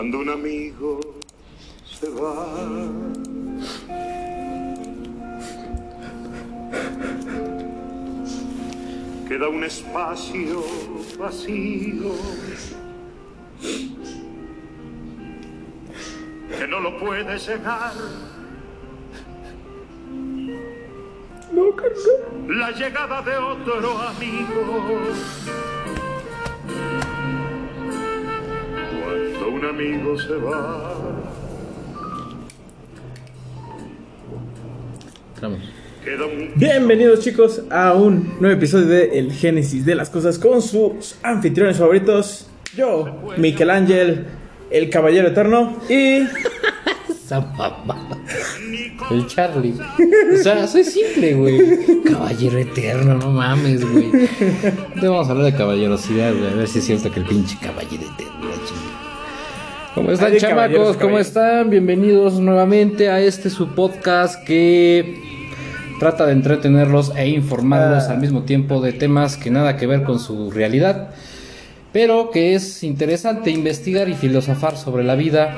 Cuando 0.00 0.20
un 0.20 0.30
amigo 0.30 0.98
se 1.84 2.08
va. 2.08 2.56
Queda 9.28 9.48
un 9.50 9.62
espacio 9.62 10.64
vacío 11.18 12.12
que 16.48 16.66
no 16.66 16.80
lo 16.80 16.98
puede 16.98 17.38
llenar. 17.38 17.92
La 22.48 22.70
llegada 22.70 23.20
de 23.20 23.36
otro 23.36 23.98
amigo. 23.98 25.59
Un 29.60 29.66
amigo 29.66 30.18
se 30.18 30.34
va. 30.36 30.94
Bienvenidos 36.56 37.20
chicos 37.20 37.62
a 37.70 37.92
un 37.94 38.36
nuevo 38.40 38.56
episodio 38.56 38.86
de 38.86 39.18
El 39.18 39.32
Génesis 39.32 39.84
de 39.84 39.94
las 39.94 40.08
Cosas 40.08 40.38
con 40.38 40.62
sus 40.62 41.16
anfitriones 41.22 41.76
favoritos. 41.76 42.48
Yo, 42.74 43.20
Michelangel, 43.36 44.26
el 44.70 44.88
Caballero 44.88 45.28
Eterno 45.28 45.76
y... 45.88 46.22
Esa. 47.10 47.52
El 49.10 49.26
Charlie. 49.26 49.74
O 50.32 50.42
sea, 50.42 50.66
soy 50.66 50.84
simple, 50.84 51.34
güey. 51.34 52.02
Caballero 52.04 52.58
eterno, 52.58 53.14
no 53.14 53.30
mames, 53.30 53.88
güey. 53.88 54.10
Te 55.00 55.06
vamos 55.06 55.28
a 55.28 55.32
hablar 55.32 55.52
de 55.52 55.54
caballerosidad, 55.56 56.34
güey. 56.34 56.50
A 56.50 56.54
ver 56.54 56.68
si 56.68 56.78
es 56.78 56.86
cierto 56.86 57.10
que 57.10 57.20
el 57.20 57.26
pinche 57.26 57.56
caballero 57.60 58.02
eterno, 58.02 58.48
la 58.48 58.66
chingada. 58.66 58.89
¿Cómo 59.94 60.10
están, 60.12 60.36
chamacos? 60.36 60.96
¿Cómo 60.96 61.18
están? 61.18 61.68
Bienvenidos 61.70 62.34
nuevamente 62.40 63.10
a 63.10 63.20
este 63.20 63.50
su 63.50 63.68
podcast 63.74 64.42
que 64.44 65.20
trata 65.98 66.26
de 66.26 66.32
entretenerlos 66.32 67.12
e 67.16 67.28
informarlos 67.28 68.04
Ah. 68.04 68.12
al 68.12 68.20
mismo 68.20 68.42
tiempo 68.44 68.80
de 68.80 68.92
temas 68.92 69.36
que 69.36 69.50
nada 69.50 69.76
que 69.76 69.86
ver 69.86 70.04
con 70.04 70.18
su 70.20 70.50
realidad, 70.50 71.10
pero 71.92 72.30
que 72.30 72.54
es 72.54 72.82
interesante 72.84 73.50
investigar 73.50 74.08
y 74.08 74.14
filosofar 74.14 74.76
sobre 74.76 75.04
la 75.04 75.16
vida 75.16 75.56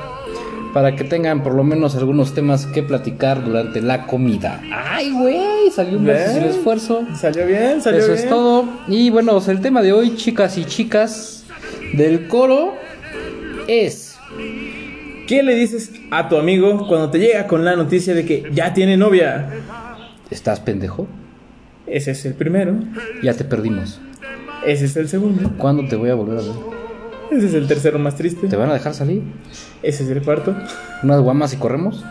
para 0.73 0.95
que 0.95 1.03
tengan 1.03 1.43
por 1.43 1.53
lo 1.53 1.63
menos 1.63 1.95
algunos 1.95 2.33
temas 2.33 2.65
que 2.65 2.81
platicar 2.81 3.45
durante 3.45 3.81
la 3.81 4.07
comida. 4.07 4.59
Ay, 4.73 5.11
güey, 5.11 5.69
salió 5.71 5.99
un 5.99 6.05
Bien. 6.05 6.17
esfuerzo. 6.49 7.03
¿Salió 7.15 7.45
bien? 7.45 7.79
¿Salió 7.81 7.99
Eso 7.99 8.13
bien? 8.13 8.23
es 8.23 8.27
todo. 8.29 8.65
Y 8.87 9.11
bueno, 9.11 9.39
el 9.47 9.61
tema 9.61 9.83
de 9.83 9.93
hoy, 9.93 10.15
chicas 10.15 10.57
y 10.57 10.65
chicas 10.65 11.43
del 11.93 12.27
coro, 12.27 12.73
es... 13.67 14.12
¿Qué 15.27 15.41
le 15.41 15.55
dices 15.55 15.91
a 16.11 16.27
tu 16.27 16.37
amigo 16.37 16.87
cuando 16.87 17.09
te 17.09 17.19
llega 17.19 17.47
con 17.47 17.63
la 17.63 17.75
noticia 17.75 18.13
de 18.13 18.25
que 18.25 18.49
ya 18.51 18.73
tiene 18.73 18.97
novia? 18.97 19.49
¿Estás 20.29 20.59
pendejo? 20.59 21.07
Ese 21.87 22.11
es 22.11 22.25
el 22.25 22.33
primero. 22.33 22.75
Ya 23.21 23.33
te 23.33 23.43
perdimos. 23.43 24.01
Ese 24.65 24.85
es 24.85 24.95
el 24.95 25.07
segundo. 25.07 25.51
¿Cuándo 25.57 25.87
te 25.87 25.95
voy 25.95 26.09
a 26.09 26.15
volver 26.15 26.39
a 26.39 26.41
ver? 26.41 26.51
Ese 27.31 27.47
es 27.47 27.53
el 27.53 27.67
tercero 27.67 27.99
más 27.99 28.15
triste. 28.15 28.47
¿Te 28.47 28.55
van 28.55 28.69
a 28.69 28.73
dejar 28.73 28.93
salir? 28.93 29.23
Ese 29.81 30.03
es 30.03 30.09
el 30.09 30.21
cuarto. 30.21 30.55
¿Unas 31.03 31.21
guamas 31.21 31.53
y 31.53 31.57
corremos? 31.57 32.03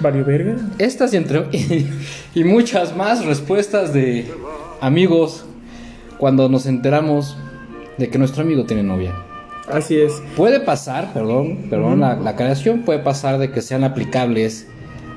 Vario 0.00 0.24
Verga. 0.24 0.56
Estas 0.78 1.14
y, 1.14 1.16
entre, 1.16 1.46
y 2.34 2.44
muchas 2.44 2.96
más 2.96 3.24
respuestas 3.24 3.92
de 3.92 4.30
amigos 4.80 5.44
cuando 6.18 6.48
nos 6.48 6.66
enteramos 6.66 7.36
de 7.96 8.08
que 8.08 8.18
nuestro 8.18 8.42
amigo 8.42 8.64
tiene 8.64 8.82
novia. 8.82 9.14
Así 9.72 10.00
es. 10.00 10.12
Puede 10.36 10.60
pasar, 10.60 11.12
perdón, 11.12 11.66
perdón, 11.70 12.00
la, 12.00 12.16
la 12.16 12.36
creación 12.36 12.82
puede 12.82 13.00
pasar 13.00 13.38
de 13.38 13.50
que 13.50 13.60
sean 13.60 13.84
aplicables 13.84 14.66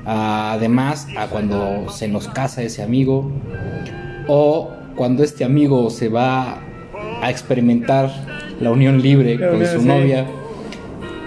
a- 0.04 0.52
además 0.52 1.06
a 1.16 1.28
cuando 1.28 1.88
se 1.90 2.08
nos 2.08 2.28
casa 2.28 2.62
ese 2.62 2.82
amigo 2.82 3.30
o 4.28 4.70
cuando 4.96 5.24
este 5.24 5.44
amigo 5.44 5.88
se 5.90 6.08
va 6.08 6.58
a 7.22 7.30
experimentar 7.30 8.10
la 8.60 8.70
unión 8.70 9.00
libre 9.00 9.36
La 9.38 9.48
con 9.48 9.56
unión, 9.56 9.72
su 9.72 9.80
sí. 9.80 9.86
novia. 9.86 10.26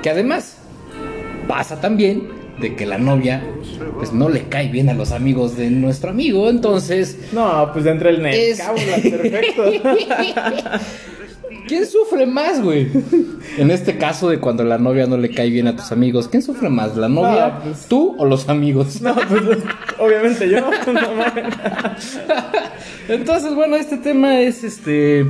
Que 0.03 0.09
además 0.11 0.57
pasa 1.47 1.81
también 1.81 2.27
de 2.59 2.75
que 2.75 2.85
la 2.85 2.97
novia 2.97 3.41
pues 3.97 4.13
no 4.13 4.29
le 4.29 4.43
cae 4.43 4.69
bien 4.69 4.89
a 4.89 4.93
los 4.93 5.11
amigos 5.11 5.57
de 5.57 5.69
nuestro 5.69 6.11
amigo, 6.11 6.49
entonces 6.49 7.17
No, 7.33 7.69
pues 7.73 7.85
entra 7.85 8.09
el 8.11 8.25
Es- 8.27 8.59
Necábula, 8.59 8.95
perfecto. 9.01 9.63
¿Quién 11.67 11.85
sufre 11.85 12.25
más, 12.25 12.61
güey? 12.61 12.87
En 13.57 13.71
este 13.71 13.97
caso 13.97 14.29
de 14.29 14.39
cuando 14.39 14.63
la 14.63 14.77
novia 14.77 15.05
no 15.05 15.17
le 15.17 15.29
cae 15.29 15.49
bien 15.49 15.67
a 15.67 15.75
tus 15.75 15.91
amigos, 15.91 16.27
¿quién 16.27 16.41
sufre 16.43 16.67
más? 16.69 16.97
¿La 16.97 17.07
novia, 17.07 17.47
No, 17.47 17.63
pues- 17.63 17.85
tú 17.87 18.15
o 18.17 18.25
los 18.25 18.49
amigos? 18.49 19.01
No, 19.01 19.15
pues 19.15 19.43
obviamente 19.99 20.49
yo. 20.49 20.57
No 20.87 21.13
mames. 21.13 21.53
Entonces, 23.07 23.53
bueno, 23.55 23.75
este 23.75 23.97
tema 23.97 24.41
es 24.41 24.63
este 24.63 25.25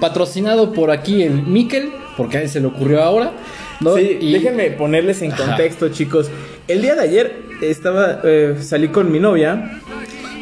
patrocinado 0.00 0.72
por 0.72 0.90
aquí 0.90 1.22
el 1.22 1.42
Miquel, 1.42 1.90
porque 2.16 2.38
a 2.38 2.42
él 2.42 2.48
se 2.48 2.60
le 2.60 2.66
ocurrió 2.66 3.02
ahora. 3.02 3.32
¿no? 3.80 3.96
Sí, 3.96 4.18
Y- 4.20 4.32
déjenme 4.32 4.70
ponerles 4.72 5.22
en 5.22 5.32
Ajá. 5.32 5.46
contexto, 5.46 5.88
chicos. 5.88 6.30
El 6.68 6.82
día 6.82 6.94
de 6.94 7.00
ayer 7.02 7.42
estaba 7.62 8.20
eh, 8.24 8.56
salí 8.60 8.88
con 8.88 9.10
mi 9.10 9.18
novia 9.18 9.80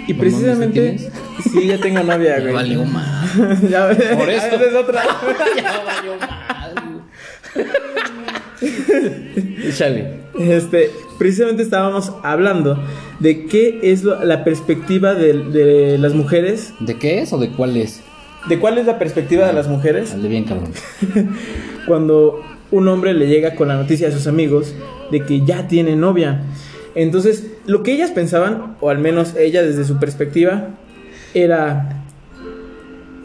y 0.07 0.15
precisamente 0.15 0.81
mames, 0.81 1.03
¿ya 1.05 1.11
sí 1.43 1.67
ya 1.67 1.79
tengo 1.79 2.03
novia, 2.03 2.37
Ya 2.37 2.41
güey. 2.43 2.53
valió 2.55 2.85
más. 2.85 3.33
Ya 3.69 3.87
ves, 3.87 3.99
Por 4.17 4.29
esto. 4.31 4.57
es 4.65 4.75
otra. 4.75 5.03
ya 5.57 5.83
valió 5.85 6.15
más. 6.21 6.39
Échale. 9.65 10.19
Este, 10.39 10.91
precisamente 11.19 11.63
estábamos 11.63 12.13
hablando 12.23 12.83
de 13.21 13.47
qué 13.47 13.81
es 13.83 14.05
lo- 14.05 14.25
la 14.25 14.45
perspectiva 14.45 15.15
de, 15.15 15.33
de 15.35 15.99
las 15.99 16.15
mujeres, 16.15 16.73
¿De 16.81 16.99
qué 16.99 17.21
es 17.21 17.33
o 17.33 17.39
de 17.39 17.51
cuál 17.51 17.77
es? 17.77 18.01
de 18.49 18.59
cuál 18.59 18.79
es 18.79 18.87
la 18.87 18.99
perspectiva 18.99 19.47
de 19.47 19.53
las 19.53 19.67
mujeres 19.69 20.13
Dale 20.13 20.29
bien, 20.29 20.45
cabrón. 20.45 20.71
cuando 21.87 22.41
un 22.71 22.87
hombre 22.89 23.13
le 23.15 23.27
llega 23.27 23.55
con 23.57 23.69
la 23.69 23.75
noticia 23.77 24.09
a 24.09 24.13
sus 24.13 24.27
amigos 24.27 24.75
de 25.11 25.25
que 25.25 25.45
ya 25.45 25.67
tiene 25.69 25.97
novia. 25.97 26.43
Entonces, 26.95 27.47
lo 27.67 27.83
que 27.83 27.93
ellas 27.93 28.11
pensaban, 28.11 28.77
o 28.81 28.91
al 28.91 28.99
menos 28.99 29.35
ella 29.37 29.63
desde 29.63 29.85
su 29.85 29.99
perspectiva, 29.99 30.69
era... 31.35 32.03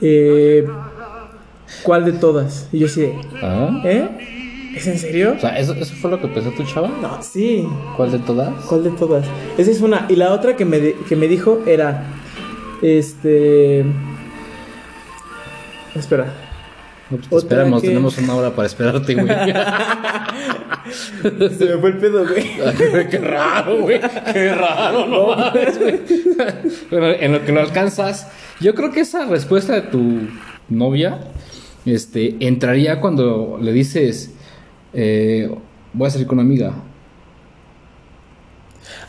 eh, 0.01 0.67
¿Cuál 1.83 2.05
de 2.05 2.13
todas? 2.13 2.69
Y 2.71 2.79
yo 2.79 2.85
así 2.87 3.01
de, 3.01 3.15
¿Ah? 3.41 3.81
¿eh? 3.83 4.71
¿Es 4.75 4.87
en 4.87 4.97
serio? 4.97 5.33
O 5.37 5.39
sea, 5.39 5.57
¿eso, 5.59 5.73
¿eso 5.73 5.93
fue 5.95 6.09
lo 6.11 6.19
que 6.19 6.27
pensó 6.27 6.51
tu 6.51 6.63
chava? 6.63 6.89
No, 7.01 7.21
sí. 7.21 7.67
¿Cuál 7.95 8.11
de 8.11 8.19
todas? 8.19 8.53
¿Cuál 8.65 8.83
de 8.83 8.89
todas? 8.91 9.25
Esa 9.57 9.71
es 9.71 9.81
una. 9.81 10.05
Y 10.09 10.15
la 10.15 10.33
otra 10.33 10.55
que 10.55 10.65
me, 10.65 10.93
que 10.93 11.15
me 11.15 11.27
dijo 11.27 11.59
era... 11.65 12.05
Este... 12.81 13.85
Espera. 15.95 16.33
Pues 17.17 17.29
te 17.29 17.37
esperamos, 17.37 17.81
que- 17.81 17.87
tenemos 17.89 18.17
una 18.17 18.35
hora 18.35 18.51
para 18.55 18.67
esperarte, 18.67 19.13
güey. 19.15 19.27
Se 21.57 21.65
me 21.65 21.77
fue 21.77 21.89
el 21.91 21.97
pedo, 21.97 22.25
güey. 22.27 22.43
Qué 23.09 23.17
raro, 23.19 23.79
güey. 23.81 23.99
Qué 24.33 24.53
raro, 24.53 25.07
no 25.07 25.27
mames, 25.35 25.79
güey. 25.79 25.99
Bueno, 26.91 27.07
en 27.19 27.31
lo 27.33 27.45
que 27.45 27.51
lo 27.51 27.61
alcanzas, 27.61 28.27
yo 28.59 28.75
creo 28.75 28.91
que 28.91 29.01
esa 29.01 29.25
respuesta 29.25 29.73
de 29.73 29.81
tu 29.83 30.19
novia 30.69 31.19
este, 31.85 32.35
entraría 32.39 32.99
cuando 32.99 33.57
le 33.61 33.71
dices, 33.73 34.33
eh, 34.93 35.49
voy 35.93 36.07
a 36.07 36.09
salir 36.09 36.27
con 36.27 36.39
una 36.39 36.47
amiga. 36.47 36.73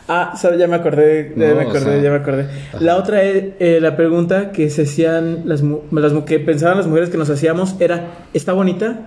Ah, 0.07 0.33
¿sabes? 0.39 0.59
Ya 0.59 0.67
me 0.67 0.75
acordé, 0.75 1.33
ya 1.35 1.49
No, 1.49 1.55
me 1.55 1.65
o 1.65 1.69
acordé, 1.69 1.85
sea, 1.93 2.01
ya 2.01 2.09
me 2.11 2.17
acordé. 2.17 2.47
La 2.79 2.97
otra 2.97 3.23
es 3.23 3.43
eh, 3.59 3.79
la 3.81 3.95
pregunta 3.97 4.51
que 4.51 4.69
se 4.69 4.83
hacían 4.83 5.41
las, 5.45 5.63
las 5.91 6.13
que 6.25 6.39
pensaban 6.39 6.77
las 6.77 6.85
mujeres 6.87 7.09
que 7.09 7.17
nos 7.17 7.29
hacíamos 7.29 7.75
era 7.79 8.11
¿está 8.33 8.53
bonita? 8.53 8.99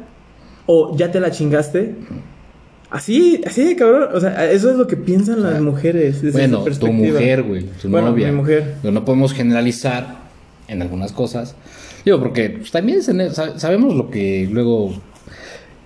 o 0.67 0.97
¿ya 0.97 1.11
te 1.13 1.21
la 1.21 1.31
chingaste? 1.31 1.95
Así, 2.91 3.41
así 3.47 3.77
cabrón, 3.77 4.09
o 4.15 4.19
sea, 4.21 4.51
eso 4.51 4.71
es 4.71 4.77
lo 4.77 4.87
que 4.87 4.97
piensan 4.97 5.43
las 5.43 5.61
mujeres 5.61 6.21
desde 6.23 6.39
Bueno, 6.39 6.65
su 6.65 6.81
tu 6.81 6.93
mujer, 6.93 7.43
güey, 7.43 7.65
tu 7.81 7.89
Bueno, 7.91 8.11
novia. 8.11 8.29
mi 8.29 8.37
mujer. 8.37 8.75
No 8.83 9.05
podemos 9.05 9.33
generalizar 9.35 10.17
en 10.69 10.83
algunas 10.83 11.13
cosas. 11.13 11.55
Digo, 12.05 12.19
porque 12.19 12.51
pues, 12.51 12.71
también 12.71 13.03
sa- 13.03 13.59
sabemos 13.59 13.95
lo 13.95 14.11
que 14.11 14.49
luego. 14.51 14.95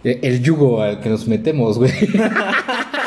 eh, 0.04 0.20
El 0.22 0.42
yugo 0.42 0.80
al 0.80 1.00
que 1.00 1.08
nos 1.10 1.26
metemos, 1.28 1.78
güey. 1.78 1.90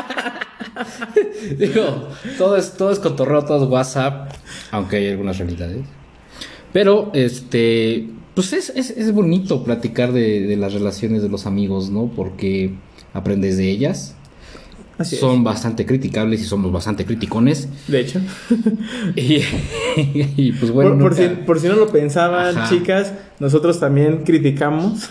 Digo, 1.58 2.10
todo 2.38 2.58
es, 2.58 2.74
todo 2.74 2.92
es 2.92 3.00
cotorreo, 3.00 3.44
todo 3.44 3.66
es 3.66 3.70
WhatsApp, 3.70 4.32
aunque 4.72 4.98
hay 4.98 5.10
algunas 5.10 5.38
realidades. 5.38 5.82
Pero, 6.74 7.12
este, 7.14 8.10
pues 8.34 8.54
es, 8.54 8.70
es, 8.76 8.90
es 8.92 9.14
bonito 9.14 9.64
platicar 9.64 10.12
de, 10.12 10.42
de 10.42 10.58
las 10.58 10.74
relaciones 10.74 11.22
de 11.22 11.30
los 11.30 11.46
amigos, 11.46 11.90
¿no? 11.90 12.12
Porque 12.16 12.74
aprendes 13.14 13.58
de 13.58 13.70
ellas. 13.70 14.16
Así 14.98 15.16
es. 15.16 15.22
son 15.22 15.44
bastante 15.44 15.86
criticables 15.86 16.42
y 16.42 16.46
somos 16.46 16.72
bastante 16.72 17.06
criticones. 17.06 17.68
De 17.88 18.00
hecho. 18.00 18.22
Y, 19.16 19.42
y, 20.36 20.52
pues 20.54 20.72
bueno, 20.72 20.92
por, 20.92 21.00
por 21.00 21.16
si, 21.16 21.28
por 21.46 21.60
si 21.60 21.68
no 21.68 21.76
lo 21.76 21.88
pensaban, 21.88 22.58
Ajá. 22.58 22.70
chicas, 22.70 23.14
nosotros 23.40 23.80
también 23.80 24.24
criticamos. 24.24 25.10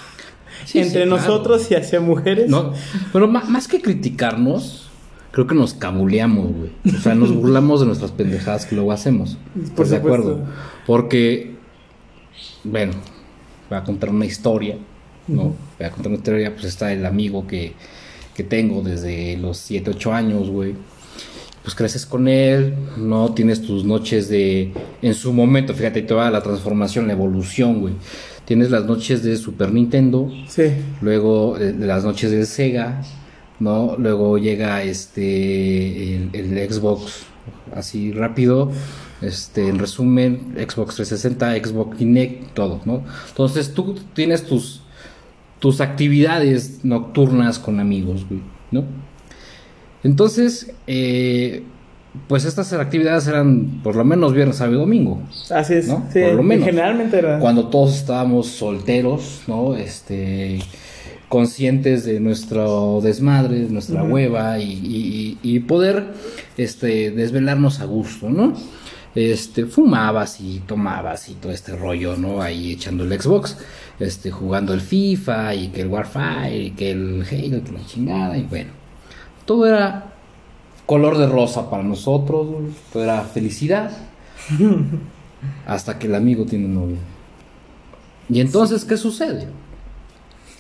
Sí, 0.67 0.79
entre 0.79 1.03
sí, 1.03 1.09
claro. 1.09 1.23
nosotros 1.23 1.71
y 1.71 1.75
hacia 1.75 2.01
mujeres. 2.01 2.51
No, 2.51 2.73
pero 3.13 3.29
más 3.29 3.69
que 3.69 3.81
criticarnos, 3.81 4.84
creo 5.35 5.47
que 5.49 5.55
nos 5.57 5.75
cabuleamos, 5.75 6.53
güey. 6.53 6.71
O 6.97 7.01
sea, 7.01 7.15
nos 7.17 7.35
burlamos 7.35 7.81
de 7.81 7.87
nuestras 7.87 8.13
pendejadas 8.13 8.67
que 8.67 8.77
luego 8.77 8.93
hacemos. 8.93 9.37
Por 9.55 9.65
¿Estás 9.65 9.91
de 9.91 9.97
acuerdo? 9.97 10.41
Porque, 10.87 11.57
bueno, 12.63 12.93
voy 13.69 13.79
a 13.79 13.83
contar 13.85 14.11
una 14.11 14.27
historia, 14.27 14.77
¿no? 15.27 15.55
Voy 15.79 15.87
a 15.87 15.91
contar 15.91 16.09
una 16.09 16.17
historia, 16.19 16.53
pues 16.53 16.65
está 16.67 16.93
el 16.93 17.05
amigo 17.05 17.47
que, 17.49 17.73
que 18.37 18.45
tengo 18.45 18.81
desde 18.83 19.37
los 19.37 19.59
7, 19.59 19.91
8 19.91 20.13
años, 20.15 20.49
güey. 20.51 20.75
Pues 21.65 21.75
creces 21.75 22.07
con 22.07 22.29
él, 22.29 22.75
no 22.97 23.33
tienes 23.35 23.63
tus 23.63 23.85
noches 23.85 24.29
de. 24.29 24.73
En 25.03 25.15
su 25.15 25.33
momento, 25.33 25.75
fíjate, 25.75 26.03
toda 26.03 26.31
la 26.31 26.43
transformación, 26.43 27.07
la 27.07 27.15
evolución, 27.15 27.81
güey. 27.81 27.95
Tienes 28.45 28.71
las 28.71 28.85
noches 28.85 29.23
de 29.25 29.37
Super 29.39 29.73
Nintendo, 29.73 30.31
Sí. 30.47 30.65
luego 31.01 31.57
eh, 31.59 31.75
las 31.77 32.05
noches 32.05 32.31
del 32.31 32.47
Sega, 32.47 33.01
¿no? 33.61 33.97
Luego 33.99 34.39
llega 34.39 34.83
este 34.83 36.17
el, 36.17 36.31
el 36.33 36.73
Xbox 36.73 37.27
así 37.75 38.13
rápido, 38.13 38.71
este 39.21 39.69
en 39.69 39.79
resumen, 39.79 40.55
Xbox 40.57 40.97
360, 40.97 41.57
Xbox 41.65 41.97
Kinect, 41.97 42.55
todo, 42.55 42.81
¿no? 42.85 43.03
Entonces 43.29 43.75
tú 43.75 43.97
tienes 44.15 44.45
tus 44.45 44.83
tus 45.59 45.81
actividades 45.81 46.85
nocturnas 46.85 47.59
con 47.59 47.81
amigos, 47.81 48.27
güey, 48.29 48.43
¿no? 48.71 48.85
Entonces, 50.03 50.75
eh, 50.87 51.63
pues 52.29 52.45
estas 52.45 52.73
actividades 52.75 53.27
eran 53.27 53.81
por 53.83 53.97
lo 53.97 54.05
menos 54.05 54.35
viernes, 54.35 54.57
sábado 54.57 54.77
y 54.77 54.81
domingo. 54.81 55.23
Así 55.51 55.75
es. 55.75 55.89
¿No? 55.89 56.07
Sí, 56.13 56.21
Por 56.21 56.35
lo 56.35 56.43
menos. 56.43 56.67
Generalmente 56.67 57.19
era. 57.19 57.39
Cuando 57.39 57.69
todos 57.69 57.97
estábamos 57.97 58.49
solteros, 58.49 59.43
¿no? 59.47 59.75
Este, 59.75 60.59
conscientes 61.35 62.05
de 62.05 62.21
nuestro 62.21 63.01
desmadre, 63.03 63.63
de 63.63 63.69
nuestra 63.71 64.05
hueva 64.05 64.61
y, 64.61 64.71
y- 64.73 65.39
y 65.43 65.59
poder, 65.59 66.15
este, 66.57 67.11
desvelarnos 67.11 67.81
a 67.81 67.87
gusto, 67.87 68.31
¿no? 68.31 68.53
Este, 69.17 69.67
fumabas 69.67 70.41
y 70.41 70.61
tomabas 70.61 71.29
y 71.29 71.35
todo 71.35 71.51
este 71.51 71.75
rollo, 71.75 72.17
¿no? 72.17 72.41
Ahí 72.41 72.71
echando 72.71 73.03
el 73.03 73.21
Xbox, 73.21 73.57
este, 73.99 74.31
jugando 74.31 74.73
el 74.75 74.81
FIFA 74.81 75.57
y 75.57 75.69
que 75.71 75.81
el 75.81 75.89
Warfare 75.89 76.57
y 76.57 76.71
que 76.71 76.93
el 76.93 77.25
Halo, 77.29 77.65
que 77.65 77.73
la 77.73 77.85
chingada 77.85 78.39
y 78.39 78.43
bueno. 78.45 78.71
Todo 79.45 79.67
era 79.67 80.13
color 80.87 81.19
de 81.19 81.27
rosa 81.27 81.69
para 81.69 81.83
nosotros, 81.83 82.47
todo 82.93 83.03
era 83.03 83.23
felicidad. 83.23 83.91
Hasta 85.67 85.99
que 85.99 86.07
el 86.07 86.15
amigo 86.15 86.45
tiene 86.45 86.69
novia. 86.69 86.99
¿Y 88.29 88.41
entonces 88.41 88.85
qué 88.85 88.97
sucede? 88.97 89.49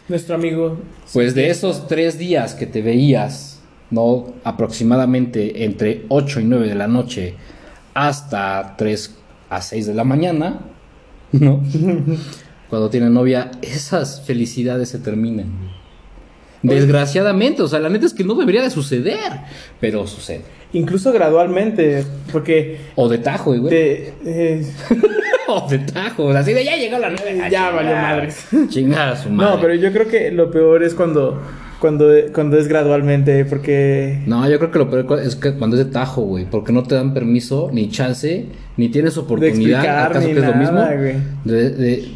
Nuestro 0.08 0.34
amigo. 0.34 0.78
Pues 1.12 1.34
de 1.34 1.48
esos 1.50 1.86
tres 1.88 2.18
días 2.18 2.54
que 2.54 2.66
te 2.66 2.82
veías, 2.82 3.60
¿no? 3.90 4.34
Aproximadamente 4.44 5.64
entre 5.64 6.02
8 6.08 6.40
y 6.40 6.44
9 6.44 6.68
de 6.68 6.74
la 6.74 6.88
noche 6.88 7.34
hasta 7.94 8.74
3 8.76 9.14
a 9.50 9.62
6 9.62 9.86
de 9.86 9.94
la 9.94 10.04
mañana, 10.04 10.60
¿no? 11.32 11.62
Cuando 12.68 12.90
tiene 12.90 13.08
novia, 13.08 13.50
esas 13.62 14.22
felicidades 14.22 14.88
se 14.88 14.98
terminan. 14.98 15.46
Desgraciadamente, 16.62 17.62
o 17.62 17.68
sea, 17.68 17.78
la 17.78 17.88
neta 17.90 18.06
es 18.06 18.14
que 18.14 18.24
no 18.24 18.34
debería 18.34 18.62
de 18.62 18.70
suceder, 18.70 19.18
pero 19.80 20.06
sucede. 20.06 20.42
Incluso 20.72 21.12
gradualmente. 21.12 22.04
Porque. 22.32 22.78
O 22.96 23.08
de 23.08 23.18
tajo, 23.18 23.54
güey. 23.56 23.68
te- 23.68 24.14
eh, 24.24 24.66
O 25.48 25.68
de 25.68 25.78
tajo, 25.78 26.30
así 26.30 26.52
de 26.52 26.64
ya 26.64 26.76
llegó 26.76 26.98
la 26.98 27.10
nueve. 27.10 27.48
Ya 27.50 27.70
valió 27.70 27.94
madres. 27.94 28.46
Chingar 28.68 29.10
a 29.10 29.16
su 29.16 29.30
madre. 29.30 29.56
no, 29.56 29.60
pero 29.60 29.74
yo 29.74 29.92
creo 29.92 30.08
que 30.08 30.30
lo 30.30 30.50
peor 30.50 30.82
es 30.82 30.94
cuando. 30.94 31.40
Cuando, 31.80 32.10
cuando 32.32 32.58
es 32.58 32.66
gradualmente. 32.66 33.44
Porque. 33.44 34.22
No, 34.26 34.48
yo 34.48 34.58
creo 34.58 34.70
que 34.70 34.78
lo 34.78 34.90
peor 34.90 35.20
es 35.20 35.36
que 35.36 35.54
cuando 35.54 35.76
es 35.76 35.84
de 35.84 35.90
tajo, 35.92 36.22
güey, 36.22 36.46
porque 36.46 36.72
no 36.72 36.82
te 36.82 36.94
dan 36.94 37.12
permiso, 37.12 37.68
ni 37.72 37.90
chance, 37.90 38.46
ni 38.76 38.88
tienes 38.88 39.18
oportunidad, 39.18 39.80
explicar, 39.80 40.10
acaso 40.10 40.28
ni 40.28 40.34
que 40.34 40.40
es 40.40 40.46
lo 40.46 40.54
mismo, 40.54 40.78
nada, 40.78 40.90
de, 41.44 42.08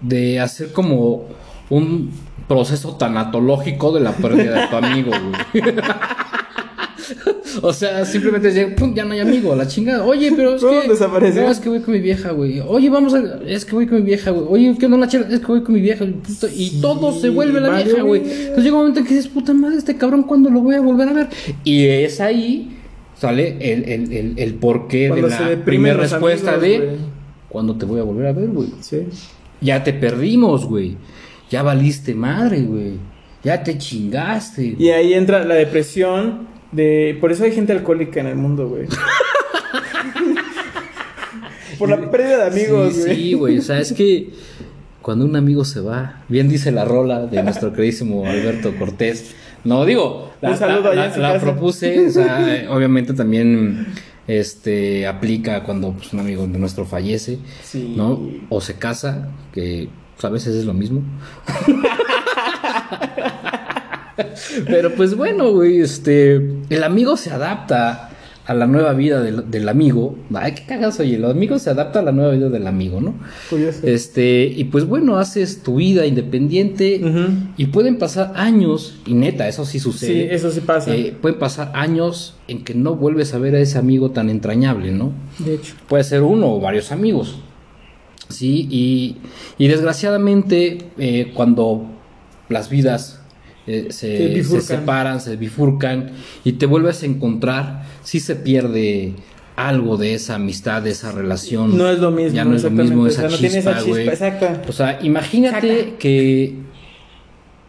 de 0.00 0.40
hacer 0.40 0.72
como 0.72 1.24
un 1.70 2.10
proceso 2.46 2.96
tanatológico 2.96 3.92
de 3.92 4.00
la 4.00 4.12
pérdida 4.12 4.60
de 4.60 4.66
tu 4.68 4.76
amigo, 4.76 5.10
güey. 5.10 5.74
o 7.62 7.72
sea, 7.72 8.04
simplemente 8.04 8.50
llega, 8.52 8.74
pum, 8.76 8.94
ya 8.94 9.04
no 9.04 9.12
hay 9.12 9.20
amigo, 9.20 9.54
la 9.54 9.66
chingada. 9.66 10.04
Oye, 10.04 10.32
pero 10.34 10.54
es 10.56 10.62
¿Cómo 10.62 10.80
que. 10.82 10.88
desapareció? 10.88 11.42
No, 11.42 11.50
es 11.50 11.60
que 11.60 11.68
voy 11.68 11.80
con 11.80 11.94
mi 11.94 12.00
vieja, 12.00 12.30
güey. 12.32 12.60
Oye, 12.60 12.90
vamos 12.90 13.14
a. 13.14 13.22
Es 13.46 13.64
que 13.64 13.74
voy 13.74 13.86
con 13.86 13.98
mi 13.98 14.04
vieja, 14.04 14.30
güey. 14.30 14.46
Oye, 14.48 14.76
¿qué 14.78 14.86
onda 14.86 14.98
la 14.98 15.08
chela? 15.08 15.26
Es 15.30 15.40
que 15.40 15.46
voy 15.46 15.62
con 15.62 15.74
mi 15.74 15.80
vieja. 15.80 16.04
Y 16.04 16.68
Sí, 16.70 16.78
todo 16.80 17.12
se 17.12 17.30
vuelve 17.30 17.60
la 17.60 17.82
vieja, 17.82 18.02
güey. 18.02 18.20
Entonces 18.22 18.64
llega 18.64 18.74
un 18.76 18.80
momento 18.80 19.00
en 19.00 19.06
que 19.06 19.14
dices, 19.14 19.28
puta 19.28 19.54
madre, 19.54 19.76
este 19.78 19.96
cabrón, 19.96 20.22
¿cuándo 20.24 20.50
lo 20.50 20.60
voy 20.60 20.74
a 20.74 20.80
volver 20.80 21.08
a 21.08 21.12
ver? 21.12 21.28
Y 21.64 21.84
es 21.86 22.20
ahí 22.20 22.76
sale 23.16 23.56
el, 23.60 23.84
el, 23.84 24.12
el, 24.12 24.34
el 24.38 24.54
porqué 24.54 25.04
de 25.04 25.08
Cuando 25.20 25.28
la 25.28 25.64
primera 25.64 25.96
respuesta 25.96 26.54
amigos, 26.54 26.80
de. 26.80 26.96
¿cuándo 27.48 27.76
te 27.76 27.86
voy 27.86 28.00
a 28.00 28.02
volver 28.02 28.26
a 28.26 28.32
ver, 28.32 28.48
güey? 28.48 28.68
Sí. 28.80 28.98
Ya 29.60 29.82
te 29.84 29.92
perdimos, 29.92 30.66
güey. 30.66 30.96
Ya 31.50 31.62
valiste 31.62 32.14
madre, 32.14 32.62
güey. 32.62 32.92
Ya 33.44 33.62
te 33.62 33.78
chingaste. 33.78 34.72
güey. 34.72 34.88
Y 34.88 34.90
ahí 34.90 35.12
entra 35.14 35.44
la 35.44 35.54
depresión. 35.54 36.48
De... 36.74 37.16
Por 37.20 37.32
eso 37.32 37.44
hay 37.44 37.52
gente 37.52 37.72
alcohólica 37.72 38.20
en 38.20 38.26
el 38.26 38.36
mundo, 38.36 38.68
güey. 38.68 38.86
Por 41.78 41.88
la 41.88 42.10
pérdida 42.10 42.48
de 42.48 42.60
amigos, 42.60 42.94
Sí, 42.94 43.00
güey. 43.02 43.16
Sí, 43.16 43.32
güey. 43.34 43.58
O 43.58 43.62
sea, 43.62 43.80
es 43.80 43.92
que 43.92 44.30
cuando 45.02 45.24
un 45.24 45.36
amigo 45.36 45.64
se 45.64 45.80
va, 45.80 46.22
bien 46.28 46.48
dice 46.48 46.70
la 46.72 46.84
rola 46.84 47.26
de 47.26 47.42
nuestro 47.42 47.72
queridísimo 47.72 48.26
Alberto 48.26 48.74
Cortés. 48.78 49.34
No, 49.64 49.84
digo, 49.84 50.32
la, 50.40 50.50
Un 50.50 50.56
saludo 50.56 50.82
la- 50.82 50.90
allá 50.90 51.00
la- 51.00 51.06
en 51.08 51.14
su 51.14 51.20
la 51.20 51.32
casa. 51.34 51.44
propuse, 51.44 52.06
o 52.06 52.10
sea, 52.10 52.66
obviamente 52.70 53.12
también 53.14 53.86
este 54.26 55.06
aplica 55.06 55.62
cuando 55.64 55.92
pues, 55.92 56.12
un 56.12 56.20
amigo 56.20 56.46
de 56.46 56.58
nuestro 56.58 56.84
fallece, 56.86 57.38
Sí. 57.62 57.94
¿no? 57.96 58.20
O 58.50 58.60
se 58.60 58.74
casa, 58.74 59.28
que 59.52 59.88
pues, 60.14 60.24
a 60.24 60.28
veces 60.30 60.54
es 60.54 60.64
lo 60.64 60.74
mismo. 60.74 61.02
Pero 64.66 64.94
pues 64.94 65.14
bueno, 65.16 65.50
güey, 65.52 65.80
este, 65.80 66.34
el 66.70 66.84
amigo 66.84 67.16
se 67.16 67.30
adapta 67.30 68.10
a 68.46 68.52
la 68.52 68.66
nueva 68.66 68.92
vida 68.92 69.22
del, 69.22 69.50
del 69.50 69.66
amigo. 69.70 70.18
Ay, 70.34 70.52
qué 70.52 70.64
cagazo, 70.66 71.02
oye, 71.02 71.14
el 71.16 71.24
amigo 71.24 71.58
se 71.58 71.70
adapta 71.70 72.00
a 72.00 72.02
la 72.02 72.12
nueva 72.12 72.32
vida 72.32 72.50
del 72.50 72.66
amigo, 72.66 73.00
¿no? 73.00 73.14
Curioso. 73.48 73.80
Este, 73.84 74.44
y 74.44 74.64
pues 74.64 74.84
bueno, 74.84 75.16
haces 75.18 75.62
tu 75.62 75.76
vida 75.76 76.04
independiente 76.04 77.00
y 77.56 77.66
pueden 77.66 77.96
pasar 77.96 78.32
años, 78.36 79.00
y 79.06 79.14
neta, 79.14 79.48
eso 79.48 79.64
sí 79.64 79.78
Sí, 79.78 79.84
sucede. 79.84 80.34
eso 80.34 80.50
sí 80.50 80.60
pasa. 80.60 80.94
eh, 80.94 81.16
pueden 81.18 81.38
pasar 81.38 81.72
años 81.74 82.34
en 82.46 82.64
que 82.64 82.74
no 82.74 82.96
vuelves 82.96 83.32
a 83.32 83.38
ver 83.38 83.54
a 83.54 83.60
ese 83.60 83.78
amigo 83.78 84.10
tan 84.10 84.28
entrañable, 84.28 84.92
¿no? 84.92 85.12
de 85.38 85.54
hecho. 85.54 85.74
Puede 85.88 86.04
ser 86.04 86.20
uno 86.22 86.52
o 86.52 86.60
varios 86.60 86.92
amigos. 86.92 87.36
Sí, 88.28 88.68
y, 88.70 89.16
y 89.56 89.68
desgraciadamente 89.68 90.78
eh, 90.98 91.32
cuando 91.34 91.86
las 92.50 92.68
vidas 92.68 93.20
eh, 93.66 93.86
Se 93.90 94.44
se, 94.44 94.60
separan, 94.60 95.20
se 95.20 95.36
bifurcan 95.36 96.10
y 96.44 96.52
te 96.52 96.66
vuelves 96.66 97.02
a 97.02 97.06
encontrar, 97.06 97.84
sí 98.02 98.20
se 98.20 98.36
pierde 98.36 99.14
algo 99.56 99.96
de 99.96 100.14
esa 100.14 100.34
amistad, 100.34 100.82
de 100.82 100.90
esa 100.90 101.12
relación. 101.12 101.76
No 101.78 101.88
es 101.88 101.98
lo 101.98 102.10
mismo. 102.10 102.34
Ya 102.34 102.44
no 102.44 102.56
es 102.56 102.64
lo 102.64 102.70
mismo 102.70 103.02
O 103.02 103.06
esa 103.06 103.22
sea, 103.22 103.30
no 103.30 103.36
tiene 103.38 103.58
esa 103.58 103.78
chispa. 103.82 104.62
O 104.68 104.72
sea, 104.72 104.98
imagínate 105.02 105.94
que, 105.98 106.56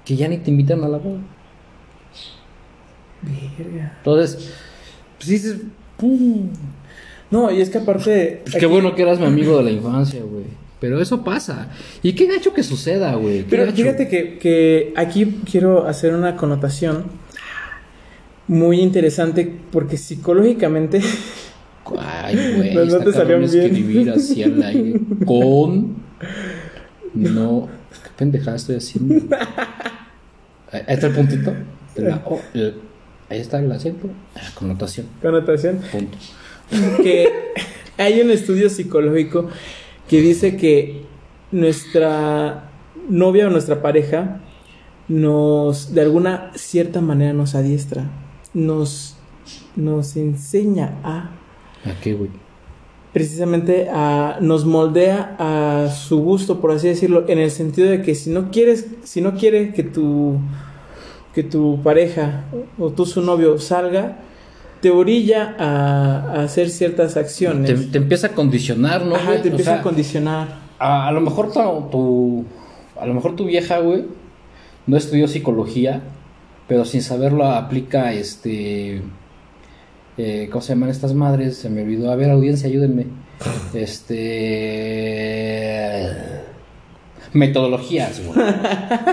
que 0.03 0.15
ya 0.15 0.27
ni 0.27 0.37
te 0.37 0.49
invitan 0.51 0.83
a 0.83 0.87
la 0.87 0.97
boda. 0.97 1.19
Verga. 3.21 3.93
Entonces, 3.97 4.51
pues 5.17 5.29
dices, 5.29 5.57
"Pum, 5.97 6.49
No, 7.31 7.51
y 7.51 7.61
es 7.61 7.69
que 7.69 7.79
aparte. 7.79 8.41
pues 8.43 8.55
qué 8.55 8.65
bueno 8.65 8.93
que 8.95 9.01
eras 9.01 9.19
mi 9.19 9.25
amigo 9.25 9.57
de 9.57 9.63
la 9.63 9.71
infancia, 9.71 10.21
güey. 10.21 10.45
Pero 10.85 11.01
eso 11.01 11.23
pasa. 11.23 11.69
Y 12.03 12.13
qué 12.13 12.27
gacho 12.27 12.53
que 12.53 12.61
suceda, 12.61 13.15
güey. 13.15 13.43
Pero 13.49 13.65
gacho. 13.65 13.77
fíjate 13.77 14.07
que, 14.07 14.37
que 14.37 14.93
aquí 14.95 15.41
quiero 15.49 15.87
hacer 15.87 16.13
una 16.13 16.35
connotación 16.35 17.05
muy 18.47 18.79
interesante 18.81 19.51
porque 19.71 19.97
psicológicamente 19.97 21.01
Ay, 21.99 22.35
güey. 22.55 22.73
No, 22.75 22.85
no 22.85 22.99
te 22.99 23.11
salió 23.13 23.39
bien. 23.39 23.49
escribir 23.49 24.09
así 24.11 24.43
al 24.43 24.61
aire. 24.61 24.99
Con. 25.25 25.95
No. 27.15 27.67
¿Qué 28.03 28.09
pendejada 28.15 28.57
estoy 28.57 28.75
haciendo? 28.75 29.35
Ahí 30.71 30.83
está 30.87 31.07
el 31.07 31.13
puntito. 31.13 31.53
la 31.95 32.21
el- 32.53 32.75
ahí 33.29 33.39
está 33.39 33.59
el 33.59 33.71
acento. 33.71 34.07
La 34.35 34.51
connotación. 34.53 35.07
connotación 35.21 35.79
Punto. 35.91 36.17
que 37.01 37.27
hay 37.97 38.21
un 38.21 38.29
estudio 38.31 38.69
psicológico 38.69 39.49
que 40.07 40.21
dice 40.21 40.57
que 40.57 41.03
nuestra 41.51 42.69
novia 43.09 43.47
o 43.47 43.49
nuestra 43.49 43.81
pareja 43.81 44.41
nos 45.07 45.93
de 45.93 46.01
alguna 46.01 46.51
cierta 46.55 47.01
manera 47.01 47.33
nos 47.33 47.55
adiestra, 47.55 48.09
nos 48.53 49.17
nos 49.75 50.15
enseña 50.15 50.97
a 51.03 51.31
¿A 51.85 51.99
qué, 52.01 52.13
güey? 52.13 52.31
precisamente 53.15 53.87
a, 53.89 54.39
nos 54.41 54.65
moldea 54.65 55.37
a 55.39 55.89
su 55.89 56.19
gusto, 56.19 56.59
por 56.59 56.71
así 56.71 56.89
decirlo, 56.89 57.23
en 57.29 57.39
el 57.39 57.49
sentido 57.49 57.89
de 57.89 58.01
que 58.01 58.13
si 58.13 58.29
no 58.29 58.51
quieres, 58.51 58.87
si 59.03 59.21
no 59.21 59.35
quiere 59.35 59.71
que 59.71 59.83
tu 59.83 60.37
que 61.33 61.41
tu 61.41 61.81
pareja 61.81 62.43
o 62.77 62.89
tú 62.91 63.05
su 63.05 63.21
novio 63.21 63.57
salga, 63.57 64.17
te 64.85 64.91
orilla 64.91 65.55
a, 65.57 66.33
a 66.35 66.43
hacer 66.43 66.69
ciertas 66.69 67.17
acciones. 67.17 67.67
Te, 67.67 67.73
te 67.87 67.97
empieza 67.97 68.27
a 68.27 68.31
condicionar, 68.33 69.03
¿no? 69.03 69.15
Ajá, 69.15 69.31
güey? 69.31 69.41
te 69.41 69.47
O 69.47 69.51
empieza 69.53 69.71
sea, 69.71 69.79
a 69.79 69.83
condicionar. 69.83 70.47
A, 70.77 71.07
a 71.07 71.11
lo 71.11 71.21
mejor 71.21 71.51
tu, 71.51 71.59
tu- 71.89 72.45
a 73.01 73.07
lo 73.07 73.15
mejor 73.15 73.35
tu 73.35 73.45
vieja, 73.45 73.79
güey, 73.79 74.03
no 74.85 74.95
estudió 74.95 75.27
psicología, 75.27 76.01
pero 76.67 76.85
sin 76.85 77.01
saberlo 77.01 77.45
aplica 77.45 78.13
este 78.13 79.01
eh, 80.19 80.49
¿cómo 80.51 80.61
se 80.61 80.73
llaman 80.73 80.89
estas 80.89 81.15
madres? 81.15 81.57
Se 81.57 81.71
me 81.71 81.81
olvidó. 81.81 82.11
A 82.11 82.15
ver, 82.15 82.29
audiencia, 82.29 82.69
ayúdenme. 82.69 83.07
Este 83.73 84.05
metodologías, 87.35 88.21
güey. 88.25 88.39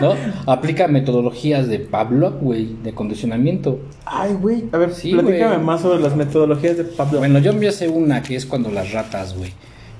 ¿No? 0.00 0.14
Aplica 0.52 0.88
metodologías 0.88 1.68
de 1.68 1.78
Pavlov, 1.80 2.38
güey, 2.40 2.76
de 2.82 2.92
condicionamiento. 2.94 3.80
Ay, 4.06 4.32
güey, 4.34 4.64
a 4.72 4.78
ver, 4.78 4.94
Sí, 4.94 5.12
platícame 5.12 5.56
güey. 5.56 5.66
más 5.66 5.82
sobre 5.82 6.00
las 6.00 6.16
metodologías 6.16 6.76
de 6.78 6.84
Pablo. 6.84 7.18
Bueno, 7.18 7.38
yo 7.40 7.52
me 7.52 7.70
sé 7.72 7.88
una 7.88 8.22
que 8.22 8.36
es 8.36 8.46
cuando 8.46 8.70
las 8.70 8.92
ratas, 8.92 9.36
güey, 9.36 9.52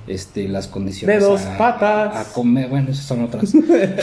este, 0.07 0.47
las 0.47 0.67
condicionas 0.67 1.19
De 1.19 1.25
dos 1.25 1.45
a, 1.45 1.57
patas. 1.57 2.15
a 2.29 2.33
comer, 2.33 2.69
bueno, 2.69 2.89
esas 2.91 3.05
son 3.05 3.23
otras. 3.23 3.53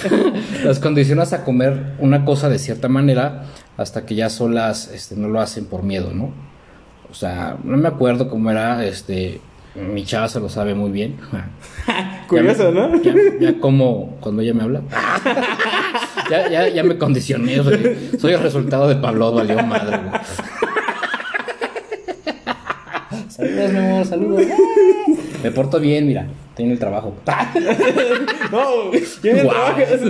las 0.64 0.78
condicionas 0.78 1.32
a 1.32 1.44
comer 1.44 1.94
una 1.98 2.24
cosa 2.24 2.48
de 2.48 2.58
cierta 2.58 2.88
manera 2.88 3.44
hasta 3.76 4.04
que 4.06 4.14
ya 4.14 4.28
solas, 4.30 4.90
este, 4.94 5.16
no 5.16 5.28
lo 5.28 5.40
hacen 5.40 5.64
por 5.64 5.82
miedo, 5.82 6.12
¿no? 6.12 6.32
O 7.10 7.14
sea, 7.14 7.56
no 7.64 7.76
me 7.76 7.88
acuerdo 7.88 8.28
cómo 8.28 8.50
era, 8.50 8.84
este, 8.84 9.40
mi 9.74 10.04
chava 10.04 10.28
se 10.28 10.38
lo 10.40 10.48
sabe 10.48 10.74
muy 10.74 10.90
bien. 10.90 11.16
Curioso, 12.30 12.72
Ya 12.72 12.86
me- 12.88 12.96
¿no? 12.96 13.02
Ya, 13.02 13.14
ya 13.52 13.58
como 13.60 14.16
cuando 14.20 14.40
ella 14.42 14.54
me 14.54 14.62
habla. 14.62 14.82
ya, 16.30 16.48
ya, 16.48 16.68
ya 16.68 16.82
me 16.84 16.96
condicioné. 16.96 17.56
Soy 18.18 18.32
el 18.34 18.40
resultado 18.40 18.88
de 18.88 18.94
Pablo, 18.96 19.32
valió 19.32 19.60
madre, 19.64 19.98
güey. 19.98 20.20
Saludos, 23.28 23.72
mi 23.72 23.78
amor, 23.78 24.06
saludos. 24.06 24.42
Me 25.42 25.50
porto 25.50 25.80
bien, 25.80 26.06
mira, 26.06 26.26
tengo 26.60 26.72
el 26.72 26.78
trabajo. 26.78 27.14
No, 28.52 28.90
¿quién 29.22 29.44
Guau. 29.44 29.48
trabajas? 29.50 30.00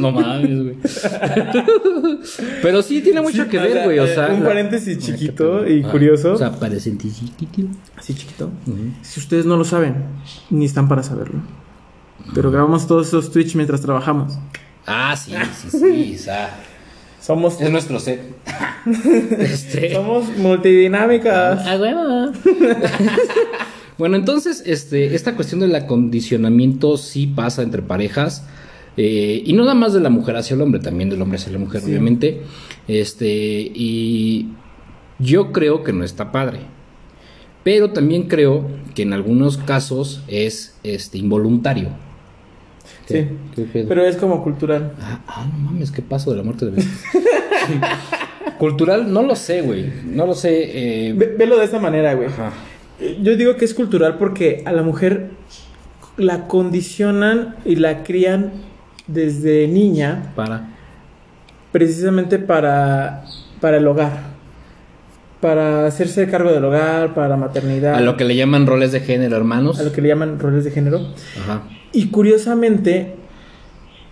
No 0.00 0.10
mames, 0.10 0.62
güey. 0.62 0.76
Pero 2.62 2.82
sí 2.82 3.00
tiene 3.02 3.20
mucho 3.20 3.44
Sí, 3.44 3.48
que 3.50 3.58
ver, 3.58 3.84
güey. 3.84 3.98
O 3.98 4.06
sea, 4.06 4.28
un 4.28 4.40
la- 4.42 4.48
paréntesis 4.48 4.98
chiquito 4.98 5.66
y 5.68 5.82
Ah, 5.84 5.90
curioso. 5.90 6.32
O 6.32 6.36
sea, 6.38 6.50
parece 6.52 6.96
chiquitito. 6.96 7.68
Así 7.96 8.14
chiquito. 8.14 8.50
Si 9.02 9.20
ustedes 9.20 9.44
no 9.46 9.56
lo 9.56 9.64
saben, 9.64 9.94
ni 10.50 10.64
están 10.64 10.88
para 10.88 11.02
saberlo. 11.02 11.40
Pero 12.34 12.50
grabamos 12.50 12.86
todos 12.86 13.08
esos 13.08 13.30
Twitch 13.30 13.54
mientras 13.54 13.80
trabajamos. 13.82 14.38
Ah, 14.86 15.14
sí, 15.16 15.32
sí, 15.70 15.78
sí. 15.78 16.18
Sea, 16.18 16.50
Somos, 17.20 17.60
es 17.60 17.70
nuestro 17.70 17.98
set. 18.00 18.20
este. 19.38 19.92
somos 19.92 20.34
multidinámicas. 20.38 21.62
Ah, 21.66 21.76
huevo. 21.78 22.32
Bueno, 23.98 24.16
entonces, 24.16 24.62
este, 24.66 25.14
esta 25.14 25.34
cuestión 25.36 25.60
del 25.60 25.74
acondicionamiento 25.74 26.96
sí 26.96 27.26
pasa 27.26 27.62
entre 27.62 27.82
parejas. 27.82 28.44
eh, 28.96 29.42
y 29.44 29.52
no 29.54 29.62
nada 29.64 29.74
más 29.74 29.92
de 29.92 29.98
la 30.00 30.08
mujer 30.08 30.36
hacia 30.36 30.54
el 30.54 30.60
hombre, 30.62 30.80
también 30.80 31.10
del 31.10 31.20
hombre 31.20 31.36
hacia 31.38 31.50
la 31.52 31.58
mujer, 31.58 31.80
Sí. 31.80 31.90
obviamente. 31.90 32.42
Este, 32.86 33.26
y 33.28 34.50
yo 35.18 35.50
creo 35.52 35.82
que 35.82 35.92
no 35.92 36.04
está 36.04 36.30
padre. 36.30 36.60
Pero 37.64 37.90
también 37.90 38.28
creo 38.28 38.68
que 38.94 39.02
en 39.02 39.12
algunos 39.12 39.56
casos 39.56 40.22
es 40.28 40.76
este, 40.84 41.18
involuntario. 41.18 41.88
Sí. 43.06 43.14
¿Qué- 43.14 43.28
qué 43.56 43.62
pedo? 43.62 43.88
Pero 43.88 44.04
es 44.06 44.16
como 44.16 44.44
cultural. 44.44 44.92
Ah, 45.00 45.20
ah, 45.26 45.46
no 45.52 45.58
mames, 45.70 45.90
¿qué 45.90 46.02
pasó 46.02 46.30
de 46.30 46.36
la 46.36 46.42
muerte 46.44 46.66
de 46.66 46.70
Beto? 46.72 46.86
Sí. 47.66 47.72
Cultural, 48.58 49.12
no 49.12 49.22
lo 49.22 49.34
sé, 49.34 49.62
güey. 49.62 49.86
No 50.04 50.26
lo 50.26 50.34
sé. 50.34 51.08
eh, 51.08 51.12
Ve- 51.14 51.34
velo 51.36 51.58
de 51.58 51.64
esta 51.64 51.78
manera, 51.80 52.14
güey. 52.14 52.28
ajá. 52.28 52.52
Yo 53.22 53.36
digo 53.36 53.56
que 53.56 53.64
es 53.64 53.74
cultural 53.74 54.16
porque 54.18 54.62
a 54.66 54.72
la 54.72 54.82
mujer 54.82 55.30
la 56.16 56.46
condicionan 56.46 57.56
y 57.64 57.76
la 57.76 58.04
crían 58.04 58.52
desde 59.06 59.68
niña 59.68 60.32
Para. 60.34 60.68
precisamente 61.72 62.38
para, 62.38 63.24
para 63.60 63.78
el 63.78 63.86
hogar. 63.86 64.34
Para 65.40 65.86
hacerse 65.86 66.26
cargo 66.30 66.52
del 66.52 66.64
hogar, 66.64 67.12
para 67.12 67.28
la 67.28 67.36
maternidad. 67.36 67.96
A 67.96 68.00
lo 68.00 68.16
que 68.16 68.24
le 68.24 68.34
llaman 68.34 68.66
roles 68.66 68.92
de 68.92 69.00
género, 69.00 69.36
hermanos. 69.36 69.78
a 69.78 69.82
lo 69.82 69.92
que 69.92 70.00
le 70.00 70.08
llaman 70.08 70.38
roles 70.38 70.64
de 70.64 70.70
género. 70.70 71.00
Ajá. 71.42 71.64
Y 71.92 72.08
curiosamente, 72.08 73.14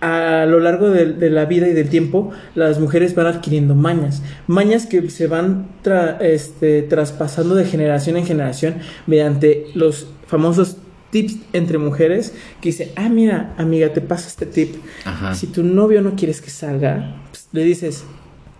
a 0.03 0.45
lo 0.45 0.59
largo 0.59 0.89
de, 0.89 1.13
de 1.13 1.29
la 1.29 1.45
vida 1.45 1.67
y 1.67 1.73
del 1.73 1.87
tiempo, 1.89 2.31
las 2.55 2.79
mujeres 2.79 3.15
van 3.15 3.27
adquiriendo 3.27 3.73
mañas. 3.73 4.21
Mañas 4.47 4.85
que 4.85 5.09
se 5.09 5.27
van 5.27 5.67
tra- 5.83 6.17
este, 6.21 6.81
traspasando 6.81 7.55
de 7.55 7.63
generación 7.65 8.17
en 8.17 8.25
generación 8.25 8.75
mediante 9.07 9.67
los 9.75 10.07
famosos 10.27 10.77
tips 11.09 11.37
entre 11.53 11.77
mujeres 11.77 12.33
que 12.59 12.69
dicen, 12.69 12.89
ah, 12.95 13.07
mira, 13.07 13.53
amiga, 13.57 13.93
te 13.93 14.01
paso 14.01 14.27
este 14.27 14.45
tip. 14.45 14.75
Ajá. 15.05 15.33
Si 15.35 15.47
tu 15.47 15.63
novio 15.63 16.01
no 16.01 16.15
quieres 16.15 16.41
que 16.41 16.49
salga, 16.49 17.15
pues, 17.29 17.47
le 17.51 17.63
dices, 17.63 18.03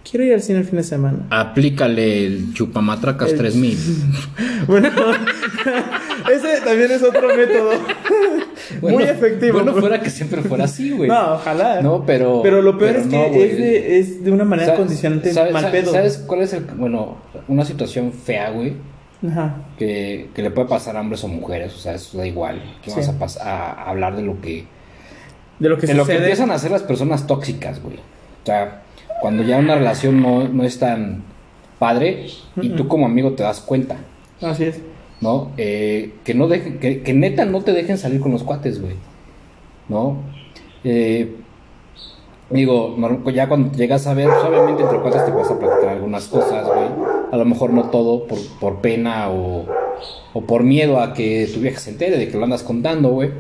quiero 0.09 0.23
ir 0.25 0.33
al 0.33 0.41
cine 0.41 0.59
el 0.59 0.65
fin 0.65 0.77
de 0.77 0.83
semana. 0.83 1.25
Aplícale 1.29 2.25
el 2.25 2.53
chupamatracas 2.53 3.31
El- 3.31 3.37
3000. 3.37 3.77
Bueno, 4.67 4.89
ese 6.31 6.61
también 6.61 6.91
es 6.91 7.03
otro 7.03 7.27
método. 7.35 7.71
Muy 8.81 9.03
efectivo. 9.03 9.59
Bueno, 9.61 9.73
fuera 9.79 9.99
que 10.01 10.09
siempre 10.09 10.41
fuera 10.41 10.65
así, 10.65 10.91
güey. 10.91 11.09
No, 11.09 11.33
ojalá. 11.35 11.81
No, 11.81 12.05
pero. 12.05 12.41
Pero 12.41 12.61
lo 12.61 12.77
peor 12.77 12.91
pero 12.93 13.01
es 13.03 13.07
que 13.07 13.15
no, 13.17 13.23
es, 13.25 13.57
de, 13.57 13.99
es 13.99 14.23
de 14.23 14.31
una 14.31 14.43
manera 14.45 14.71
Sa- 14.73 14.75
condicionante 14.77 15.33
¿sabes- 15.33 15.53
mal 15.53 15.63
sabes- 15.63 15.81
pedo. 15.83 15.91
¿Sabes 15.93 16.17
cuál 16.27 16.41
es 16.41 16.53
el. 16.53 16.63
Bueno, 16.65 17.17
una 17.47 17.65
situación 17.65 18.11
fea, 18.13 18.49
güey? 18.51 18.73
Ajá. 19.27 19.55
Que, 19.77 20.29
que 20.33 20.41
le 20.41 20.51
puede 20.51 20.67
pasar 20.67 20.97
a 20.97 21.01
hombres 21.01 21.23
o 21.23 21.27
mujeres. 21.27 21.73
O 21.75 21.77
sea, 21.77 21.93
eso 21.93 22.17
da 22.17 22.25
igual. 22.27 22.61
Que 22.83 22.91
Sí. 22.91 22.99
vas 23.19 23.37
a, 23.37 23.71
a 23.71 23.89
hablar 23.89 24.15
de 24.15 24.21
lo 24.23 24.39
que. 24.41 24.65
De 25.59 25.69
lo 25.69 25.77
que 25.77 25.87
de 25.87 25.93
lo 25.93 26.03
que 26.05 26.13
sucede. 26.13 26.17
empiezan 26.25 26.51
a 26.51 26.55
hacer 26.55 26.71
las 26.71 26.83
personas 26.83 27.25
tóxicas, 27.27 27.81
güey. 27.81 27.97
O 27.97 28.45
sea, 28.45 28.81
cuando 29.21 29.43
ya 29.43 29.57
una 29.57 29.75
relación 29.75 30.21
no, 30.21 30.47
no 30.47 30.63
es 30.63 30.79
tan 30.79 31.23
padre 31.79 32.27
y 32.61 32.69
tú 32.69 32.87
como 32.87 33.05
amigo 33.05 33.33
te 33.33 33.43
das 33.43 33.61
cuenta, 33.61 33.97
Así 34.41 34.65
es. 34.65 34.81
¿No? 35.23 35.51
Eh, 35.57 36.11
que 36.25 36.33
no 36.35 36.47
dejen, 36.47 36.77
que, 36.79 37.01
que 37.01 37.13
neta 37.13 37.45
no 37.45 37.61
te 37.61 37.71
dejen 37.71 37.97
salir 37.97 38.19
con 38.19 38.31
los 38.33 38.43
cuates, 38.43 38.79
güey. 38.81 38.95
¿No? 39.89 40.17
Eh, 40.83 41.35
digo, 42.49 42.95
no- 42.97 43.29
ya 43.31 43.47
cuando 43.47 43.75
llegas 43.75 44.05
a 44.05 44.13
ver, 44.13 44.27
pues, 44.29 44.43
obviamente 44.43 44.83
entre 44.83 44.99
cuates 44.99 45.25
te 45.25 45.31
vas 45.31 45.49
a 45.49 45.57
platicar 45.57 45.89
algunas 45.89 46.27
cosas, 46.27 46.67
güey. 46.67 46.87
A 47.31 47.37
lo 47.37 47.45
mejor 47.45 47.71
no 47.73 47.89
todo 47.89 48.27
por, 48.27 48.37
por 48.59 48.75
pena 48.81 49.29
o, 49.31 49.65
o 50.33 50.41
por 50.41 50.63
miedo 50.63 50.99
a 50.99 51.13
que 51.13 51.49
tu 51.51 51.61
vieja 51.61 51.79
se 51.79 51.89
entere 51.91 52.17
de 52.17 52.27
que 52.27 52.37
lo 52.37 52.43
andas 52.43 52.61
contando, 52.63 53.09
güey. 53.09 53.31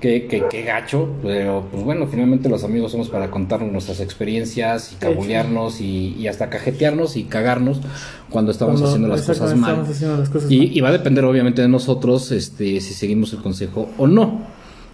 Que, 0.00 0.26
que, 0.26 0.48
que 0.48 0.62
gacho, 0.62 1.10
pero 1.22 1.66
pues 1.70 1.84
bueno, 1.84 2.06
finalmente 2.06 2.48
los 2.48 2.64
amigos 2.64 2.90
somos 2.92 3.10
para 3.10 3.30
contarnos 3.30 3.70
nuestras 3.70 4.00
experiencias 4.00 4.92
y 4.92 4.96
cabulearnos 4.96 5.82
y, 5.82 6.14
y 6.18 6.26
hasta 6.26 6.48
cajetearnos 6.48 7.18
y 7.18 7.24
cagarnos 7.24 7.82
cuando 8.30 8.50
estamos 8.50 8.76
Cuando- 8.80 8.88
haciendo 8.88 9.08
las 9.08 9.22
cosas 9.26 9.54
mal. 9.56 9.84
Las 10.18 10.30
cosas 10.30 10.50
Y, 10.50 10.56
mal. 10.58 10.76
y 10.76 10.80
va 10.80 10.88
a 10.88 10.92
depender 10.92 11.22
obviamente 11.26 11.60
de 11.60 11.68
nosotros 11.68 12.32
este, 12.32 12.80
si 12.80 12.94
seguimos 12.94 13.34
el 13.34 13.40
consejo 13.42 13.90
o 13.98 14.06
no. 14.06 14.40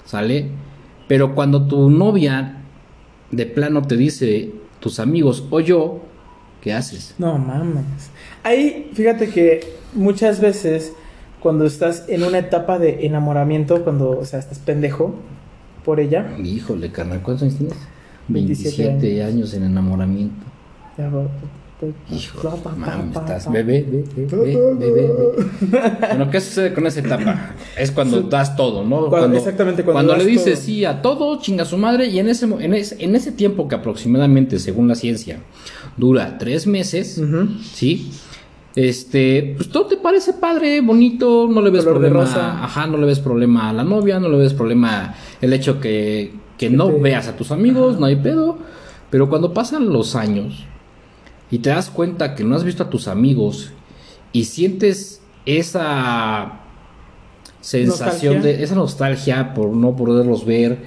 ¿Sale? 0.07 0.49
Pero 1.07 1.37
cuando 1.37 1.67
tu 1.69 1.89
novia 1.89 2.63
de 3.31 3.47
plano 3.47 3.83
te 3.83 3.97
dice 3.97 4.51
tus 4.81 4.99
amigos 4.99 5.45
o 5.51 5.61
yo, 5.61 6.01
¿qué 6.61 6.73
haces? 6.73 7.15
No 7.19 7.39
mames. 7.39 7.85
Ahí, 8.43 8.91
fíjate 8.93 9.29
que 9.29 9.73
muchas 9.95 10.41
veces 10.41 10.93
cuando 11.47 11.65
estás 11.65 12.07
en 12.09 12.25
una 12.25 12.39
etapa 12.41 12.81
de 12.81 13.07
enamoramiento, 13.07 13.85
cuando, 13.85 14.11
o 14.19 14.25
sea, 14.25 14.41
estás 14.41 14.59
pendejo 14.59 15.15
por 15.85 16.01
ella, 16.01 16.27
Híjole, 16.43 16.91
carnal, 16.91 17.23
¿cuántos 17.23 17.45
años 17.45 17.57
tienes? 17.59 17.77
27 18.27 18.83
27 18.83 19.23
años 19.23 19.55
en 19.55 19.63
enamoramiento. 19.63 20.45
ya 20.99 21.09
va- 21.09 21.29
Hijo, 22.11 22.59
mami, 22.77 23.13
estás 23.15 23.53
bebé, 23.53 23.87
bebé, 23.89 24.27
bebé, 24.27 24.57
bebé, 24.75 25.03
bebé. 25.03 25.91
Bueno, 26.09 26.31
¿qué 26.33 26.41
sucede 26.41 26.75
con 26.75 26.85
esa 26.89 26.99
etapa? 26.99 27.51
Es 27.79 27.93
cuando 27.93 28.23
das 28.23 28.57
todo, 28.57 28.83
¿no? 28.83 29.09
Cuando- 29.09 29.37
exactamente, 29.39 29.85
cuando 29.85 29.99
cuando 29.99 30.13
das 30.15 30.25
le 30.25 30.29
dices 30.29 30.55
todo. 30.55 30.65
sí 30.65 30.85
a 30.85 31.01
todo, 31.03 31.39
chinga 31.41 31.65
su 31.65 31.77
madre, 31.79 32.07
y 32.09 32.19
en 32.19 32.29
ese, 32.29 32.49
mo- 32.49 32.59
en, 32.61 32.75
ese, 32.75 32.97
en 33.05 33.15
ese 33.15 33.31
tiempo 33.31 33.69
que 33.69 33.77
aproximadamente, 33.77 34.59
según 34.59 34.89
la 34.89 34.97
ciencia, 34.97 35.39
dura 35.97 36.39
tres 36.39 36.67
meses. 36.67 37.23
¿sí? 37.73 38.11
Este, 38.77 39.55
pues 39.57 39.71
todo 39.71 39.87
te 39.87 39.97
parece 39.97 40.35
padre, 40.35 40.81
bonito, 40.83 41.49
no 41.51 41.63
le 41.63 41.71
ves 41.71 41.83
Color 41.85 42.01
de 42.03 42.09
problema, 42.11 42.25
rosa. 42.31 42.63
ajá, 42.65 42.87
no 42.87 42.99
le 42.99 43.07
ves 43.07 43.21
problema 43.21 43.71
a 43.71 43.73
la 43.73 43.83
novia, 43.85 44.21
no 44.21 44.29
le 44.29 44.37
ves 44.37 44.53
problema 44.53 45.15
el 45.41 45.53
hecho 45.55 45.81
que, 45.81 46.35
que 46.59 46.69
no 46.69 46.89
te- 46.89 47.01
veas 47.01 47.27
a 47.27 47.37
tus 47.37 47.51
amigos, 47.53 47.99
no 47.99 48.05
hay 48.07 48.17
pedo, 48.17 48.59
pero 49.11 49.31
cuando 49.31 49.55
pasan 49.55 49.91
los 49.93 50.15
años 50.15 50.65
y 51.51 51.59
te 51.61 51.71
das 51.71 51.89
cuenta 51.89 52.35
que 52.35 52.45
no 52.45 52.55
has 52.55 52.65
visto 52.65 52.83
a 52.83 52.91
tus 52.91 53.09
amigos 53.09 53.73
y 54.33 54.45
sientes 54.45 55.23
esa 55.47 56.61
sensación 57.63 58.35
Nostalgia. 58.37 58.41
de 58.59 58.63
esa 58.63 58.75
nostalgia 58.75 59.55
por 59.55 59.71
no 59.71 59.97
poderlos 59.97 60.45
ver. 60.45 60.79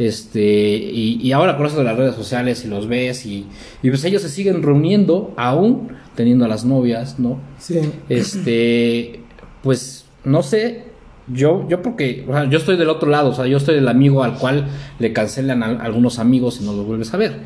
Este, 0.00 0.40
y, 0.40 1.20
y 1.20 1.32
ahora 1.32 1.58
con 1.58 1.66
eso 1.66 1.76
de 1.76 1.84
las 1.84 1.94
redes 1.94 2.14
sociales 2.14 2.64
y 2.64 2.68
los 2.68 2.88
ves 2.88 3.26
y, 3.26 3.44
y 3.82 3.90
pues 3.90 4.02
ellos 4.04 4.22
se 4.22 4.30
siguen 4.30 4.62
reuniendo 4.62 5.34
aún 5.36 5.88
teniendo 6.14 6.46
a 6.46 6.48
las 6.48 6.64
novias, 6.64 7.18
¿no? 7.18 7.38
Sí. 7.58 7.80
Este, 8.08 9.20
pues 9.62 10.06
no 10.24 10.42
sé, 10.42 10.84
yo, 11.28 11.68
yo 11.68 11.82
porque, 11.82 12.24
o 12.26 12.32
sea, 12.32 12.48
yo 12.48 12.56
estoy 12.56 12.78
del 12.78 12.88
otro 12.88 13.10
lado, 13.10 13.28
o 13.28 13.34
sea, 13.34 13.46
yo 13.46 13.58
estoy 13.58 13.74
del 13.74 13.88
amigo 13.88 14.24
al 14.24 14.38
cual 14.38 14.68
le 14.98 15.12
cancelan 15.12 15.62
a, 15.62 15.66
algunos 15.66 16.18
amigos 16.18 16.62
y 16.62 16.64
no 16.64 16.72
lo 16.72 16.84
vuelves 16.84 17.12
a 17.12 17.18
ver, 17.18 17.40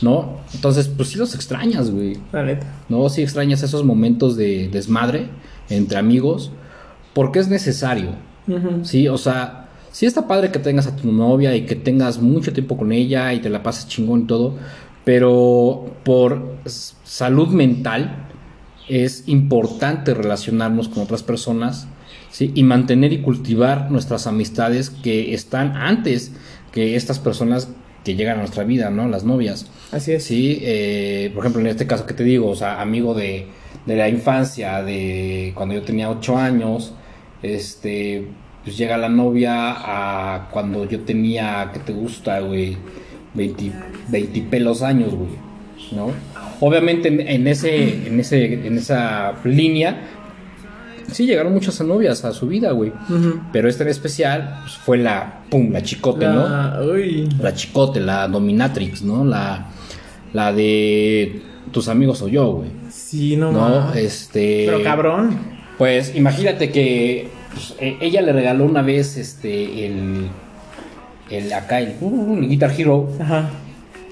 ¿no? 0.00 0.38
Entonces, 0.54 0.86
pues 0.86 1.08
sí 1.08 1.18
los 1.18 1.34
extrañas, 1.34 1.90
güey, 1.90 2.16
La 2.30 2.44
neta. 2.44 2.72
¿no? 2.88 3.08
Sí 3.08 3.22
extrañas 3.22 3.64
esos 3.64 3.84
momentos 3.84 4.36
de 4.36 4.68
desmadre 4.68 5.26
entre 5.68 5.98
amigos, 5.98 6.52
porque 7.14 7.40
es 7.40 7.48
necesario. 7.48 8.10
¿sí? 8.84 9.08
O 9.08 9.18
sea, 9.18 9.65
sí 9.96 10.04
está 10.04 10.28
padre 10.28 10.52
que 10.52 10.58
tengas 10.58 10.86
a 10.86 10.94
tu 10.94 11.10
novia 11.10 11.56
y 11.56 11.62
que 11.62 11.74
tengas 11.74 12.20
mucho 12.20 12.52
tiempo 12.52 12.76
con 12.76 12.92
ella 12.92 13.32
y 13.32 13.40
te 13.40 13.48
la 13.48 13.62
pases 13.62 13.88
chingón 13.88 14.20
y 14.20 14.26
todo, 14.26 14.54
pero 15.06 15.96
por 16.04 16.58
salud 16.66 17.48
mental 17.48 18.28
es 18.90 19.26
importante 19.26 20.12
relacionarnos 20.12 20.90
con 20.90 21.02
otras 21.02 21.22
personas, 21.22 21.88
¿sí? 22.30 22.52
Y 22.54 22.62
mantener 22.62 23.14
y 23.14 23.22
cultivar 23.22 23.90
nuestras 23.90 24.26
amistades 24.26 24.90
que 24.90 25.32
están 25.32 25.74
antes 25.74 26.32
que 26.72 26.94
estas 26.94 27.18
personas 27.18 27.70
que 28.04 28.16
llegan 28.16 28.36
a 28.36 28.40
nuestra 28.40 28.64
vida, 28.64 28.90
¿no? 28.90 29.08
Las 29.08 29.24
novias. 29.24 29.66
Así 29.92 30.12
es. 30.12 30.24
Sí, 30.24 30.58
eh, 30.60 31.30
por 31.34 31.44
ejemplo, 31.44 31.62
en 31.62 31.68
este 31.68 31.86
caso 31.86 32.04
que 32.04 32.12
te 32.12 32.22
digo, 32.22 32.50
o 32.50 32.54
sea, 32.54 32.82
amigo 32.82 33.14
de, 33.14 33.46
de 33.86 33.96
la 33.96 34.10
infancia, 34.10 34.82
de 34.82 35.52
cuando 35.54 35.74
yo 35.74 35.80
tenía 35.80 36.10
ocho 36.10 36.36
años, 36.36 36.92
este, 37.42 38.28
pues 38.66 38.76
llega 38.76 38.98
la 38.98 39.08
novia 39.08 39.54
a 39.76 40.48
cuando 40.50 40.84
yo 40.88 41.00
tenía, 41.00 41.70
¿qué 41.72 41.78
te 41.80 41.92
gusta, 41.94 42.40
güey? 42.40 42.76
20, 43.34 43.72
20 44.08 44.40
pelos 44.50 44.82
años, 44.82 45.14
güey, 45.14 45.30
¿no? 45.92 46.10
Obviamente 46.60 47.08
en, 47.08 47.20
en 47.20 47.46
ese, 47.46 48.06
en 48.08 48.18
ese, 48.20 48.66
en 48.66 48.76
esa 48.76 49.34
línea, 49.44 50.00
sí 51.12 51.26
llegaron 51.26 51.52
muchas 51.52 51.80
novias 51.82 52.24
a 52.24 52.32
su 52.32 52.48
vida, 52.48 52.72
güey. 52.72 52.92
Pero 53.52 53.68
esta 53.68 53.84
en 53.84 53.90
especial, 53.90 54.58
pues, 54.62 54.74
fue 54.76 54.98
la, 54.98 55.42
pum, 55.50 55.70
la 55.70 55.82
chicote, 55.82 56.26
¿no? 56.26 56.48
La- 56.48 56.80
Uy. 56.82 57.28
la 57.40 57.54
chicote, 57.54 58.00
la 58.00 58.26
dominatrix, 58.26 59.02
¿no? 59.02 59.24
La, 59.24 59.66
la 60.32 60.52
de 60.52 61.40
tus 61.72 61.88
amigos 61.88 62.22
o 62.22 62.28
yo, 62.28 62.50
güey. 62.52 62.70
Sí, 62.90 63.36
no, 63.36 63.52
No, 63.52 63.92
este. 63.94 64.64
Pero 64.66 64.82
cabrón. 64.82 65.38
Pues 65.78 66.16
imagínate 66.16 66.70
que 66.72 67.28
pues, 67.56 67.74
e- 67.80 67.96
ella 68.00 68.20
le 68.22 68.32
regaló 68.32 68.64
una 68.66 68.82
vez 68.82 69.16
este 69.16 69.86
el. 69.86 70.28
El 71.30 71.52
acá, 71.52 71.80
el, 71.80 71.96
uh, 72.00 72.36
el 72.38 72.48
Guitar 72.48 72.70
Hero. 72.78 73.08
Ajá. 73.20 73.50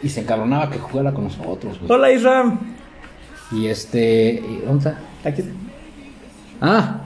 Y 0.03 0.09
se 0.09 0.23
encabronaba 0.23 0.69
que 0.71 0.79
jugara 0.79 1.13
con 1.13 1.25
nosotros, 1.25 1.79
güey. 1.79 1.93
Hola, 1.93 2.11
Isram. 2.11 2.59
Y 3.53 3.67
este. 3.67 4.43
y- 4.43 4.63
¿Dónde 4.67 4.91
está? 4.91 4.99
Aquí. 5.29 5.43
Ah, 6.61 7.03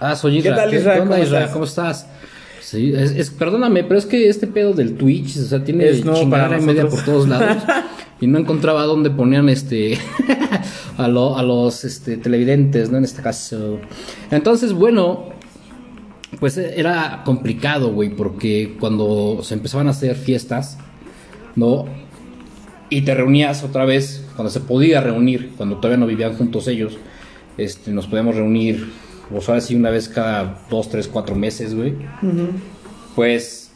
ah, 0.00 0.14
soy 0.14 0.32
¿Qué 0.34 0.38
Isra. 0.48 0.56
tal, 0.56 0.74
Isra? 0.74 0.94
¿Qué 0.94 0.98
¿Cómo 1.00 1.16
Isra? 1.16 1.38
estás? 1.38 1.50
¿Cómo 1.52 1.64
estás? 1.64 2.06
Sí, 2.60 2.92
es, 2.94 3.12
es- 3.12 3.30
perdóname, 3.30 3.82
pero 3.84 3.98
es 3.98 4.06
que 4.06 4.28
este 4.28 4.46
pedo 4.46 4.72
del 4.74 4.96
Twitch, 4.96 5.36
o 5.38 5.42
sea, 5.44 5.64
tiene 5.64 5.88
Es 5.88 6.04
nuevo 6.04 6.20
chingada 6.20 6.48
para 6.48 6.60
y 6.60 6.64
media 6.64 6.86
por 6.86 7.02
todos 7.02 7.26
lados. 7.28 7.62
y 8.20 8.26
no 8.26 8.38
encontraba 8.38 8.82
dónde 8.84 9.10
ponían 9.10 9.48
este 9.48 9.98
a, 10.98 11.08
lo- 11.08 11.36
a 11.38 11.42
los 11.42 11.84
este, 11.84 12.18
televidentes, 12.18 12.90
¿no? 12.90 12.98
En 12.98 13.04
este 13.04 13.22
caso. 13.22 13.78
Entonces, 14.30 14.72
bueno, 14.74 15.30
pues 16.40 16.56
era 16.58 17.22
complicado, 17.24 17.92
güey, 17.92 18.10
porque 18.10 18.76
cuando 18.78 19.40
se 19.42 19.54
empezaban 19.54 19.88
a 19.88 19.90
hacer 19.90 20.14
fiestas, 20.16 20.78
¿no? 21.56 21.86
Y 22.90 23.02
te 23.02 23.14
reunías 23.14 23.64
otra 23.64 23.84
vez, 23.84 24.26
cuando 24.36 24.50
se 24.50 24.60
podía 24.60 25.00
reunir, 25.00 25.52
cuando 25.56 25.76
todavía 25.76 25.98
no 25.98 26.06
vivían 26.06 26.34
juntos 26.34 26.68
ellos, 26.68 26.98
este, 27.56 27.90
nos 27.90 28.06
podíamos 28.06 28.36
reunir, 28.36 28.90
o 29.34 29.40
sea, 29.40 29.56
así 29.56 29.74
una 29.74 29.90
vez 29.90 30.08
cada 30.08 30.60
dos, 30.70 30.88
tres, 30.88 31.08
cuatro 31.08 31.34
meses, 31.34 31.74
güey. 31.74 31.94
Pues, 33.14 33.70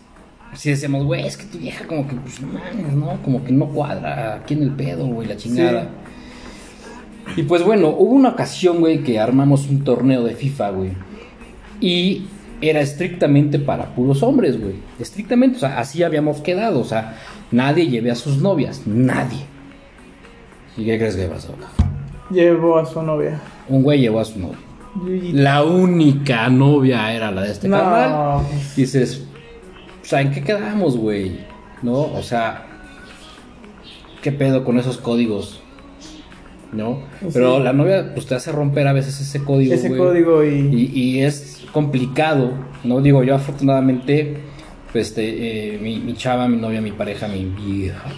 sí 0.54 0.70
decíamos, 0.70 1.04
güey, 1.04 1.26
es 1.26 1.36
que 1.36 1.44
tu 1.44 1.58
vieja 1.58 1.86
como 1.86 2.06
que, 2.06 2.14
pues, 2.16 2.40
no 2.40 2.48
mames, 2.48 2.92
¿no? 2.92 3.20
Como 3.22 3.44
que 3.44 3.52
no 3.52 3.68
cuadra 3.68 4.36
aquí 4.36 4.54
en 4.54 4.62
el 4.62 4.70
pedo, 4.70 5.06
güey, 5.06 5.28
la 5.28 5.36
chingada. 5.36 5.90
Y 7.36 7.44
pues 7.44 7.62
bueno, 7.62 7.88
hubo 7.88 8.12
una 8.14 8.30
ocasión, 8.30 8.80
güey, 8.80 9.02
que 9.02 9.18
armamos 9.18 9.68
un 9.68 9.84
torneo 9.84 10.24
de 10.24 10.34
FIFA, 10.34 10.70
güey. 10.70 10.90
Y 11.80 12.26
era 12.62 12.80
estrictamente 12.80 13.58
para 13.58 13.94
puros 13.94 14.22
hombres, 14.22 14.58
güey. 14.60 14.74
Estrictamente, 14.98 15.56
o 15.56 15.60
sea, 15.60 15.78
así 15.78 16.02
habíamos 16.02 16.40
quedado. 16.40 16.80
O 16.80 16.84
sea, 16.84 17.18
nadie 17.50 17.88
lleve 17.88 18.10
a 18.10 18.14
sus 18.14 18.38
novias. 18.38 18.82
Nadie. 18.86 19.40
¿Y 20.76 20.84
qué 20.84 20.96
crees 20.98 21.16
que 21.16 21.26
pasó? 21.26 21.54
Llevó 22.30 22.78
a 22.78 22.86
su 22.86 23.02
novia. 23.02 23.40
Un 23.68 23.82
güey 23.82 24.00
llevó 24.00 24.20
a 24.20 24.24
su 24.24 24.38
novia. 24.38 24.58
Y- 25.06 25.32
La 25.32 25.64
única 25.64 26.48
novia 26.48 27.12
era 27.12 27.30
la 27.30 27.42
de 27.42 27.52
este 27.52 27.68
No. 27.68 27.78
canal. 27.78 28.40
Dices, 28.76 29.24
o 30.02 30.04
sea, 30.04 30.20
¿en 30.20 30.30
qué 30.30 30.42
quedamos, 30.42 30.96
güey? 30.96 31.40
¿No? 31.82 31.94
O 31.94 32.22
sea, 32.22 32.66
¿qué 34.22 34.32
pedo 34.32 34.64
con 34.64 34.78
esos 34.78 34.98
códigos? 34.98 35.61
¿No? 36.72 37.02
Pero 37.34 37.58
la 37.60 37.74
novia, 37.74 38.14
pues 38.14 38.26
te 38.26 38.34
hace 38.34 38.50
romper 38.50 38.86
a 38.86 38.94
veces 38.94 39.20
ese 39.20 39.44
código. 39.44 39.74
Ese 39.74 39.88
güey. 39.88 40.00
código 40.00 40.42
y... 40.42 40.90
Y, 40.94 41.00
y 41.00 41.20
es 41.20 41.64
complicado, 41.70 42.52
¿no? 42.82 43.00
Digo, 43.02 43.22
yo 43.22 43.34
afortunadamente, 43.34 44.38
pues, 44.90 45.08
este, 45.08 45.74
eh, 45.74 45.78
mi, 45.78 45.98
mi 45.98 46.14
chava, 46.14 46.48
mi 46.48 46.56
novia, 46.56 46.80
mi 46.80 46.92
pareja, 46.92 47.28
mi 47.28 47.44
vieja, 47.44 48.10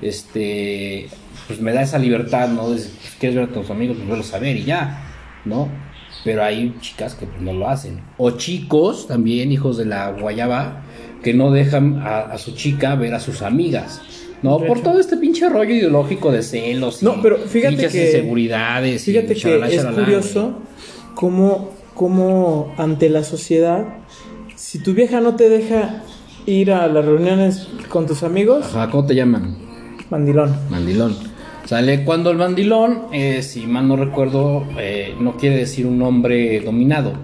este, 0.00 1.08
pues 1.46 1.60
me 1.60 1.72
da 1.72 1.82
esa 1.82 1.98
libertad, 1.98 2.48
¿no? 2.48 2.70
De, 2.70 2.76
pues, 2.76 3.16
quieres 3.18 3.36
ver 3.36 3.48
a 3.50 3.52
tus 3.52 3.70
amigos, 3.70 3.96
pues 3.98 4.08
verlos 4.08 4.32
a 4.32 4.38
ver 4.38 4.56
y 4.56 4.64
ya, 4.64 5.04
¿no? 5.44 5.68
Pero 6.24 6.42
hay 6.42 6.74
chicas 6.80 7.14
que 7.14 7.26
pues, 7.26 7.42
no 7.42 7.52
lo 7.52 7.68
hacen. 7.68 8.00
O 8.16 8.30
chicos 8.30 9.08
también, 9.08 9.52
hijos 9.52 9.76
de 9.76 9.84
la 9.84 10.10
guayaba, 10.12 10.82
que 11.22 11.34
no 11.34 11.50
dejan 11.50 11.98
a, 11.98 12.20
a 12.20 12.38
su 12.38 12.52
chica 12.52 12.94
ver 12.94 13.12
a 13.12 13.20
sus 13.20 13.42
amigas. 13.42 14.00
No, 14.44 14.58
por 14.58 14.76
hecho. 14.78 14.90
todo 14.90 15.00
este 15.00 15.16
pinche 15.16 15.48
rollo 15.48 15.74
ideológico 15.74 16.30
de 16.30 16.42
celos. 16.42 17.02
y 17.02 17.04
No, 17.06 17.20
pero 17.22 17.38
fíjate 17.38 17.74
pinches 17.76 17.92
que- 17.92 18.06
inseguridades. 18.06 19.08
y 19.08 19.12
Fíjate 19.12 19.34
que 19.34 19.74
es 19.74 19.84
curioso 19.86 20.58
cómo, 21.14 21.70
cómo 21.94 22.72
ante 22.76 23.08
la 23.08 23.24
sociedad, 23.24 23.84
si 24.54 24.78
tu 24.82 24.94
vieja 24.94 25.20
no 25.20 25.34
te 25.36 25.48
deja 25.48 26.02
ir 26.46 26.70
a 26.72 26.86
las 26.88 27.04
reuniones 27.04 27.68
con 27.88 28.06
tus 28.06 28.22
amigos. 28.22 28.66
Ajá, 28.66 28.90
¿cómo 28.90 29.06
te 29.06 29.14
llaman? 29.14 29.56
mandilón. 30.10 30.54
Mandilón. 30.70 31.16
Sale 31.64 32.04
cuando 32.04 32.30
el 32.30 32.36
mandilón, 32.36 33.04
eh, 33.12 33.42
si 33.42 33.66
mal 33.66 33.88
no 33.88 33.96
recuerdo, 33.96 34.64
eh, 34.78 35.14
no 35.18 35.36
quiere 35.38 35.56
decir 35.56 35.86
un 35.86 36.02
hombre 36.02 36.60
dominado, 36.60 37.14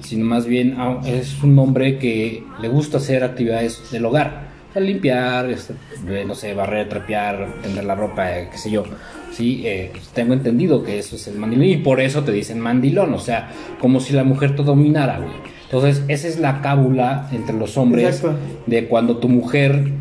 sino 0.00 0.24
más 0.24 0.46
bien 0.46 0.76
ah, 0.78 1.00
es 1.04 1.42
un 1.42 1.58
hombre 1.58 1.98
que 1.98 2.44
le 2.62 2.68
gusta 2.68 2.98
hacer 2.98 3.24
actividades 3.24 3.90
del 3.90 4.04
hogar. 4.04 4.47
Limpiar, 4.80 5.50
este, 5.50 5.74
eh, 6.08 6.24
no 6.26 6.34
sé, 6.34 6.54
barrer, 6.54 6.88
trapear, 6.88 7.48
tender 7.62 7.84
la 7.84 7.94
ropa, 7.94 8.38
eh, 8.38 8.48
qué 8.50 8.58
sé 8.58 8.70
yo. 8.70 8.84
Sí, 9.32 9.62
eh, 9.66 9.92
tengo 10.14 10.34
entendido 10.34 10.82
que 10.82 10.98
eso 10.98 11.16
es 11.16 11.28
el 11.28 11.36
mandilón 11.36 11.66
y 11.66 11.76
por 11.76 12.00
eso 12.00 12.24
te 12.24 12.32
dicen 12.32 12.60
mandilón, 12.60 13.14
o 13.14 13.18
sea, 13.18 13.50
como 13.80 14.00
si 14.00 14.12
la 14.12 14.24
mujer 14.24 14.56
te 14.56 14.62
dominara, 14.62 15.18
güey. 15.18 15.30
Entonces, 15.64 16.02
esa 16.08 16.28
es 16.28 16.40
la 16.40 16.62
cábula 16.62 17.28
entre 17.32 17.54
los 17.54 17.76
hombres 17.76 18.16
Exacto. 18.16 18.36
de 18.66 18.86
cuando 18.86 19.18
tu 19.18 19.28
mujer 19.28 19.92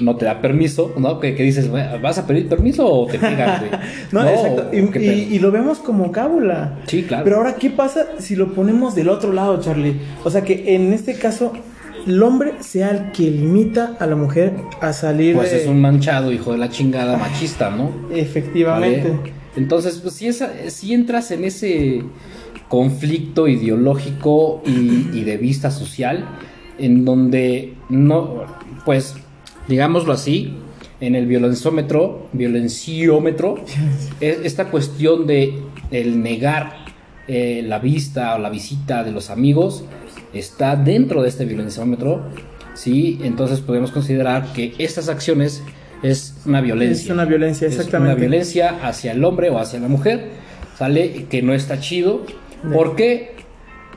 no 0.00 0.16
te 0.16 0.24
da 0.24 0.40
permiso, 0.40 0.94
¿no? 0.98 1.20
Que, 1.20 1.34
que 1.34 1.42
dices, 1.42 1.68
"Güey, 1.70 1.84
¿vas 2.00 2.18
a 2.18 2.26
pedir 2.26 2.48
permiso 2.48 2.86
o 2.86 3.06
te 3.06 3.18
pegas, 3.18 3.60
güey? 3.60 3.70
No, 4.12 4.28
exacto. 4.28 4.70
Y, 4.72 4.78
y 5.34 5.38
lo 5.38 5.50
vemos 5.50 5.78
como 5.78 6.12
cábula. 6.12 6.78
Sí, 6.86 7.02
claro. 7.04 7.24
Pero 7.24 7.36
ahora, 7.36 7.54
¿qué 7.56 7.70
pasa 7.70 8.06
si 8.18 8.36
lo 8.36 8.52
ponemos 8.52 8.94
del 8.94 9.08
otro 9.08 9.32
lado, 9.32 9.60
Charlie? 9.60 9.96
O 10.24 10.30
sea, 10.30 10.42
que 10.42 10.74
en 10.74 10.92
este 10.92 11.14
caso, 11.14 11.52
el 12.06 12.22
hombre 12.22 12.54
sea 12.60 12.90
el 12.90 13.12
que 13.12 13.30
limita 13.30 13.96
a 13.98 14.06
la 14.06 14.16
mujer 14.16 14.54
a 14.80 14.92
salir 14.92 15.34
Pues 15.34 15.50
de- 15.50 15.62
es 15.62 15.66
un 15.66 15.80
manchado, 15.80 16.32
hijo 16.32 16.52
de 16.52 16.58
la 16.58 16.68
chingada, 16.70 17.16
machista, 17.16 17.70
¿no? 17.70 17.90
Efectivamente. 18.14 19.10
¿Vale? 19.10 19.32
Entonces, 19.56 19.98
pues 20.02 20.14
si, 20.14 20.28
esa, 20.28 20.50
si 20.68 20.92
entras 20.94 21.30
en 21.30 21.44
ese 21.44 22.02
conflicto 22.68 23.48
ideológico 23.48 24.62
y, 24.66 25.16
y 25.18 25.24
de 25.24 25.36
vista 25.36 25.70
social, 25.70 26.26
en 26.78 27.04
donde 27.04 27.74
no, 27.88 28.44
pues, 28.84 29.14
digámoslo 29.68 30.12
así, 30.12 30.54
en 31.00 31.14
el 31.14 31.26
violenciómetro, 31.26 32.28
violenciómetro, 32.32 33.56
es 34.20 34.38
esta 34.44 34.66
cuestión 34.70 35.26
de 35.26 35.58
el 35.90 36.22
negar 36.22 36.84
eh, 37.28 37.62
la 37.66 37.78
vista 37.78 38.34
o 38.34 38.38
la 38.38 38.50
visita 38.50 39.02
de 39.04 39.10
los 39.12 39.30
amigos 39.30 39.84
está 40.38 40.76
dentro 40.76 41.22
de 41.22 41.28
este 41.28 41.44
violenciómetro, 41.44 42.22
¿sí? 42.74 43.18
Entonces 43.22 43.60
podemos 43.60 43.90
considerar 43.90 44.52
que 44.52 44.74
estas 44.78 45.08
acciones 45.08 45.62
es 46.02 46.34
una 46.44 46.60
violencia. 46.60 47.04
Es 47.04 47.10
una 47.10 47.24
violencia, 47.24 47.66
Es 47.68 47.74
exactamente. 47.74 48.12
una 48.12 48.20
violencia 48.20 48.78
hacia 48.82 49.12
el 49.12 49.24
hombre 49.24 49.50
o 49.50 49.58
hacia 49.58 49.80
la 49.80 49.88
mujer, 49.88 50.30
¿sale? 50.78 51.26
Que 51.28 51.42
no 51.42 51.54
está 51.54 51.80
chido. 51.80 52.24
¿Por 52.72 52.96
qué? 52.96 53.34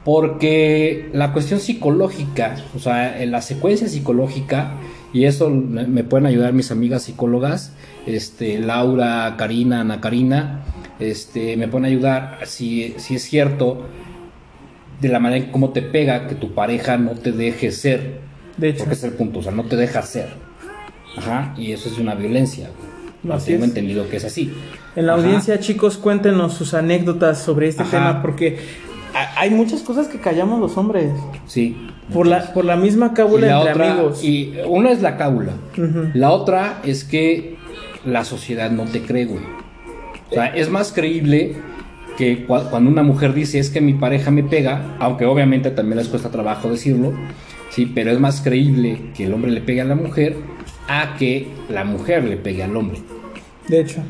Porque 0.05 1.09
la 1.13 1.33
cuestión 1.33 1.59
psicológica, 1.59 2.55
o 2.75 2.79
sea, 2.79 3.21
en 3.21 3.31
la 3.31 3.41
secuencia 3.41 3.87
psicológica, 3.87 4.77
y 5.13 5.25
eso 5.25 5.49
me 5.49 5.87
me 5.87 6.03
pueden 6.03 6.25
ayudar 6.25 6.53
mis 6.53 6.71
amigas 6.71 7.03
psicólogas, 7.03 7.73
este, 8.05 8.59
Laura, 8.59 9.35
Karina, 9.37 9.81
Ana 9.81 9.99
Karina, 10.01 10.63
este, 10.99 11.57
me 11.57 11.67
pueden 11.67 11.85
ayudar 11.85 12.39
si, 12.45 12.95
si 12.97 13.15
es 13.15 13.23
cierto 13.23 13.85
de 15.01 15.07
la 15.09 15.19
manera 15.19 15.45
en 15.45 15.51
cómo 15.51 15.69
te 15.69 15.81
pega 15.81 16.27
que 16.27 16.35
tu 16.35 16.53
pareja 16.53 16.97
no 16.97 17.11
te 17.11 17.31
deje 17.31 17.71
ser. 17.71 18.19
De 18.57 18.69
hecho. 18.69 18.79
Porque 18.79 18.95
es 18.95 19.03
el 19.03 19.11
punto, 19.13 19.39
o 19.39 19.43
sea, 19.43 19.51
no 19.51 19.63
te 19.63 19.75
deja 19.75 20.01
ser. 20.01 20.27
Ajá, 21.17 21.53
y 21.57 21.71
eso 21.71 21.89
es 21.89 21.97
una 21.97 22.15
violencia. 22.15 22.69
Así 23.31 23.51
Tengo 23.51 23.63
es. 23.65 23.69
entendido 23.69 24.07
que 24.09 24.17
es 24.17 24.25
así. 24.25 24.53
En 24.95 25.05
la 25.07 25.13
Ajá. 25.13 25.21
audiencia, 25.23 25.59
chicos, 25.59 25.97
cuéntenos 25.97 26.53
sus 26.53 26.73
anécdotas 26.73 27.41
sobre 27.41 27.67
este 27.67 27.83
Ajá. 27.83 27.91
tema, 27.91 28.21
porque 28.21 28.59
ha- 29.13 29.39
hay 29.41 29.49
muchas 29.49 29.81
cosas 29.81 30.07
que 30.07 30.19
callamos 30.19 30.59
los 30.59 30.77
hombres. 30.77 31.11
Sí. 31.45 31.75
Por 32.13 32.25
la, 32.27 32.53
por 32.53 32.65
la 32.65 32.75
misma 32.75 33.07
Y 33.11 33.15
cábula 33.15 33.47
la 33.47 33.57
entre 33.57 33.71
otra, 33.73 33.91
amigos. 33.91 34.23
y 34.23 34.53
una 34.67 34.91
es 34.91 35.01
la 35.01 35.17
cábula. 35.17 35.53
La 36.13 36.31
otra 36.31 36.79
es 36.83 37.03
que 37.03 37.57
la 38.05 38.23
sociedad 38.23 38.71
no 38.71 38.85
te 38.85 39.01
cree, 39.01 39.25
güey. 39.25 39.43
O 40.31 40.33
sea, 40.33 40.47
es 40.47 40.69
más 40.69 40.91
creíble 40.91 41.55
que 42.19 42.45
cua- 42.45 42.69
cuando 42.69 42.91
una 42.91 43.01
mujer 43.01 43.33
dice 43.33 43.57
es 43.59 43.69
que 43.69 43.79
mi 43.79 43.93
pareja 43.93 44.29
me 44.29 44.43
pega, 44.43 44.95
aunque 44.99 45.25
obviamente 45.25 45.71
también 45.71 45.97
les 45.99 46.09
cuesta 46.09 46.29
trabajo 46.29 46.69
decirlo, 46.69 47.13
sí, 47.71 47.85
pero 47.95 48.11
es 48.11 48.19
más 48.19 48.41
creíble 48.41 48.99
que 49.15 49.23
el 49.23 49.33
hombre 49.33 49.51
le 49.51 49.61
pegue 49.61 49.79
a 49.79 49.85
la 49.85 49.95
mujer 49.95 50.35
a 50.89 51.15
que 51.17 51.47
la 51.69 51.85
mujer 51.85 52.25
le 52.25 52.35
pegue 52.35 52.61
al 52.61 52.75
hombre. 52.75 52.99
De 53.69 53.79
hecho. 53.79 54.01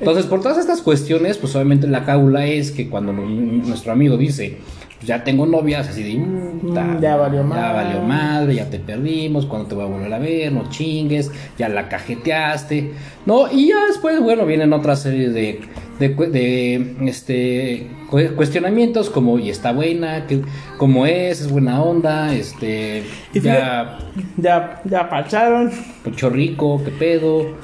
Entonces, 0.00 0.26
por 0.26 0.40
todas 0.42 0.58
estas 0.58 0.82
cuestiones, 0.82 1.38
pues 1.38 1.54
obviamente 1.54 1.86
la 1.86 2.04
cábula 2.04 2.46
es 2.46 2.72
que 2.72 2.88
cuando 2.88 3.12
nu- 3.12 3.26
nuestro 3.28 3.92
amigo 3.92 4.16
dice, 4.16 4.56
"Pues 4.96 5.06
ya 5.06 5.22
tengo 5.22 5.46
novias, 5.46 5.88
así 5.88 6.02
de, 6.02 6.20
"Puta, 6.60 6.82
Mm, 6.84 7.00
ya 7.00 7.16
valió 7.16 7.40
Ya 7.42 7.46
madre". 7.46 7.72
valió 7.74 8.02
madre, 8.02 8.54
ya 8.56 8.68
te 8.68 8.80
perdimos, 8.80 9.46
cuando 9.46 9.68
te 9.68 9.76
voy 9.76 9.84
a 9.84 9.88
volver 9.88 10.12
a 10.12 10.18
ver, 10.18 10.50
no 10.52 10.68
chingues, 10.70 11.30
ya 11.56 11.68
la 11.68 11.88
cajeteaste, 11.88 12.90
¿no? 13.26 13.50
Y 13.52 13.68
ya 13.68 13.86
después, 13.86 14.20
bueno, 14.20 14.44
vienen 14.44 14.72
otra 14.72 14.96
serie 14.96 15.28
de, 15.30 15.60
de, 15.98 16.08
de, 16.10 16.96
este, 17.08 17.86
cu- 18.08 18.34
cuestionamientos 18.36 19.10
como, 19.10 19.38
¿y 19.38 19.50
está 19.50 19.72
buena? 19.72 20.26
¿Qué- 20.26 20.42
¿Cómo 20.76 21.06
es? 21.06 21.40
¿Es 21.40 21.50
buena 21.50 21.82
onda? 21.82 22.32
Este, 22.34 23.02
Y 23.34 23.40
ya, 23.40 23.98
Ya, 24.36 24.80
ya 24.84 25.08
pacharon. 25.10 25.70
pucho 26.04 26.30
rico, 26.30 26.80
¿qué 26.84 26.90
pedo? 26.92 27.56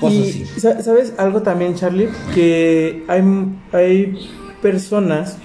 Cosas 0.00 0.18
Y, 0.18 0.42
así. 0.42 0.60
sa- 0.60 0.82
¿sabes 0.82 1.14
algo 1.18 1.42
también, 1.42 1.74
Charlie? 1.74 2.08
Que 2.34 3.02
hay, 3.08 3.22
hay 3.72 4.28
personas 4.62 5.38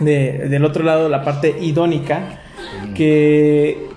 de- 0.00 0.48
del 0.48 0.64
otro 0.64 0.84
lado, 0.84 1.08
la 1.08 1.22
parte 1.24 1.54
idónica, 1.60 2.40
que, 2.94 3.88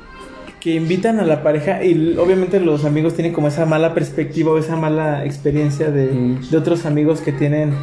que 0.59 0.73
invitan 0.75 1.19
a 1.19 1.23
la 1.25 1.43
pareja 1.43 1.83
y 1.83 2.15
obviamente 2.17 2.59
los 2.59 2.83
amigos 2.85 3.13
tienen 3.13 3.31
como 3.33 3.47
esa 3.47 3.65
mala 3.65 3.93
perspectiva 3.93 4.51
o 4.51 4.57
esa 4.57 4.75
mala 4.75 5.23
experiencia 5.25 5.91
de, 5.91 6.07
Mm. 6.07 6.49
de 6.49 6.57
otros 6.57 6.85
amigos 6.85 7.21
que 7.21 7.31
tienen 7.31 7.73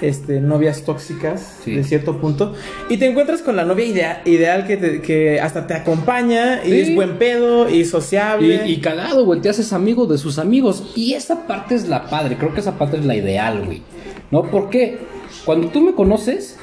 este, 0.00 0.40
novias 0.40 0.84
tóxicas 0.84 1.58
Sí. 1.62 1.72
de 1.74 1.84
cierto 1.84 2.16
punto 2.18 2.54
y 2.88 2.96
te 2.96 3.06
encuentras 3.06 3.42
con 3.42 3.54
la 3.56 3.66
novia 3.66 3.84
idea- 3.84 4.22
ideal 4.24 4.66
que, 4.66 4.78
te- 4.78 5.02
que 5.02 5.38
hasta 5.40 5.66
te 5.66 5.74
acompaña 5.74 6.60
y 6.64 6.70
Sí. 6.70 6.80
es 6.80 6.94
buen 6.94 7.18
pedo 7.18 7.68
y 7.68 7.84
sociable. 7.84 8.62
Y, 8.64 8.72
y 8.72 8.76
cagado, 8.80 9.26
güey, 9.26 9.42
te 9.42 9.50
haces 9.50 9.74
amigo 9.74 10.06
de 10.06 10.16
sus 10.16 10.38
amigos. 10.38 10.90
Y 10.96 11.12
esa 11.12 11.46
parte 11.46 11.74
es 11.74 11.86
la 11.86 12.08
padre, 12.08 12.36
creo 12.38 12.54
que 12.54 12.60
esa 12.60 12.78
parte 12.78 12.96
es 12.96 13.04
la 13.04 13.14
ideal, 13.14 13.62
güey. 13.66 13.82
¿No? 14.30 14.44
Porque 14.44 15.00
cuando 15.44 15.68
tú 15.68 15.82
me 15.82 15.92
conoces, 15.92 16.56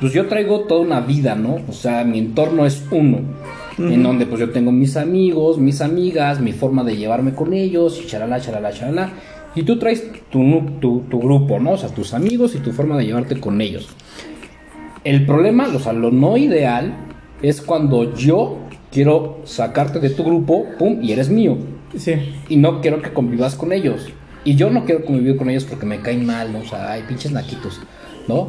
pues 0.00 0.12
yo 0.12 0.26
traigo 0.26 0.62
toda 0.62 0.80
una 0.80 1.00
vida, 1.00 1.36
¿no? 1.36 1.58
O 1.68 1.72
sea, 1.72 2.02
mi 2.02 2.18
entorno 2.18 2.66
es 2.66 2.82
uno. 2.90 3.20
En 3.78 4.02
donde 4.02 4.26
pues 4.26 4.40
yo 4.40 4.50
tengo 4.50 4.72
mis 4.72 4.96
amigos, 4.96 5.58
mis 5.58 5.80
amigas, 5.80 6.40
mi 6.40 6.52
forma 6.52 6.82
de 6.82 6.96
llevarme 6.96 7.34
con 7.34 7.54
ellos, 7.54 8.00
y 8.02 8.06
charala, 8.06 8.40
charala, 8.40 8.72
charala. 8.72 9.10
Y 9.54 9.62
tú 9.62 9.78
traes 9.78 10.10
tu, 10.30 10.62
tu, 10.80 11.00
tu 11.08 11.20
grupo, 11.20 11.58
¿no? 11.60 11.72
O 11.72 11.76
sea, 11.76 11.88
tus 11.88 12.12
amigos 12.12 12.54
y 12.54 12.58
tu 12.58 12.72
forma 12.72 12.96
de 12.98 13.06
llevarte 13.06 13.38
con 13.38 13.60
ellos. 13.60 13.88
El 15.04 15.24
problema, 15.26 15.68
o 15.74 15.78
sea, 15.78 15.92
lo 15.92 16.10
no 16.10 16.36
ideal 16.36 16.92
es 17.40 17.62
cuando 17.62 18.14
yo 18.14 18.58
quiero 18.90 19.38
sacarte 19.44 20.00
de 20.00 20.10
tu 20.10 20.24
grupo, 20.24 20.66
pum, 20.78 20.98
y 21.02 21.12
eres 21.12 21.30
mío. 21.30 21.56
sí. 21.96 22.14
Y 22.48 22.56
no 22.56 22.80
quiero 22.80 23.00
que 23.00 23.10
convivas 23.12 23.54
con 23.54 23.72
ellos. 23.72 24.06
Y 24.44 24.56
yo 24.56 24.70
no 24.70 24.84
quiero 24.84 25.04
convivir 25.04 25.36
con 25.36 25.50
ellos 25.50 25.64
porque 25.64 25.86
me 25.86 26.00
caen 26.00 26.26
mal, 26.26 26.52
¿no? 26.52 26.60
O 26.60 26.64
sea, 26.64 26.92
hay 26.92 27.02
pinches 27.02 27.32
naquitos, 27.32 27.80
¿no? 28.26 28.48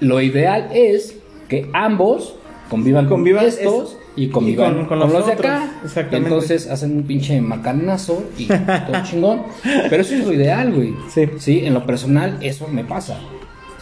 Lo 0.00 0.20
ideal 0.20 0.68
es 0.72 1.16
que 1.48 1.68
ambos 1.72 2.34
convivan, 2.70 3.08
Convivan 3.08 3.40
con 3.44 3.48
estos 3.48 3.92
es- 3.92 3.97
y 4.24 4.28
con- 4.28 4.54
con, 4.54 4.86
con 4.86 4.98
los 4.98 5.26
de 5.26 5.32
acá. 5.32 5.70
exactamente. 5.84 6.28
Entonces 6.28 6.68
hacen 6.68 6.96
un 6.96 7.02
pinche 7.04 7.40
macanazo 7.40 8.24
y 8.36 8.46
todo 8.46 9.02
chingón. 9.04 9.42
Pero 9.90 10.02
eso 10.02 10.14
es 10.14 10.24
lo 10.26 10.32
ideal, 10.32 10.72
güey. 10.72 10.94
Sí. 11.12 11.28
Sí, 11.38 11.60
en 11.64 11.74
lo 11.74 11.84
personal 11.86 12.36
eso 12.40 12.68
me 12.68 12.84
pasa. 12.84 13.18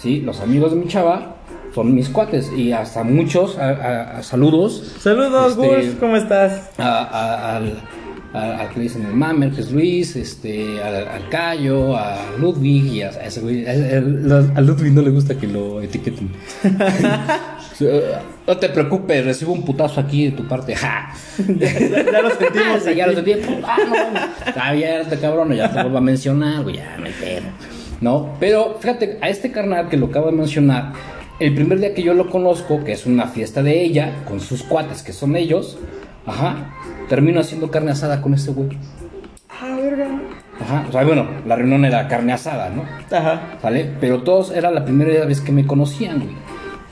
Sí, 0.01 0.20
los 0.20 0.40
amigos 0.40 0.72
de 0.72 0.79
mi 0.79 0.87
chava 0.88 1.37
son 1.75 1.94
mis 1.94 2.09
cuates 2.09 2.51
y 2.57 2.72
hasta 2.72 3.03
muchos 3.05 3.59
a- 3.59 3.70
a- 3.70 4.18
a 4.18 4.22
saludos 4.22 4.94
Saludos, 5.01 5.53
Este- 5.53 5.66
Gus, 5.88 5.94
¿cómo 6.01 6.16
estás? 6.16 6.70
al, 6.79 7.81
al 8.33 8.68
que 8.70 8.77
le 8.77 8.83
dicen 8.83 9.07
el 9.07 9.14
Mamer, 9.14 9.51
que 9.53 9.61
es 9.62 9.72
Luis, 9.72 10.14
este, 10.16 10.83
al, 10.83 11.09
al 11.09 11.29
Cayo, 11.31 11.96
a 11.96 12.18
Ludwig 12.38 12.85
y 12.87 13.03
a, 13.03 13.09
a 13.09 13.27
ese 13.27 13.40
güey. 13.40 13.66
A, 13.66 13.70
a- 13.70 14.59
a 14.59 14.61
Ludwig 14.61 14.92
no 14.92 15.01
le 15.03 15.11
gusta 15.11 15.35
que 15.38 15.46
lo 15.46 15.81
etiqueten. 15.81 16.31
no 18.46 18.56
te 18.56 18.68
preocupes, 18.68 19.24
recibo 19.24 19.52
un 19.52 19.64
putazo 19.64 20.00
aquí 20.00 20.26
de 20.26 20.32
tu 20.37 20.46
parte. 20.48 20.74
¡Ja! 20.76 21.12
ya, 21.38 21.72
ya- 21.78 22.04
ya 22.12 22.22
lo 22.22 22.30
sentimos. 22.30 22.87
Ah, 22.87 22.92
ya 22.92 23.06
lo 23.06 23.14
sentí. 23.14 23.32
Ah, 23.64 23.76
no. 23.88 24.46
Está 24.48 24.68
abierto, 24.68 25.16
cabrón. 25.20 25.52
Ya 25.54 25.70
te 25.72 25.80
vuelvo 25.82 25.98
a 25.98 26.00
mencionar, 26.00 26.62
güey. 26.62 26.76
Ya 26.76 26.96
me 27.00 27.11
pedo. 27.11 27.42
¿No? 28.00 28.35
Pero 28.38 28.76
fíjate, 28.80 29.18
a 29.20 29.28
este 29.28 29.50
carnal 29.50 29.88
que 29.88 29.96
lo 29.96 30.06
acabo 30.06 30.26
de 30.26 30.32
mencionar, 30.32 30.92
el 31.40 31.54
primer 31.54 31.80
día 31.80 31.94
que 31.94 32.02
yo 32.02 32.14
lo 32.14 32.30
conozco, 32.30 32.85
que 32.85 32.92
es 32.92 33.06
una 33.06 33.26
fiesta 33.28 33.62
de 33.62 33.82
ella, 33.82 34.12
con 34.26 34.40
sus 34.40 34.62
cuates, 34.62 35.02
que 35.02 35.12
son 35.12 35.35
ellos, 35.37 35.78
ajá, 36.26 36.72
termino 37.09 37.40
haciendo 37.40 37.70
carne 37.70 37.90
asada 37.92 38.20
con 38.20 38.35
este 38.35 38.50
güey. 38.52 38.70
Ah, 39.48 39.76
verga. 39.80 40.09
Ajá, 40.61 40.87
o 40.88 40.92
sea, 40.92 41.04
bueno, 41.04 41.26
la 41.46 41.56
reunión 41.56 41.85
era 41.85 42.06
carne 42.09 42.32
asada, 42.35 42.68
¿no? 42.70 42.85
Ajá. 43.16 43.59
¿Vale? 43.62 43.90
Pero 44.00 44.22
todos 44.22 44.50
era 44.50 44.70
la 44.70 44.85
primera 44.85 45.24
vez 45.24 45.40
que 45.40 45.52
me 45.52 45.66
conocían, 45.66 46.18
güey. 46.20 46.35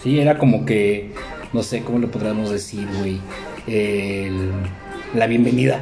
Sí, 0.02 0.18
era 0.20 0.36
como 0.38 0.64
que, 0.64 1.12
no 1.54 1.62
sé, 1.62 1.80
¿cómo 1.82 1.98
le 1.98 2.08
podríamos 2.08 2.50
decir, 2.50 2.86
güey? 2.98 3.18
El- 3.66 4.50
la 5.14 5.26
bienvenida. 5.26 5.80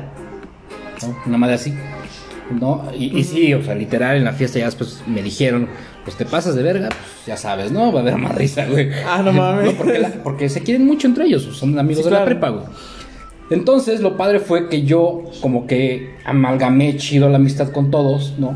¿No? 1.03 1.17
Una 1.27 1.39
madre 1.39 1.55
así. 1.57 1.75
¿No? 2.61 2.85
Y, 2.97 3.19
y 3.19 3.25
sí, 3.25 3.55
o 3.55 3.63
sea, 3.65 3.75
literal, 3.75 4.17
en 4.17 4.25
la 4.25 4.33
fiesta 4.33 4.59
ya 4.59 4.67
después 4.67 5.03
me 5.07 5.23
dijeron, 5.23 5.69
pues 6.05 6.17
te 6.17 6.25
pasas 6.27 6.55
de 6.55 6.63
verga, 6.63 6.89
pues 6.91 7.27
ya 7.27 7.37
sabes, 7.37 7.73
¿no? 7.73 7.91
Va 7.93 8.01
a 8.01 8.03
haber 8.03 8.19
más 8.19 8.35
risa, 8.35 8.67
güey. 8.67 8.91
Ah, 9.07 9.23
no 9.25 9.33
mames. 9.33 9.73
porque, 9.75 9.99
la- 9.99 10.11
porque 10.23 10.49
se 10.49 10.63
quieren 10.63 10.87
mucho 10.87 11.07
entre 11.09 11.25
ellos, 11.25 11.43
son 11.45 11.79
amigos 11.79 12.05
Sí, 12.05 12.11
de 12.11 12.17
la 12.19 12.25
prepa, 12.25 12.51
güey. 12.51 12.65
Entonces, 13.51 14.01
lo 14.01 14.17
padre 14.17 14.39
fue 14.41 14.69
que 14.69 14.83
yo 14.83 15.25
como 15.41 15.67
que 15.67 16.15
amalgamé 16.25 16.97
chido 16.97 17.29
la 17.29 17.37
amistad 17.37 17.71
con 17.71 17.91
todos, 17.91 18.35
¿no? 18.39 18.55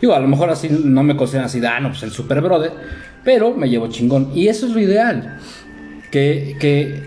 Digo, 0.00 0.14
a 0.14 0.18
lo 0.20 0.28
mejor 0.28 0.50
así 0.50 0.68
no 0.70 1.02
me 1.02 1.16
consideran 1.16 1.46
así, 1.46 1.60
ah, 1.64 1.80
no, 1.80 1.88
pues 1.90 2.02
el 2.02 2.10
super 2.10 2.40
brother, 2.42 2.72
pero 3.24 3.54
me 3.54 3.68
llevo 3.68 3.88
chingón. 3.88 4.30
Y 4.34 4.48
eso 4.48 4.66
es 4.66 4.72
lo 4.72 4.80
ideal, 4.80 5.38
que, 6.10 6.56
que, 6.60 7.02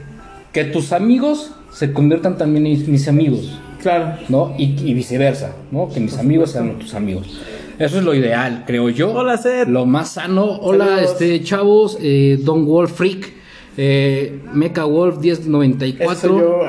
que 0.53 0.65
tus 0.65 0.91
amigos 0.93 1.51
se 1.71 1.93
conviertan 1.93 2.37
también 2.37 2.65
en 2.67 2.91
mis 2.91 3.07
amigos, 3.07 3.57
Claro. 3.81 4.17
¿no? 4.27 4.53
Y, 4.57 4.75
y 4.83 4.93
viceversa, 4.93 5.55
¿no? 5.71 5.87
Que 5.89 5.99
mis 6.01 6.17
amigos 6.17 6.51
sean 6.51 6.77
tus 6.79 6.93
amigos. 6.95 7.39
Eso 7.79 7.97
es 7.99 8.03
lo 8.03 8.13
ideal, 8.13 8.65
creo 8.67 8.89
yo. 8.89 9.11
Hola, 9.13 9.37
Seth. 9.37 9.69
Lo 9.69 9.85
más 9.85 10.09
sano. 10.11 10.43
Hola, 10.43 10.85
Saludos. 10.85 11.11
este, 11.13 11.41
chavos, 11.43 11.97
eh, 12.01 12.37
Don 12.41 12.65
Wolf 12.65 12.91
Freak. 12.91 13.33
Eh, 13.77 14.41
Mecha 14.53 14.83
Wolf 14.83 15.19
1094. 15.19 16.11
Eso 16.11 16.21
soy 16.27 16.39
yo. 16.41 16.59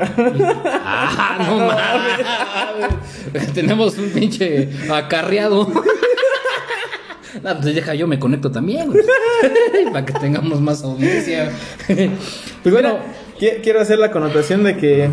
Ah, 0.93 1.37
no 1.45 1.57
mames. 3.33 3.53
Tenemos 3.53 3.97
un 3.97 4.09
pinche 4.11 4.69
acarreado. 4.89 5.67
No, 7.43 7.59
pues 7.59 7.75
deja 7.75 7.95
yo 7.95 8.07
me 8.07 8.19
conecto 8.19 8.51
también, 8.51 8.87
güey. 8.87 9.03
Para 9.91 10.05
que 10.05 10.13
tengamos 10.13 10.61
más 10.61 10.83
audiencia. 10.83 11.51
Pues 12.63 12.75
bueno, 12.75 12.99
Mira, 13.41 13.55
quiero 13.63 13.81
hacer 13.81 13.97
la 13.97 14.11
connotación 14.11 14.63
de 14.63 14.77
que 14.77 15.09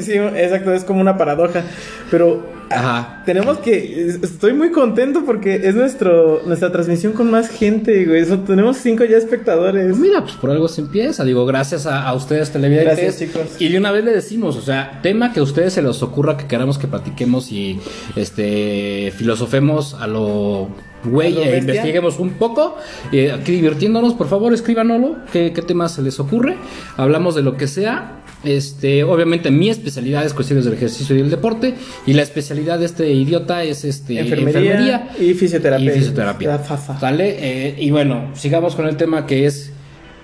Sí, 0.00 0.12
exacto, 0.12 0.72
es 0.72 0.84
como 0.84 1.00
una 1.00 1.16
paradoja. 1.16 1.64
Pero 2.10 2.46
Ajá. 2.70 3.22
tenemos 3.26 3.58
que. 3.58 4.08
Estoy 4.22 4.52
muy 4.52 4.70
contento 4.70 5.24
porque 5.24 5.60
es 5.64 5.74
nuestro 5.74 6.42
nuestra 6.46 6.70
transmisión 6.72 7.12
con 7.12 7.30
más 7.30 7.48
gente, 7.48 8.04
güey. 8.04 8.20
Eso, 8.20 8.38
tenemos 8.40 8.78
cinco 8.78 9.04
ya 9.04 9.16
espectadores. 9.16 9.88
Pues 9.88 9.98
mira, 9.98 10.22
pues 10.22 10.34
por 10.34 10.50
algo 10.50 10.68
se 10.68 10.82
empieza. 10.82 11.24
Digo, 11.24 11.44
gracias 11.46 11.86
a, 11.86 12.02
a 12.02 12.14
ustedes, 12.14 12.50
televidentes. 12.50 12.98
Gracias, 12.98 13.18
chicos. 13.18 13.60
Y 13.60 13.68
de 13.68 13.78
una 13.78 13.92
vez 13.92 14.04
le 14.04 14.12
decimos, 14.12 14.56
o 14.56 14.62
sea, 14.62 15.00
tema 15.02 15.32
que 15.32 15.40
a 15.40 15.42
ustedes 15.42 15.72
se 15.72 15.82
les 15.82 16.02
ocurra 16.02 16.36
que 16.36 16.46
queramos 16.46 16.78
que 16.78 16.86
platiquemos 16.86 17.52
y 17.52 17.80
este 18.16 19.12
filosofemos 19.16 19.94
a 19.94 20.06
lo 20.06 20.68
güey 21.04 21.34
e 21.34 21.38
bestia. 21.38 21.58
investiguemos 21.58 22.18
un 22.18 22.30
poco. 22.30 22.76
Eh, 23.12 23.32
aquí 23.32 23.52
divirtiéndonos, 23.52 24.14
por 24.14 24.28
favor, 24.28 24.52
escríbanoslo. 24.52 25.16
¿Qué, 25.32 25.52
qué 25.52 25.62
temas 25.62 25.92
se 25.92 26.02
les 26.02 26.18
ocurre? 26.20 26.56
Hablamos 26.96 27.34
de 27.34 27.42
lo 27.42 27.56
que 27.56 27.66
sea. 27.66 28.20
Este, 28.44 29.04
obviamente 29.04 29.50
mi 29.50 29.70
especialidad 29.70 30.24
es 30.26 30.34
cuestiones 30.34 30.66
del 30.66 30.74
ejercicio 30.74 31.16
y 31.16 31.20
del 31.20 31.30
deporte. 31.30 31.74
Y 32.06 32.12
la 32.12 32.22
especialidad 32.22 32.78
de 32.78 32.84
este 32.86 33.10
idiota 33.12 33.64
es 33.64 33.84
este 33.84 34.20
Enfermería, 34.20 35.10
y 35.18 35.32
fisioterapia. 35.34 35.92
y 35.92 35.98
fisioterapia. 35.98 36.60
¿Sale? 37.00 37.36
Eh, 37.38 37.76
y 37.78 37.90
bueno, 37.90 38.30
sigamos 38.34 38.74
con 38.74 38.86
el 38.86 38.96
tema 38.96 39.26
que 39.26 39.46
es, 39.46 39.72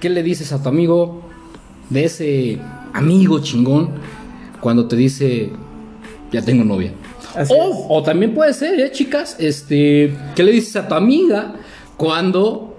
¿qué 0.00 0.10
le 0.10 0.22
dices 0.22 0.52
a 0.52 0.62
tu 0.62 0.68
amigo 0.68 1.22
de 1.88 2.04
ese 2.04 2.58
amigo 2.92 3.38
chingón 3.40 3.90
cuando 4.60 4.86
te 4.86 4.96
dice, 4.96 5.50
ya 6.30 6.42
tengo 6.42 6.62
novia? 6.64 6.92
Así 7.34 7.52
O, 7.56 8.02
también 8.02 8.34
puede 8.34 8.52
ser, 8.52 8.78
¿eh, 8.80 8.90
chicas? 8.90 9.36
Este, 9.38 10.14
¿qué 10.34 10.42
le 10.42 10.52
dices 10.52 10.76
a 10.76 10.88
tu 10.88 10.94
amiga 10.94 11.54
cuando 11.96 12.76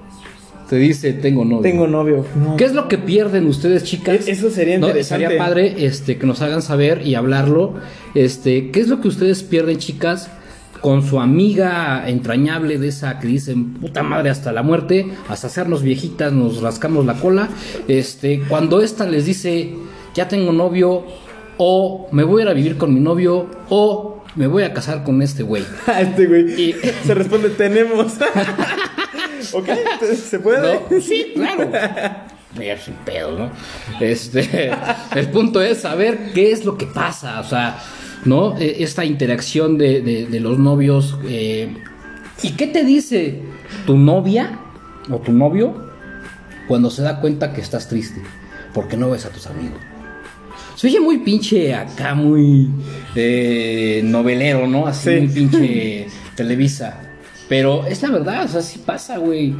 te 0.69 0.77
dice, 0.77 1.13
tengo 1.13 1.43
novia? 1.43 1.69
Tengo 1.69 1.87
novio. 1.87 2.25
No. 2.35 2.55
¿Qué 2.55 2.63
es 2.63 2.73
lo 2.73 2.87
que 2.87 2.97
pierden 2.97 3.45
ustedes, 3.47 3.83
chicas? 3.83 4.27
E- 4.27 4.31
eso 4.31 4.49
sería 4.49 4.77
¿No? 4.77 4.87
interesante. 4.87 5.25
Sería 5.25 5.37
padre 5.37 5.85
este, 5.85 6.17
que 6.17 6.25
nos 6.25 6.41
hagan 6.41 6.61
saber 6.61 7.05
y 7.05 7.15
hablarlo. 7.15 7.73
Este, 8.15 8.71
¿Qué 8.71 8.79
es 8.79 8.87
lo 8.87 9.01
que 9.01 9.09
ustedes 9.09 9.43
pierden, 9.43 9.77
chicas, 9.77 10.29
con 10.79 11.03
su 11.05 11.19
amiga 11.19 12.09
entrañable 12.09 12.79
de 12.79 12.87
esa 12.87 13.19
que 13.19 13.27
dicen, 13.27 13.73
puta 13.75 14.01
madre, 14.01 14.29
hasta 14.29 14.51
la 14.51 14.63
muerte, 14.63 15.07
hasta 15.29 15.47
hacernos 15.47 15.83
viejitas, 15.83 16.31
nos 16.33 16.61
rascamos 16.61 17.05
la 17.05 17.15
cola? 17.15 17.49
Este, 17.87 18.41
cuando 18.47 18.81
esta 18.81 19.05
les 19.05 19.25
dice, 19.25 19.73
ya 20.15 20.27
tengo 20.27 20.51
novio, 20.53 21.03
o 21.57 22.07
me 22.13 22.23
voy 22.23 22.41
a 22.41 22.45
ir 22.45 22.49
a 22.49 22.53
vivir 22.53 22.77
con 22.77 22.93
mi 22.93 22.99
novio, 23.01 23.45
o 23.69 24.20
me 24.35 24.47
voy 24.47 24.63
a 24.63 24.73
casar 24.73 25.03
con 25.03 25.21
este 25.21 25.43
güey. 25.43 25.63
este 25.99 26.25
güey. 26.27 26.61
Y- 26.69 26.73
Se 27.05 27.13
responde, 27.13 27.49
tenemos. 27.49 28.13
ok, 29.53 29.69
se 30.15 30.39
puede. 30.39 30.79
¿No? 30.89 31.01
Sí, 31.01 31.31
claro. 31.35 31.69
Sin 32.83 32.93
pedo, 33.05 33.37
¿no? 33.37 33.51
Este, 34.01 34.71
el 35.15 35.29
punto 35.29 35.61
es 35.61 35.79
saber 35.81 36.31
qué 36.33 36.51
es 36.51 36.65
lo 36.65 36.77
que 36.77 36.85
pasa, 36.85 37.39
o 37.39 37.43
sea, 37.45 37.79
¿no? 38.25 38.57
Eh, 38.57 38.77
Esta 38.83 39.05
interacción 39.05 39.77
de, 39.77 40.01
de- 40.01 40.25
de 40.27 40.39
los 40.41 40.59
novios. 40.59 41.17
eh, 41.25 41.73
¿Y 42.43 42.51
qué 42.51 42.67
te 42.67 42.83
dice 42.83 43.41
tu 43.85 43.97
novia 43.97 44.59
o 45.09 45.19
tu 45.19 45.31
novio 45.31 45.91
cuando 46.67 46.89
se 46.89 47.03
da 47.03 47.21
cuenta 47.21 47.53
que 47.53 47.61
estás 47.61 47.87
triste? 47.87 48.21
Porque 48.73 48.97
no 48.97 49.09
ves 49.11 49.25
a 49.25 49.29
tus 49.29 49.47
amigos. 49.47 49.79
Se 50.81 50.87
oye 50.87 50.99
muy 50.99 51.19
pinche 51.19 51.75
acá, 51.75 52.15
muy 52.15 52.67
eh, 53.15 54.01
novelero, 54.03 54.65
¿no? 54.65 54.87
Así 54.87 55.11
Sí. 55.11 55.15
muy 55.19 55.27
pinche 55.27 56.07
Televisa. 56.35 56.99
Pero 57.47 57.85
es 57.85 58.01
la 58.01 58.09
verdad, 58.09 58.45
o 58.45 58.47
sea, 58.47 58.63
sí 58.63 58.81
pasa, 58.83 59.19
güey. 59.19 59.53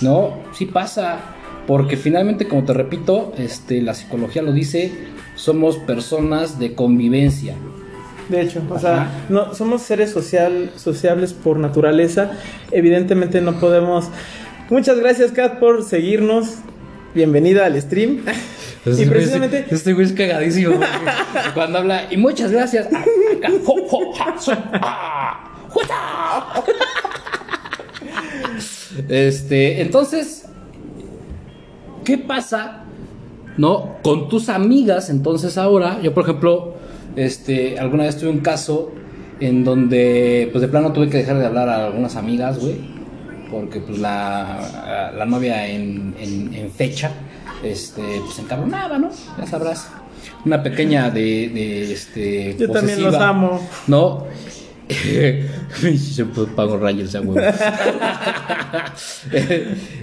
No, 0.00 0.34
sí 0.52 0.66
pasa. 0.66 1.20
Porque 1.68 1.96
finalmente, 1.96 2.48
como 2.48 2.64
te 2.64 2.72
repito, 2.72 3.32
este, 3.38 3.82
la 3.82 3.94
psicología 3.94 4.42
lo 4.42 4.50
dice, 4.52 4.90
somos 5.36 5.76
personas 5.76 6.58
de 6.58 6.74
convivencia. 6.74 7.54
De 8.28 8.40
hecho, 8.40 8.60
o 8.68 8.78
sea, 8.80 9.26
no, 9.28 9.54
somos 9.54 9.80
seres 9.82 10.10
social, 10.10 10.72
sociables 10.74 11.34
por 11.34 11.56
naturaleza. 11.60 12.32
Evidentemente 12.72 13.40
no 13.40 13.60
podemos. 13.60 14.06
Muchas 14.70 14.98
gracias, 14.98 15.30
Kat, 15.30 15.60
por 15.60 15.84
seguirnos. 15.84 16.56
Bienvenida 17.14 17.64
al 17.64 17.80
stream. 17.80 18.24
y 18.86 19.06
precisamente. 19.06 19.66
Este 19.70 19.92
güey 19.92 20.06
es 20.06 20.12
cagadísimo. 20.12 20.76
güey. 20.76 20.88
Cuando 21.54 21.78
habla, 21.78 22.02
y 22.10 22.16
muchas 22.16 22.50
gracias. 22.52 22.88
Ah, 22.92 23.04
ah, 24.82 25.50
juta. 25.68 25.94
Este, 29.08 29.80
entonces, 29.82 30.46
¿qué 32.04 32.18
pasa? 32.18 32.84
¿No? 33.56 33.96
Con 34.02 34.28
tus 34.28 34.48
amigas, 34.48 35.10
entonces 35.10 35.58
ahora, 35.58 36.00
yo 36.02 36.12
por 36.14 36.24
ejemplo, 36.24 36.74
este, 37.16 37.78
alguna 37.78 38.04
vez 38.04 38.16
tuve 38.16 38.30
un 38.30 38.40
caso 38.40 38.92
en 39.40 39.64
donde, 39.64 40.48
pues 40.52 40.62
de 40.62 40.68
plano 40.68 40.92
tuve 40.92 41.08
que 41.08 41.18
dejar 41.18 41.38
de 41.38 41.46
hablar 41.46 41.68
a 41.68 41.86
algunas 41.86 42.16
amigas, 42.16 42.58
güey, 42.58 42.76
porque 43.50 43.80
pues 43.80 43.98
la, 43.98 45.12
la 45.16 45.24
novia 45.26 45.66
en, 45.68 46.14
en- 46.20 46.54
en 46.54 46.70
fecha, 46.70 47.12
este, 47.64 48.02
pues 48.24 48.38
encabronaba, 48.38 48.98
¿no? 48.98 49.10
Ya 49.38 49.46
sabrás. 49.46 49.88
Una 50.44 50.62
pequeña 50.62 51.10
de, 51.10 51.48
de 51.48 51.92
este. 51.92 52.56
Yo 52.58 52.70
también 52.70 53.02
los 53.02 53.14
amo. 53.14 53.60
¿No? 53.86 54.26
Se 54.88 56.24
pago 56.54 56.78
güey. 56.78 57.44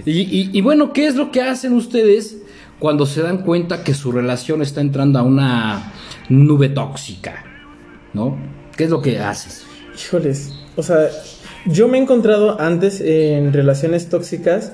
y, 0.04 0.10
y- 0.10 0.50
y 0.52 0.60
bueno, 0.60 0.92
¿qué 0.92 1.06
es 1.06 1.14
lo 1.14 1.30
que 1.30 1.40
hacen 1.42 1.72
ustedes 1.74 2.38
cuando 2.78 3.06
se 3.06 3.22
dan 3.22 3.38
cuenta 3.44 3.84
que 3.84 3.94
su 3.94 4.10
relación 4.12 4.60
está 4.62 4.80
entrando 4.80 5.18
a 5.18 5.22
una 5.22 5.92
nube 6.28 6.68
tóxica? 6.68 7.44
¿No? 8.12 8.36
¿Qué 8.76 8.84
es 8.84 8.90
lo 8.90 9.00
que 9.02 9.18
haces? 9.20 9.64
Híjoles, 9.96 10.52
o 10.76 10.82
sea, 10.82 11.08
yo 11.66 11.86
me 11.88 11.98
he 11.98 12.02
encontrado 12.02 12.60
antes 12.60 13.00
en 13.00 13.52
relaciones 13.52 14.08
tóxicas, 14.08 14.72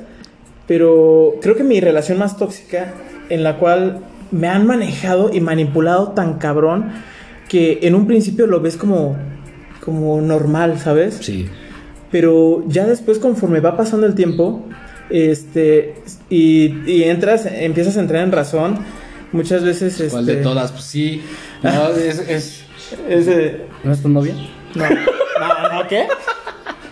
pero 0.69 1.35
creo 1.43 1.57
que 1.57 1.65
mi 1.65 1.81
relación 1.81 2.19
más 2.19 2.37
tóxica, 2.37 2.95
en 3.31 3.43
la 3.43 3.57
cual 3.59 4.01
me 4.31 4.47
han 4.47 4.67
manejado 4.67 5.31
y 5.35 5.41
manipulado 5.41 6.13
tan 6.13 6.35
cabrón, 6.39 6.93
que 7.49 7.81
en 7.83 7.95
un 7.97 8.07
principio 8.07 8.47
lo 8.47 8.61
ves 8.61 8.77
como, 8.77 9.17
como 9.85 10.21
normal, 10.21 10.79
¿sabes? 10.79 11.19
Sí. 11.23 11.49
Pero 12.11 12.63
ya 12.69 12.87
después, 12.87 13.19
conforme 13.19 13.61
va 13.61 13.77
pasando 13.77 14.07
el 14.07 14.15
tiempo, 14.15 14.65
este, 15.11 15.95
y, 16.31 16.75
y 16.91 17.05
entras, 17.05 17.47
empiezas 17.47 17.97
a 17.97 18.01
entrar 18.01 18.23
en 18.23 18.33
razón, 18.33 18.79
muchas 19.33 19.65
veces, 19.65 19.95
este... 19.95 20.09
¿Cuál 20.11 20.27
de 20.27 20.37
todas? 20.37 20.71
Pues 20.73 20.85
sí. 20.85 21.23
No, 21.63 21.89
es, 21.89 22.19
es- 22.29 22.65
¿No 23.85 23.93
es 23.93 24.03
tu 24.03 24.09
novia? 24.09 24.35
no, 24.75 24.85
no, 24.89 25.83
no, 25.83 25.89
¿qué? 25.89 26.07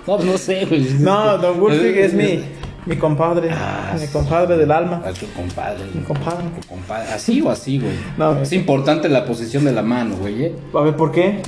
No, 0.06 0.16
pues 0.16 0.24
no 0.24 0.38
sé, 0.38 0.64
güey. 0.66 0.86
No, 1.00 1.36
Don 1.38 1.58
Wolfig 1.60 1.96
es 1.98 2.12
mi, 2.14 2.40
mi 2.86 2.96
compadre. 2.96 3.50
Ah, 3.52 3.96
mi 4.00 4.06
compadre 4.06 4.56
del 4.56 4.70
alma. 4.70 5.02
A 5.04 5.12
tu 5.12 5.26
compadre. 5.32 5.84
Mi 5.92 6.02
compadre. 6.02 6.44
Tu 6.60 6.68
compadre. 6.68 7.12
Así 7.12 7.42
o 7.42 7.50
así, 7.50 7.78
güey. 7.78 7.92
No. 8.16 8.40
Es 8.40 8.52
importante 8.52 9.08
la 9.08 9.24
posición 9.24 9.64
de 9.64 9.72
la 9.72 9.82
mano, 9.82 10.16
güey. 10.16 10.44
¿eh? 10.44 10.54
A 10.72 10.80
ver, 10.80 10.96
¿por 10.96 11.12
qué? 11.12 11.42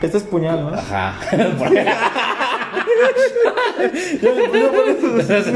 Este 0.00 0.16
es 0.16 0.24
puñal, 0.24 0.62
¿no? 0.62 0.74
Ajá. 0.74 1.20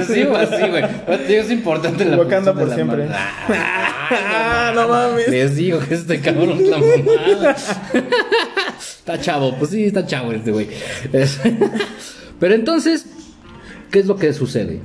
así 0.00 0.22
o 0.22 0.36
así, 0.36 0.68
güey. 0.68 0.84
Te 1.06 1.26
digo, 1.26 1.42
Es 1.42 1.50
importante 1.50 2.04
la 2.04 2.16
Wakanda 2.18 2.52
posición 2.52 2.88
de 2.88 2.94
por 2.94 2.98
la 2.98 3.06
siempre. 3.08 3.08
Ah, 3.50 4.72
no 4.74 4.88
mames. 4.88 5.28
Les 5.28 5.56
digo 5.56 5.80
que 5.80 5.94
este 5.94 6.20
cabrón 6.20 6.60
es 6.60 6.68
la 6.68 6.78
mamada. 6.78 7.56
está 8.78 9.20
chavo, 9.20 9.56
pues 9.58 9.70
sí, 9.70 9.86
está 9.86 10.06
chavo 10.06 10.32
este 10.32 10.52
güey. 10.52 10.68
Pero 12.38 12.54
entonces, 12.54 13.06
¿qué 13.90 13.98
es 14.00 14.06
lo 14.06 14.16
que 14.16 14.32
sucede? 14.32 14.80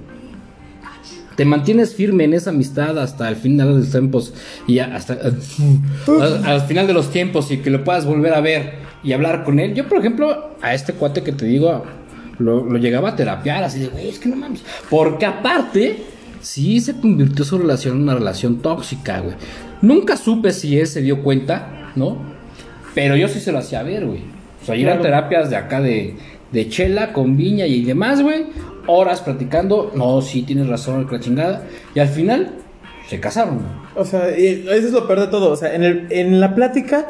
Te 1.35 1.45
mantienes 1.45 1.95
firme 1.95 2.25
en 2.25 2.33
esa 2.33 2.49
amistad 2.49 2.99
hasta 2.99 3.27
el 3.29 3.35
final 3.35 3.69
de 3.73 3.79
los 3.79 3.89
tiempos 3.91 4.33
y 4.67 4.79
a- 4.79 4.95
hasta 4.95 5.13
al, 6.07 6.45
al 6.45 6.61
final 6.61 6.87
de 6.87 6.93
los 6.93 7.09
tiempos 7.09 7.51
y 7.51 7.57
que 7.57 7.69
lo 7.69 7.83
puedas 7.83 8.05
volver 8.05 8.33
a 8.33 8.41
ver 8.41 8.73
y 9.03 9.13
hablar 9.13 9.43
con 9.43 9.59
él. 9.59 9.73
Yo, 9.73 9.87
por 9.87 9.99
ejemplo, 9.99 10.51
a 10.61 10.73
este 10.73 10.93
cuate 10.93 11.23
que 11.23 11.31
te 11.31 11.45
digo, 11.45 11.83
lo, 12.37 12.65
lo 12.65 12.77
llegaba 12.77 13.09
a 13.09 13.15
terapiar 13.15 13.63
así 13.63 13.79
de, 13.79 13.87
güey, 13.87 14.09
es 14.09 14.19
que 14.19 14.29
no 14.29 14.35
mames. 14.35 14.61
Porque 14.89 15.25
aparte, 15.25 16.03
sí 16.41 16.79
se 16.81 16.99
convirtió 16.99 17.45
su 17.45 17.57
relación 17.57 17.95
en 17.97 18.03
una 18.03 18.13
relación 18.15 18.57
tóxica, 18.59 19.21
güey. 19.21 19.35
Nunca 19.81 20.17
supe 20.17 20.51
si 20.51 20.77
él 20.77 20.85
se 20.85 21.01
dio 21.01 21.23
cuenta, 21.23 21.91
¿no? 21.95 22.17
Pero 22.93 23.15
yo 23.15 23.27
sí 23.29 23.39
se 23.39 23.51
lo 23.51 23.59
hacía 23.59 23.81
ver, 23.83 24.05
güey. 24.05 24.19
O 24.61 24.65
sea, 24.65 24.75
ir 24.75 24.85
a 24.87 24.91
Claro. 24.91 25.01
terapias 25.03 25.49
de 25.49 25.55
acá 25.55 25.81
de, 25.81 26.15
de 26.51 26.69
chela 26.69 27.13
con 27.13 27.35
viña 27.37 27.65
y 27.65 27.83
demás, 27.83 28.21
güey. 28.21 28.45
Horas 28.87 29.21
platicando. 29.21 29.91
No, 29.95 30.21
sí, 30.21 30.43
tienes 30.43 30.67
razón, 30.67 31.07
la 31.09 31.19
chingada. 31.19 31.63
Y 31.95 31.99
al 31.99 32.07
final, 32.07 32.53
se 33.09 33.19
casaron. 33.19 33.59
O 33.95 34.05
sea, 34.05 34.29
eso 34.29 34.69
es 34.71 34.91
lo 34.91 35.07
peor 35.07 35.21
de 35.21 35.27
todo. 35.27 35.51
O 35.51 35.55
sea, 35.55 35.75
en, 35.75 35.83
el, 35.83 36.07
en 36.11 36.39
la 36.39 36.55
plática, 36.55 37.09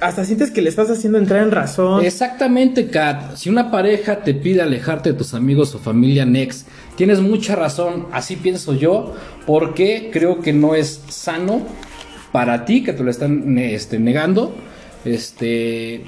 hasta 0.00 0.24
sientes 0.24 0.50
que 0.50 0.62
le 0.62 0.68
estás 0.68 0.90
haciendo 0.90 1.18
entrar 1.18 1.42
en 1.42 1.50
razón. 1.50 2.04
Exactamente, 2.04 2.88
Kat. 2.88 3.36
Si 3.36 3.50
una 3.50 3.70
pareja 3.70 4.20
te 4.22 4.34
pide 4.34 4.62
alejarte 4.62 5.12
de 5.12 5.18
tus 5.18 5.34
amigos 5.34 5.74
o 5.74 5.78
familia 5.78 6.24
next, 6.24 6.68
tienes 6.96 7.20
mucha 7.20 7.56
razón. 7.56 8.06
Así 8.12 8.36
pienso 8.36 8.74
yo, 8.74 9.14
porque 9.46 10.10
creo 10.12 10.40
que 10.40 10.52
no 10.52 10.74
es 10.74 11.02
sano 11.08 11.62
para 12.32 12.64
ti 12.64 12.82
que 12.82 12.92
te 12.92 13.04
lo 13.04 13.10
están 13.10 13.56
este, 13.58 13.98
negando, 13.98 14.54
este 15.04 16.04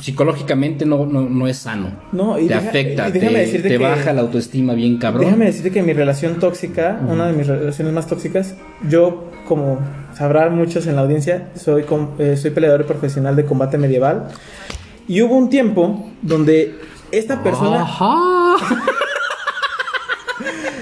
psicológicamente 0.00 0.86
no, 0.86 1.04
no, 1.06 1.22
no 1.22 1.46
es 1.48 1.58
sano. 1.58 1.90
No, 2.12 2.38
y 2.38 2.46
te 2.46 2.54
deja- 2.54 2.68
afecta, 2.68 3.08
y 3.08 3.12
déjame 3.12 3.32
te, 3.32 3.38
decirte 3.40 3.68
te 3.68 3.78
que- 3.78 3.84
baja 3.84 4.12
la 4.12 4.20
autoestima 4.22 4.74
bien 4.74 4.98
cabrón. 4.98 5.24
Déjame 5.24 5.46
decirte 5.46 5.70
que 5.72 5.82
mi 5.82 5.92
relación 5.92 6.38
tóxica, 6.38 7.00
una 7.08 7.26
de 7.26 7.32
mis 7.32 7.46
relaciones 7.46 7.92
más 7.92 8.06
tóxicas, 8.06 8.54
yo, 8.88 9.30
como 9.48 9.78
sabrán 10.14 10.56
muchos 10.56 10.86
en 10.86 10.96
la 10.96 11.02
audiencia, 11.02 11.48
soy, 11.56 11.84
eh, 12.18 12.36
soy 12.36 12.50
peleador 12.50 12.86
profesional 12.86 13.34
de 13.36 13.44
combate 13.44 13.78
medieval. 13.78 14.28
Y 15.08 15.22
hubo 15.22 15.34
un 15.36 15.50
tiempo 15.50 16.08
donde 16.22 16.76
esta 17.10 17.42
persona, 17.42 17.82
Ajá. 17.82 18.16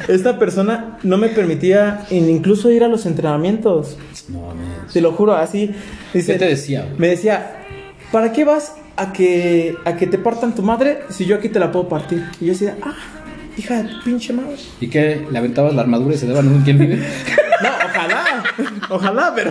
esta 0.09 0.39
persona 0.39 0.99
no 1.03 1.17
me 1.19 1.29
permitía 1.29 2.05
in- 2.11 2.29
incluso 2.29 2.71
ir 2.71 2.85
a 2.85 2.89
los 2.89 3.07
entrenamientos. 3.07 3.97
No, 4.29 4.41
mames. 4.49 4.93
Te 4.93 5.01
lo 5.01 5.13
juro, 5.13 5.35
así. 5.35 5.71
Dice, 6.15 6.35
¿Qué 6.35 6.39
te 6.39 6.45
decía? 6.47 6.83
güey? 6.83 6.95
Me 6.99 7.09
decía, 7.09 7.58
¿para 8.13 8.33
qué 8.33 8.45
vas 8.45 8.75
a 8.97 9.13
que, 9.13 9.77
a 9.85 9.97
que 9.97 10.07
te 10.07 10.19
partan 10.19 10.55
tu 10.55 10.63
madre 10.63 11.01
si 11.11 11.25
yo 11.27 11.37
aquí 11.37 11.49
te 11.49 11.59
la 11.59 11.71
puedo 11.73 11.89
partir? 11.89 12.25
Y 12.41 12.47
yo 12.47 12.53
decía, 12.53 12.77
ah, 12.83 12.95
hija 13.57 13.83
de 13.83 13.91
pinche 14.05 14.33
madre. 14.33 14.57
¿Y 14.81 14.89
qué? 14.89 15.27
¿Le 15.31 15.39
aventabas 15.39 15.75
la 15.75 15.83
armadura 15.83 16.15
y 16.15 16.19
se 16.19 16.27
daban 16.27 16.49
un 16.49 16.63
quién 16.63 16.79
vive? 16.79 17.03
No, 17.61 17.71
ojalá, 17.89 18.45
ojalá, 18.89 19.33
pero 19.35 19.51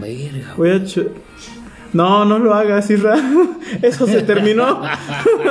Verga. 0.00 0.54
voy 0.56 0.70
a... 0.70 0.74
ch- 0.82 1.08
No, 1.92 2.24
no 2.24 2.40
lo 2.40 2.52
hagas, 2.54 2.90
Isra. 2.90 3.14
Eso 3.82 4.06
se 4.08 4.22
terminó. 4.22 4.82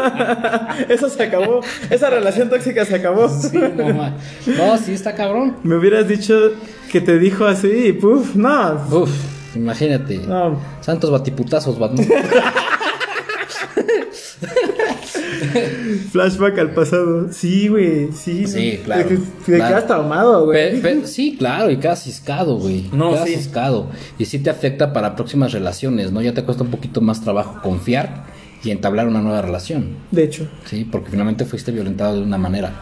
Eso 0.90 1.10
se 1.10 1.24
acabó. 1.24 1.62
Esa 1.90 2.10
relación 2.10 2.50
tóxica 2.50 2.84
se 2.84 2.96
acabó. 2.96 3.30
Sí, 3.30 3.58
no, 4.58 4.78
sí 4.78 4.92
está 4.94 5.16
cabrón. 5.16 5.56
Me 5.64 5.78
hubieras 5.78 6.06
dicho 6.08 6.52
que 6.92 7.00
te 7.00 7.18
dijo 7.18 7.46
así 7.46 7.70
y 7.72 7.94
puf, 7.94 8.36
no. 8.36 8.74
Uf, 8.92 9.10
imagínate. 9.56 10.18
No. 10.20 10.60
Santos 10.82 11.12
batiputazos, 11.12 11.78
bat- 11.80 11.94
Flashback 16.12 16.58
al 16.60 16.72
pasado. 16.74 17.32
Sí, 17.32 17.68
güey, 17.68 18.12
sí. 18.14 18.48
Sí, 18.48 18.80
claro, 18.84 19.04
De, 19.04 19.10
que- 19.10 19.16
de 19.52 19.58
claro. 19.58 19.76
quedas 19.76 19.88
traumado, 19.88 20.46
güey. 20.46 20.82
Pe- 20.82 20.96
pe- 21.02 21.08
sí, 21.08 21.36
claro, 21.38 21.70
y 21.72 21.78
quedas 21.78 22.04
ciscado, 22.04 22.58
güey. 22.58 22.90
No, 22.94 23.12
quedas 23.12 23.28
sí. 23.30 23.36
ciscado. 23.36 23.88
Y 24.18 24.26
sí 24.26 24.40
te 24.40 24.50
afecta 24.50 24.94
para 24.94 25.16
próximas 25.16 25.52
relaciones, 25.52 26.12
¿no? 26.12 26.22
Ya 26.22 26.34
te 26.34 26.44
cuesta 26.44 26.64
un 26.64 26.72
poquito 26.72 27.02
más 27.02 27.22
trabajo 27.22 27.60
confiar 27.62 28.26
y 28.64 28.72
entablar 28.72 29.08
una 29.08 29.22
nueva 29.22 29.42
relación. 29.42 29.98
De 30.12 30.24
hecho. 30.24 30.48
Sí, 30.66 30.86
porque 30.90 31.10
finalmente 31.12 31.46
fuiste 31.46 31.72
violentado 31.72 32.16
de 32.16 32.22
una 32.24 32.38
manera. 32.38 32.74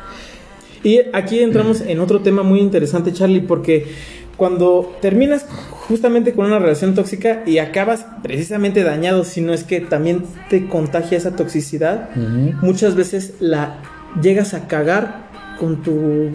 Y 0.83 0.99
aquí 1.13 1.39
entramos 1.41 1.81
en 1.81 1.99
otro 1.99 2.21
tema 2.21 2.43
muy 2.43 2.59
interesante, 2.59 3.13
Charlie, 3.13 3.41
porque 3.41 3.91
cuando 4.37 4.95
terminas 5.01 5.45
justamente 5.91 6.31
con 6.31 6.45
una 6.45 6.57
relación 6.57 6.95
tóxica 6.95 7.43
y 7.45 7.57
acabas 7.57 8.05
precisamente 8.23 8.81
dañado, 8.81 9.25
si 9.25 9.41
no 9.41 9.53
es 9.53 9.65
que 9.65 9.81
también 9.81 10.23
te 10.49 10.67
contagia 10.67 11.17
esa 11.17 11.35
toxicidad, 11.35 12.15
muchas 12.61 12.95
veces 12.95 13.33
la 13.41 13.81
llegas 14.21 14.53
a 14.53 14.67
cagar 14.67 15.27
con 15.59 15.83
tu 15.83 16.31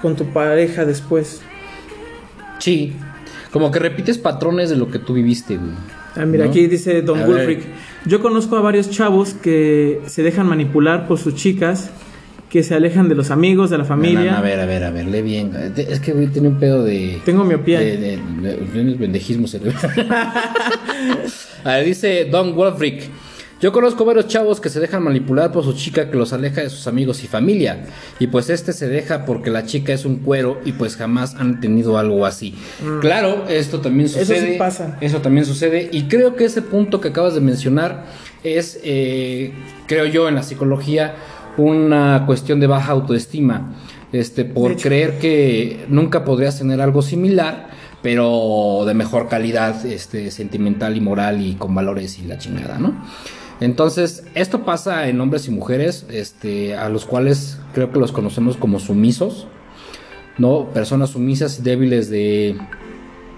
con 0.00 0.16
tu 0.16 0.24
pareja 0.32 0.86
después. 0.86 1.42
Sí, 2.58 2.94
como 3.50 3.70
que 3.70 3.78
repites 3.78 4.16
patrones 4.16 4.70
de 4.70 4.76
lo 4.76 4.90
que 4.90 4.98
tú 4.98 5.12
viviste, 5.12 5.58
güey. 5.58 5.72
Ah, 6.16 6.24
mira, 6.24 6.44
¿No? 6.44 6.50
aquí 6.50 6.66
dice 6.66 7.02
Don 7.02 7.18
ver. 7.28 7.60
Yo 8.06 8.22
conozco 8.22 8.56
a 8.56 8.62
varios 8.62 8.90
chavos 8.90 9.34
que 9.34 10.00
se 10.06 10.22
dejan 10.22 10.46
manipular 10.46 11.06
por 11.06 11.18
sus 11.18 11.34
chicas, 11.34 11.90
que 12.50 12.62
se 12.62 12.74
alejan 12.74 13.08
de 13.08 13.14
los 13.16 13.30
amigos, 13.30 13.70
de 13.70 13.78
la 13.78 13.84
familia. 13.84 14.20
No, 14.24 14.30
no, 14.32 14.36
a 14.38 14.40
ver, 14.40 14.60
a 14.60 14.66
ver, 14.66 14.84
a 14.84 14.90
ver, 14.90 15.06
lee 15.06 15.22
bien. 15.22 15.52
De- 15.74 15.82
Es 15.90 16.00
que, 16.00 16.12
güey, 16.12 16.28
tiene 16.28 16.48
un 16.48 16.58
pedo 16.60 16.84
de... 16.84 17.20
Tengo 17.24 17.44
miopía. 17.44 17.80
De, 17.80 17.96
de, 17.96 18.16
de- 18.18 18.94
pendejismo 18.96 19.48
cerebral. 19.48 19.76
a 21.64 21.70
ver, 21.76 21.84
dice 21.84 22.26
Don 22.30 22.54
Wolfric. 22.54 23.10
Yo 23.58 23.72
conozco 23.72 24.04
varios 24.04 24.28
chavos 24.28 24.60
que 24.60 24.68
se 24.68 24.80
dejan 24.80 25.02
manipular 25.02 25.50
por 25.50 25.64
su 25.64 25.72
chica 25.72 26.10
que 26.10 26.18
los 26.18 26.34
aleja 26.34 26.60
de 26.60 26.68
sus 26.68 26.86
amigos 26.86 27.24
y 27.24 27.26
familia. 27.26 27.86
Y 28.18 28.26
pues 28.26 28.50
este 28.50 28.74
se 28.74 28.86
deja 28.86 29.24
porque 29.24 29.50
la 29.50 29.64
chica 29.64 29.94
es 29.94 30.04
un 30.04 30.16
cuero 30.18 30.60
y 30.66 30.72
pues 30.72 30.94
jamás 30.96 31.34
han 31.36 31.58
tenido 31.58 31.96
algo 31.96 32.26
así. 32.26 32.54
Claro, 33.00 33.46
esto 33.48 33.80
también 33.80 34.06
Mm. 34.10 34.18
Eso 34.18 34.18
sí 34.18 34.24
sucede. 34.40 34.58
pasa. 34.58 34.98
Eso 35.00 35.22
también 35.22 35.46
sucede. 35.46 35.88
Y 35.90 36.02
creo 36.02 36.36
que 36.36 36.44
ese 36.44 36.60
punto 36.60 37.00
que 37.00 37.08
acabas 37.08 37.34
de 37.34 37.40
mencionar 37.40 38.04
es, 38.44 38.78
eh, 38.84 39.52
creo 39.86 40.04
yo, 40.04 40.28
en 40.28 40.34
la 40.34 40.42
psicología, 40.42 41.14
una 41.56 42.24
cuestión 42.26 42.60
de 42.60 42.66
baja 42.66 42.92
autoestima. 42.92 43.74
Este, 44.12 44.44
por 44.44 44.76
creer 44.76 45.18
que 45.18 45.84
nunca 45.88 46.24
podrías 46.24 46.58
tener 46.58 46.80
algo 46.80 47.02
similar, 47.02 47.70
pero 48.02 48.84
de 48.86 48.94
mejor 48.94 49.28
calidad, 49.28 49.84
este, 49.84 50.30
sentimental 50.30 50.96
y 50.96 51.00
moral 51.00 51.44
y 51.44 51.54
con 51.54 51.74
valores 51.74 52.18
y 52.18 52.22
la 52.22 52.38
chingada, 52.38 52.78
¿no? 52.78 52.94
Entonces, 53.60 54.24
esto 54.34 54.64
pasa 54.64 55.08
en 55.08 55.20
hombres 55.20 55.48
y 55.48 55.50
mujeres, 55.50 56.06
este, 56.10 56.76
a 56.76 56.88
los 56.88 57.04
cuales 57.04 57.58
creo 57.74 57.90
que 57.90 57.98
los 57.98 58.12
conocemos 58.12 58.56
como 58.56 58.78
sumisos, 58.78 59.48
¿no? 60.38 60.68
Personas 60.72 61.10
sumisas 61.10 61.58
y 61.58 61.62
débiles 61.62 62.10
de, 62.10 62.56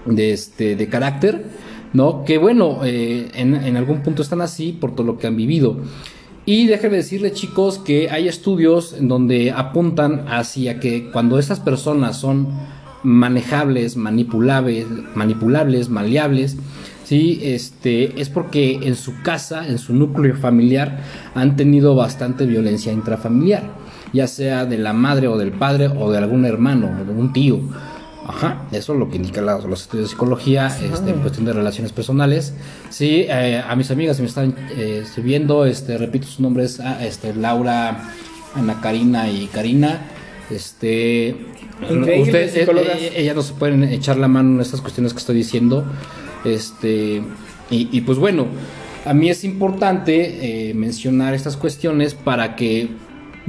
de, 0.05 0.33
este, 0.33 0.75
de 0.75 0.87
carácter, 0.87 1.45
¿no? 1.93 2.25
Que 2.25 2.37
bueno, 2.37 2.81
eh, 2.83 3.29
en, 3.33 3.55
en 3.55 3.77
algún 3.77 4.01
punto 4.01 4.21
están 4.21 4.41
así 4.41 4.73
por 4.73 4.93
todo 4.93 5.07
lo 5.07 5.17
que 5.17 5.27
han 5.27 5.37
vivido. 5.37 5.77
Y 6.49 6.65
déjenme 6.65 6.97
decirles 6.97 7.33
chicos 7.33 7.77
que 7.77 8.09
hay 8.09 8.27
estudios 8.27 8.93
en 8.93 9.07
donde 9.07 9.51
apuntan 9.51 10.25
hacia 10.27 10.79
que 10.79 11.11
cuando 11.11 11.37
estas 11.37 11.59
personas 11.59 12.17
son 12.17 12.47
manejables, 13.03 13.95
manipulables, 13.97 14.87
manipulables, 15.13 15.89
maleables, 15.89 16.57
sí, 17.03 17.39
este, 17.43 18.19
es 18.19 18.29
porque 18.29 18.79
en 18.81 18.95
su 18.95 19.21
casa, 19.21 19.67
en 19.67 19.77
su 19.77 19.93
núcleo 19.93 20.35
familiar, 20.37 21.03
han 21.35 21.55
tenido 21.55 21.93
bastante 21.93 22.47
violencia 22.47 22.91
intrafamiliar, 22.91 23.69
ya 24.11 24.25
sea 24.25 24.65
de 24.65 24.79
la 24.79 24.93
madre 24.93 25.27
o 25.27 25.37
del 25.37 25.51
padre 25.51 25.87
o 25.87 26.11
de 26.11 26.17
algún 26.17 26.45
hermano 26.45 26.89
o 26.99 27.05
de 27.05 27.11
un 27.11 27.31
tío. 27.31 27.59
Ajá, 28.29 28.67
eso 28.71 28.93
es 28.93 28.99
lo 28.99 29.09
que 29.09 29.15
indican 29.15 29.43
los 29.43 29.81
estudios 29.81 30.05
de 30.05 30.11
psicología 30.11 30.67
este, 30.67 31.09
en 31.09 31.19
cuestión 31.19 31.45
de 31.45 31.53
relaciones 31.53 31.91
personales. 31.91 32.53
Sí, 32.91 33.25
eh, 33.27 33.59
a 33.67 33.75
mis 33.75 33.89
amigas 33.89 34.17
que 34.17 34.21
me 34.21 34.29
están 34.29 34.55
eh, 34.69 35.03
viendo, 35.17 35.65
este, 35.65 35.97
repito 35.97 36.27
sus 36.27 36.39
nombres, 36.39 36.79
ah, 36.79 37.03
este, 37.03 37.33
Laura, 37.33 38.13
Ana 38.53 38.79
Karina 38.81 39.27
y 39.31 39.47
Karina. 39.47 40.01
Este, 40.51 41.37
ustedes, 41.81 42.55
eh, 42.55 42.67
eh, 42.69 43.13
ellas 43.15 43.35
no 43.35 43.41
se 43.41 43.53
pueden 43.53 43.83
echar 43.85 44.17
la 44.17 44.27
mano 44.27 44.53
en 44.53 44.61
estas 44.61 44.81
cuestiones 44.81 45.13
que 45.13 45.19
estoy 45.19 45.35
diciendo. 45.35 45.85
Este, 46.45 47.23
y, 47.71 47.89
y 47.91 48.01
pues 48.01 48.19
bueno, 48.19 48.45
a 49.05 49.13
mí 49.15 49.31
es 49.31 49.43
importante 49.43 50.71
mencionar 50.75 51.33
estas 51.33 51.57
cuestiones 51.57 52.13
para 52.13 52.55
que, 52.55 52.89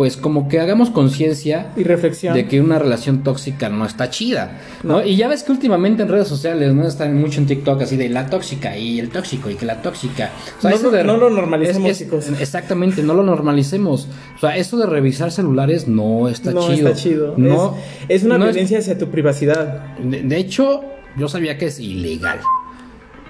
pues 0.00 0.16
como 0.16 0.48
que 0.48 0.58
hagamos 0.60 0.88
conciencia 0.88 1.72
Y 1.76 1.84
reflexión. 1.84 2.32
de 2.32 2.48
que 2.48 2.58
una 2.62 2.78
relación 2.78 3.22
tóxica 3.22 3.68
no 3.68 3.84
está 3.84 4.08
chida, 4.08 4.58
¿no? 4.82 5.04
Y 5.04 5.14
ya 5.16 5.28
ves 5.28 5.42
que 5.42 5.52
últimamente 5.52 6.04
en 6.04 6.08
redes 6.08 6.26
sociales, 6.26 6.72
¿no? 6.72 6.86
Están 6.88 7.20
mucho 7.20 7.38
en 7.38 7.46
TikTok 7.46 7.82
así 7.82 7.98
de 7.98 8.08
la 8.08 8.30
tóxica 8.30 8.78
y 8.78 8.98
el 8.98 9.10
tóxico 9.10 9.50
y 9.50 9.56
que 9.56 9.66
la 9.66 9.82
tóxica. 9.82 10.30
O 10.56 10.62
sea, 10.62 10.70
No- 10.70 10.76
eso 10.76 10.90
de- 10.90 11.04
no 11.04 11.18
lo 11.18 11.28
normalicemos, 11.28 11.98
chicos. 11.98 12.30
Exactamente, 12.40 13.02
no 13.02 13.12
lo 13.12 13.22
normalicemos. 13.22 14.08
O 14.36 14.38
sea, 14.40 14.56
eso 14.56 14.78
de 14.78 14.86
revisar 14.86 15.30
celulares 15.32 15.86
no 15.86 16.30
está 16.30 16.52
no 16.52 16.66
chido. 16.66 16.88
está 16.88 16.98
chido. 16.98 17.34
No, 17.36 17.76
es, 18.08 18.20
es 18.20 18.22
una 18.24 18.38
no 18.38 18.44
violencia 18.46 18.78
hacia 18.78 18.96
tu 18.96 19.10
privacidad. 19.10 19.96
de, 19.98 20.22
de 20.22 20.36
hecho, 20.38 20.80
yo 21.18 21.28
sabía 21.28 21.58
que 21.58 21.66
es 21.66 21.78
ilegal. 21.78 22.38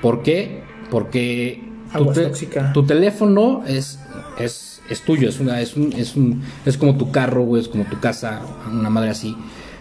¿Por 0.01 0.23
qué? 0.23 0.63
Porque 0.89 1.65
tu, 1.99 2.13
te- 2.13 2.31
tu 2.73 2.87
teléfono 2.87 3.65
es, 3.67 3.99
es, 4.39 4.80
es 4.91 5.03
tuyo, 5.03 5.29
es, 5.29 5.41
una, 5.41 5.61
es, 5.61 5.77
un, 5.77 5.93
es, 5.95 6.17
un, 6.17 6.43
es 6.67 6.77
como 6.77 6.97
tu 6.97 7.11
carro, 7.11 7.45
güey, 7.45 7.63
es 7.63 7.69
como 7.69 7.85
tu 7.85 7.99
casa, 8.01 8.43
una 8.71 8.91
madre 8.91 9.11
así. 9.11 9.37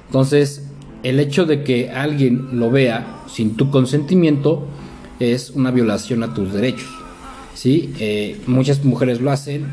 Entonces, 0.06 0.63
el 1.04 1.19
hecho 1.19 1.45
de 1.45 1.63
que 1.63 1.89
alguien 1.91 2.50
lo 2.60 2.72
vea 2.72 3.17
sin 3.28 3.56
tu 3.56 3.69
consentimiento 3.72 4.67
es 5.19 5.50
una 5.52 5.72
violación 5.72 6.24
a 6.24 6.34
tus 6.34 6.54
derechos. 6.54 6.89
¿sí? 7.54 7.93
Eh, 8.00 8.39
muchas 8.48 8.84
mujeres 8.86 9.19
lo 9.22 9.32
hacen, 9.32 9.65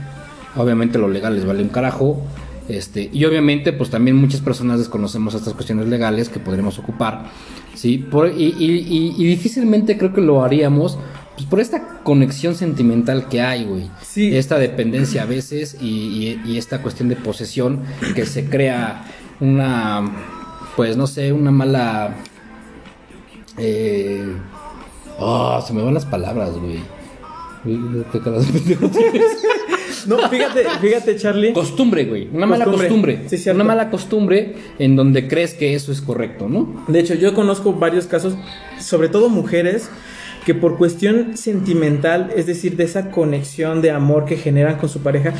obviamente 0.56 0.98
lo 0.98 1.08
legal 1.08 1.34
les 1.36 1.44
vale 1.46 1.62
un 1.62 1.68
carajo. 1.68 2.20
Este, 2.68 3.08
y 3.12 3.24
obviamente, 3.24 3.72
pues 3.72 3.90
también 3.90 4.16
muchas 4.16 4.40
personas 4.40 4.80
desconocemos 4.80 5.34
estas 5.34 5.54
cuestiones 5.54 5.86
legales 5.86 6.28
que 6.28 6.40
podremos 6.40 6.80
ocupar, 6.80 7.26
¿sí? 7.74 7.98
Por- 7.98 8.32
y, 8.36 8.56
y- 8.58 8.84
y- 8.88 9.14
y 9.16 9.24
difícilmente 9.26 9.96
creo 9.96 10.12
que 10.12 10.20
lo 10.20 10.42
haríamos 10.42 10.98
pues, 11.36 11.46
por 11.46 11.60
esta 11.60 12.00
conexión 12.02 12.54
sentimental 12.54 13.28
que 13.28 13.40
hay, 13.42 13.64
güey. 13.64 13.90
Sí. 14.02 14.36
Esta 14.36 14.58
dependencia 14.58 15.22
a 15.22 15.26
veces 15.26 15.76
y, 15.80 15.86
y- 15.86 16.42
y 16.52 16.58
esta 16.58 16.82
cuestión 16.82 17.08
de 17.08 17.16
posesión 17.16 17.80
que 18.14 18.26
se 18.26 18.48
crea 18.48 19.04
una, 19.40 20.02
pues 20.76 20.96
no 20.96 21.06
sé, 21.06 21.32
una 21.32 21.50
mala... 21.50 22.14
Eh, 23.58 24.22
oh, 25.18 25.62
se 25.66 25.72
me 25.72 25.82
van 25.82 25.94
las 25.94 26.04
palabras, 26.06 26.50
güey. 26.58 26.80
No, 30.06 30.18
fíjate, 30.28 30.64
fíjate, 30.80 31.16
Charlie. 31.16 31.52
Costumbre, 31.52 32.04
güey. 32.04 32.28
Una 32.32 32.46
mala 32.46 32.64
Costumbre. 32.64 32.88
costumbre. 32.88 33.22
Sí, 33.28 33.38
cierto. 33.38 33.56
una 33.56 33.64
mala 33.64 33.90
costumbre 33.90 34.54
en 34.78 34.94
donde 34.94 35.26
crees 35.26 35.54
que 35.54 35.74
eso 35.74 35.90
es 35.90 36.00
correcto, 36.00 36.48
¿no? 36.48 36.84
De 36.86 37.00
hecho, 37.00 37.14
yo 37.14 37.34
conozco 37.34 37.72
varios 37.72 38.06
casos, 38.06 38.36
sobre 38.78 39.08
todo 39.08 39.28
mujeres, 39.28 39.90
que 40.46 40.54
por 40.54 40.78
cuestión 40.78 41.36
sentimental, 41.36 42.30
es 42.36 42.46
decir, 42.46 42.76
de 42.76 42.84
esa 42.84 43.10
conexión 43.10 43.82
de 43.82 43.90
amor 43.90 44.24
que 44.24 44.36
generan 44.36 44.76
con 44.78 44.88
su 44.88 45.00
pareja, 45.00 45.34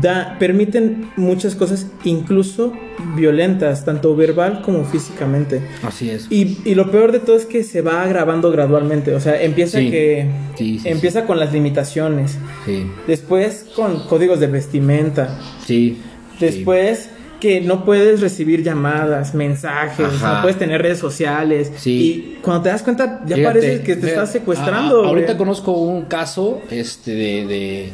da, 0.00 0.36
permiten 0.38 1.10
muchas 1.16 1.54
cosas, 1.54 1.86
incluso 2.04 2.72
violentas, 3.16 3.84
tanto 3.84 4.16
verbal 4.16 4.62
como 4.62 4.84
físicamente. 4.86 5.60
Así 5.82 6.08
es. 6.08 6.26
Y, 6.30 6.58
y 6.64 6.74
lo 6.74 6.90
peor 6.90 7.12
de 7.12 7.20
todo 7.20 7.36
es 7.36 7.44
que 7.44 7.62
se 7.62 7.82
va 7.82 8.02
agravando 8.02 8.50
gradualmente. 8.50 9.14
O 9.14 9.20
sea, 9.20 9.40
empieza 9.42 9.78
Sí. 9.78 9.90
que. 9.90 10.26
Sí, 10.56 10.78
sí, 10.78 10.88
empieza 10.88 11.26
con 11.26 11.38
las 11.38 11.52
limitaciones. 11.52 12.38
Sí. 12.64 12.86
Después 13.06 13.66
con 13.76 14.06
códigos 14.08 14.40
de 14.40 14.46
vestimenta. 14.46 15.38
Sí. 15.66 16.00
Después 16.40 17.10
que 17.44 17.60
no 17.60 17.84
puedes 17.84 18.22
recibir 18.22 18.62
llamadas, 18.62 19.34
mensajes, 19.34 20.06
Ajá. 20.06 20.36
no 20.36 20.40
puedes 20.40 20.58
tener 20.58 20.80
redes 20.80 20.98
sociales. 20.98 21.70
Sí. 21.76 21.90
Y 22.36 22.38
cuando 22.40 22.62
te 22.62 22.68
das 22.70 22.82
cuenta, 22.82 23.20
ya 23.26 23.36
Fíjate, 23.36 23.58
parece 23.60 23.82
que 23.82 23.96
te 23.96 24.06
estás 24.06 24.32
secuestrando. 24.32 25.04
a- 25.04 25.08
ahorita 25.08 25.36
conozco 25.36 25.72
un 25.72 26.06
caso, 26.06 26.62
este, 26.70 27.10
de, 27.10 27.46
de- 27.46 27.88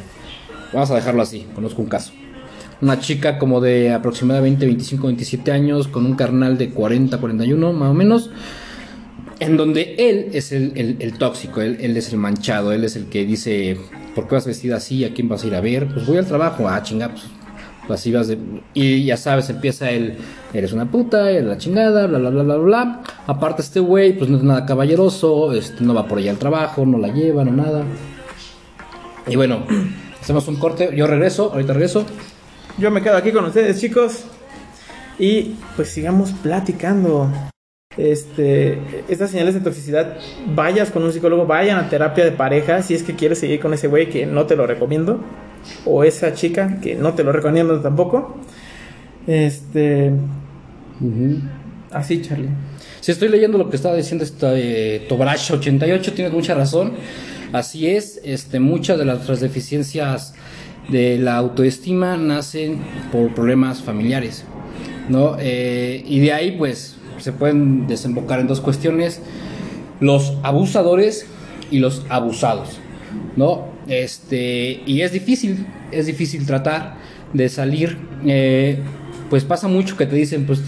Vamos 0.71 0.89
a 0.91 0.95
dejarlo 0.95 1.21
así, 1.21 1.45
conozco 1.53 1.81
un 1.81 1.89
caso. 1.89 2.13
Una 2.81 2.97
chica 3.01 3.37
como 3.37 3.59
de 3.59 3.91
aproximadamente 3.91 4.65
25, 4.65 5.07
27 5.07 5.51
años, 5.51 5.89
con 5.89 6.05
un 6.05 6.15
carnal 6.15 6.57
de 6.57 6.69
40, 6.69 7.17
41, 7.17 7.73
más 7.73 7.89
o 7.89 7.93
menos. 7.93 8.29
En 9.41 9.57
donde 9.57 9.95
él 9.97 10.27
es 10.31 10.53
el, 10.53 10.71
el- 10.77 10.95
el 10.99 11.13
tóxico, 11.17 11.61
él, 11.61 11.77
él 11.81 11.97
es 11.97 12.13
el 12.13 12.19
manchado, 12.19 12.71
él 12.71 12.85
es 12.85 12.95
el 12.95 13.07
que 13.07 13.25
dice, 13.25 13.75
¿por 14.15 14.29
qué 14.29 14.35
vas 14.35 14.45
vestida 14.45 14.77
así? 14.77 15.03
¿A 15.03 15.13
quién 15.13 15.27
vas 15.27 15.43
a 15.43 15.47
ir 15.47 15.55
a 15.55 15.59
ver? 15.61 15.87
Pues 15.93 16.05
voy 16.07 16.17
al 16.19 16.25
trabajo, 16.25 16.69
ah, 16.69 16.81
chinga, 16.81 17.09
pues, 17.09 17.23
Y 18.73 19.05
ya 19.05 19.17
sabes, 19.17 19.49
empieza 19.49 19.91
el, 19.91 20.17
eres 20.53 20.73
una 20.73 20.89
puta, 20.89 21.29
la 21.31 21.57
chingada, 21.57 22.07
bla, 22.07 22.19
bla, 22.19 22.29
bla, 22.29 22.43
bla, 22.43 22.57
bla. 22.57 23.03
Aparte 23.27 23.61
este 23.61 23.79
güey, 23.79 24.17
pues 24.17 24.29
no 24.29 24.37
es 24.37 24.43
nada 24.43 24.65
caballeroso, 24.65 25.53
este, 25.53 25.83
no 25.83 25.93
va 25.93 26.07
por 26.07 26.19
allá 26.19 26.31
al 26.31 26.37
trabajo, 26.37 26.85
no 26.85 26.97
la 26.97 27.09
lleva, 27.09 27.43
no 27.43 27.51
nada. 27.51 27.83
Y 29.27 29.35
bueno, 29.35 29.65
hacemos 30.21 30.47
un 30.47 30.57
corte, 30.57 30.91
yo 30.95 31.07
regreso, 31.07 31.51
ahorita 31.51 31.73
regreso. 31.73 32.05
Yo 32.77 32.91
me 32.91 33.01
quedo 33.01 33.17
aquí 33.17 33.31
con 33.31 33.45
ustedes, 33.45 33.79
chicos. 33.79 34.25
Y 35.19 35.55
pues 35.75 35.89
sigamos 35.89 36.31
platicando. 36.31 37.29
Este, 37.97 38.79
estas 39.09 39.31
señales 39.31 39.53
de 39.53 39.59
toxicidad, 39.59 40.17
vayas 40.55 40.91
con 40.91 41.03
un 41.03 41.11
psicólogo, 41.11 41.45
vayan 41.45 41.77
a 41.77 41.89
terapia 41.89 42.23
de 42.23 42.31
pareja 42.31 42.81
si 42.81 42.95
es 42.95 43.03
que 43.03 43.15
quieres 43.15 43.39
seguir 43.39 43.59
con 43.59 43.73
ese 43.73 43.87
güey 43.87 44.09
que 44.09 44.25
no 44.25 44.45
te 44.45 44.55
lo 44.55 44.65
recomiendo. 44.65 45.19
O 45.85 46.03
esa 46.03 46.33
chica 46.33 46.79
que 46.81 46.95
no 46.95 47.13
te 47.13 47.23
lo 47.23 47.31
recomiendo 47.31 47.79
tampoco. 47.81 48.37
Este, 49.27 50.11
así, 51.91 52.21
Charlie. 52.21 52.49
Si 52.99 53.11
estoy 53.11 53.29
leyendo 53.29 53.57
lo 53.57 53.69
que 53.69 53.75
estaba 53.75 53.95
diciendo 53.95 54.23
este 54.23 55.05
Tobrash 55.09 55.53
88, 55.53 56.13
tienes 56.13 56.33
mucha 56.33 56.53
razón. 56.53 56.93
Así 57.51 57.87
es, 57.87 58.21
este, 58.23 58.59
muchas 58.59 58.97
de 58.97 59.05
las 59.05 59.39
deficiencias 59.39 60.35
de 60.89 61.17
la 61.17 61.37
autoestima 61.37 62.15
nacen 62.17 62.79
por 63.11 63.33
problemas 63.33 63.81
familiares, 63.81 64.45
¿no? 65.09 65.35
Eh, 65.39 66.03
y 66.07 66.19
de 66.19 66.33
ahí, 66.33 66.51
pues, 66.57 66.95
se 67.17 67.33
pueden 67.33 67.87
desembocar 67.87 68.39
en 68.39 68.47
dos 68.47 68.61
cuestiones: 68.61 69.21
los 69.99 70.37
abusadores 70.43 71.25
y 71.71 71.79
los 71.79 72.05
abusados, 72.09 72.79
¿no? 73.35 73.70
Este, 73.87 74.81
y 74.85 75.01
es 75.01 75.11
difícil, 75.11 75.65
es 75.91 76.05
difícil 76.05 76.45
tratar 76.45 76.95
de 77.33 77.49
salir. 77.49 77.97
eh, 78.25 78.79
pues 79.29 79.45
pasa 79.45 79.67
mucho 79.69 79.95
que 79.95 80.05
te 80.05 80.15
dicen, 80.15 80.45
pues, 80.45 80.61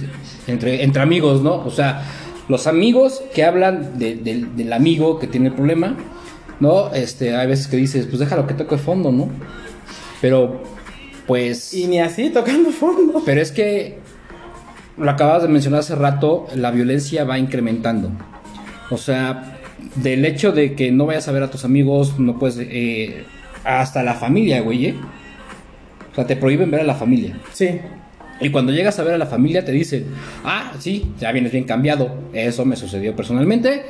entre, 0.48 0.84
entre 0.84 1.02
amigos, 1.02 1.42
¿no? 1.44 1.56
O 1.66 1.70
sea, 1.70 2.04
los 2.48 2.66
amigos 2.66 3.22
que 3.36 3.44
hablan 3.44 4.00
de- 4.00 4.16
del- 4.16 4.56
del 4.56 4.72
amigo 4.72 5.20
que 5.20 5.28
tiene 5.28 5.50
el 5.50 5.54
problema, 5.54 5.98
¿no? 6.62 6.94
Este, 6.94 7.36
hay 7.36 7.46
veces 7.48 7.68
que 7.68 7.76
dices, 7.76 8.06
pues 8.06 8.20
déjalo 8.20 8.48
que 8.48 8.54
toque 8.54 8.78
fondo, 8.78 9.12
¿no? 9.12 9.28
Pero, 10.22 10.64
pues... 11.28 11.74
Y 11.74 11.88
ni 11.88 12.00
así, 12.00 12.30
tocando 12.30 12.70
fondo. 12.72 13.22
Pero 13.26 13.42
es 13.42 13.52
que, 13.52 14.00
lo 14.98 15.12
acabas 15.12 15.42
de 15.42 15.50
mencionar 15.50 15.82
hace 15.82 15.96
rato, 15.96 16.48
la 16.56 16.72
violencia 16.72 17.26
va 17.26 17.38
incrementando. 17.38 18.12
O 18.90 18.98
sea, 18.98 19.53
del 19.96 20.26
hecho 20.26 20.52
de 20.52 20.74
que 20.74 20.92
no 20.92 21.06
vayas 21.06 21.28
a 21.28 21.32
ver 21.32 21.44
a 21.44 21.52
tus 21.52 21.66
amigos, 21.66 22.20
no 22.20 22.40
puedes... 22.40 22.58
eh, 22.60 23.26
hasta 23.64 24.04
la 24.04 24.14
familia, 24.14 24.62
güey, 24.62 24.88
¿eh? 24.88 24.96
O 26.12 26.16
sea, 26.16 26.28
te 26.28 26.36
prohíben 26.36 26.70
ver 26.70 26.82
a 26.82 26.84
la 26.84 26.96
familia. 26.96 27.38
Sí. 27.54 27.80
Y 28.40 28.50
cuando 28.50 28.72
llegas 28.72 29.00
a 29.00 29.04
ver 29.04 29.14
a 29.14 29.18
la 29.18 29.26
familia 29.26 29.64
te 29.64 29.72
dicen, 29.72 30.08
ah, 30.44 30.74
sí, 30.80 31.14
ya 31.20 31.32
vienes 31.32 31.52
bien 31.52 31.64
cambiado. 31.64 32.16
Eso 32.34 32.66
me 32.66 32.76
sucedió 32.76 33.16
personalmente. 33.16 33.84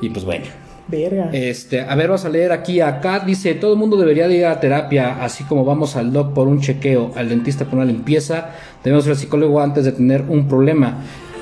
Y 0.00 0.10
pues 0.10 0.24
bueno. 0.24 0.44
Verga. 0.86 1.30
Este, 1.32 1.80
a 1.80 1.94
ver, 1.94 2.08
vamos 2.08 2.24
a 2.24 2.28
leer 2.28 2.52
aquí. 2.52 2.80
Acá 2.80 3.20
dice, 3.20 3.54
todo 3.54 3.72
el 3.72 3.78
mundo 3.78 3.96
debería 3.96 4.28
de 4.28 4.36
ir 4.36 4.46
a 4.46 4.60
terapia, 4.60 5.22
así 5.22 5.44
como 5.44 5.64
vamos 5.64 5.96
al 5.96 6.12
doc 6.12 6.34
por 6.34 6.48
un 6.48 6.60
chequeo, 6.60 7.12
al 7.14 7.28
dentista 7.28 7.64
por 7.64 7.76
una 7.76 7.84
limpieza, 7.84 8.50
debemos 8.82 9.06
ir 9.06 9.12
al 9.12 9.18
psicólogo 9.18 9.60
antes 9.60 9.84
de 9.84 9.92
tener 9.92 10.22
un 10.28 10.48
problema. 10.48 10.98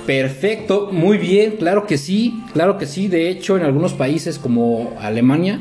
Perfecto, 0.08 0.88
muy 0.90 1.18
bien, 1.18 1.56
claro 1.58 1.86
que 1.86 1.98
sí, 1.98 2.42
claro 2.54 2.78
que 2.78 2.86
sí. 2.86 3.08
De 3.08 3.28
hecho, 3.28 3.58
en 3.58 3.62
algunos 3.62 3.92
países 3.92 4.38
como 4.38 4.96
Alemania, 5.02 5.60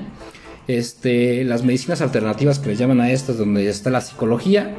este, 0.70 1.44
las 1.44 1.66
medicinas 1.66 2.00
alternativas 2.00 2.58
que 2.58 2.70
les 2.70 2.80
llaman 2.80 3.02
a 3.02 3.12
estas, 3.12 3.38
donde 3.38 3.68
está 3.68 3.90
la 3.90 4.00
psicología, 4.00 4.74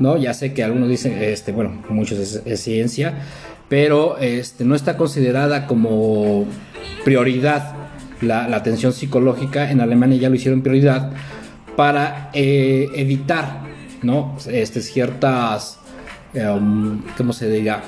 ¿no? 0.00 0.16
Ya 0.16 0.34
sé 0.34 0.54
que 0.54 0.64
algunos 0.64 0.88
dicen, 0.88 1.22
este, 1.22 1.52
bueno, 1.52 1.84
muchos 1.88 2.42
es, 2.44 2.60
ciencia, 2.60 3.14
pero 3.68 4.18
este, 4.18 4.64
no 4.64 4.74
está 4.74 4.96
considerada 4.96 5.68
como 5.68 6.44
prioridad 7.04 7.76
la, 8.22 8.48
la 8.48 8.56
atención 8.56 8.92
psicológica. 8.92 9.70
En 9.70 9.80
Alemania 9.80 10.18
ya 10.18 10.30
lo 10.30 10.34
hicieron 10.34 10.62
prioridad 10.62 11.12
para 11.76 12.28
eh, 12.34 12.88
evitar, 12.96 13.60
¿no? 14.02 14.36
Este, 14.48 14.80
ciertas, 14.80 15.78
em, 16.34 17.02
¿cómo 17.16 17.32
se 17.32 17.48
diga? 17.48 17.84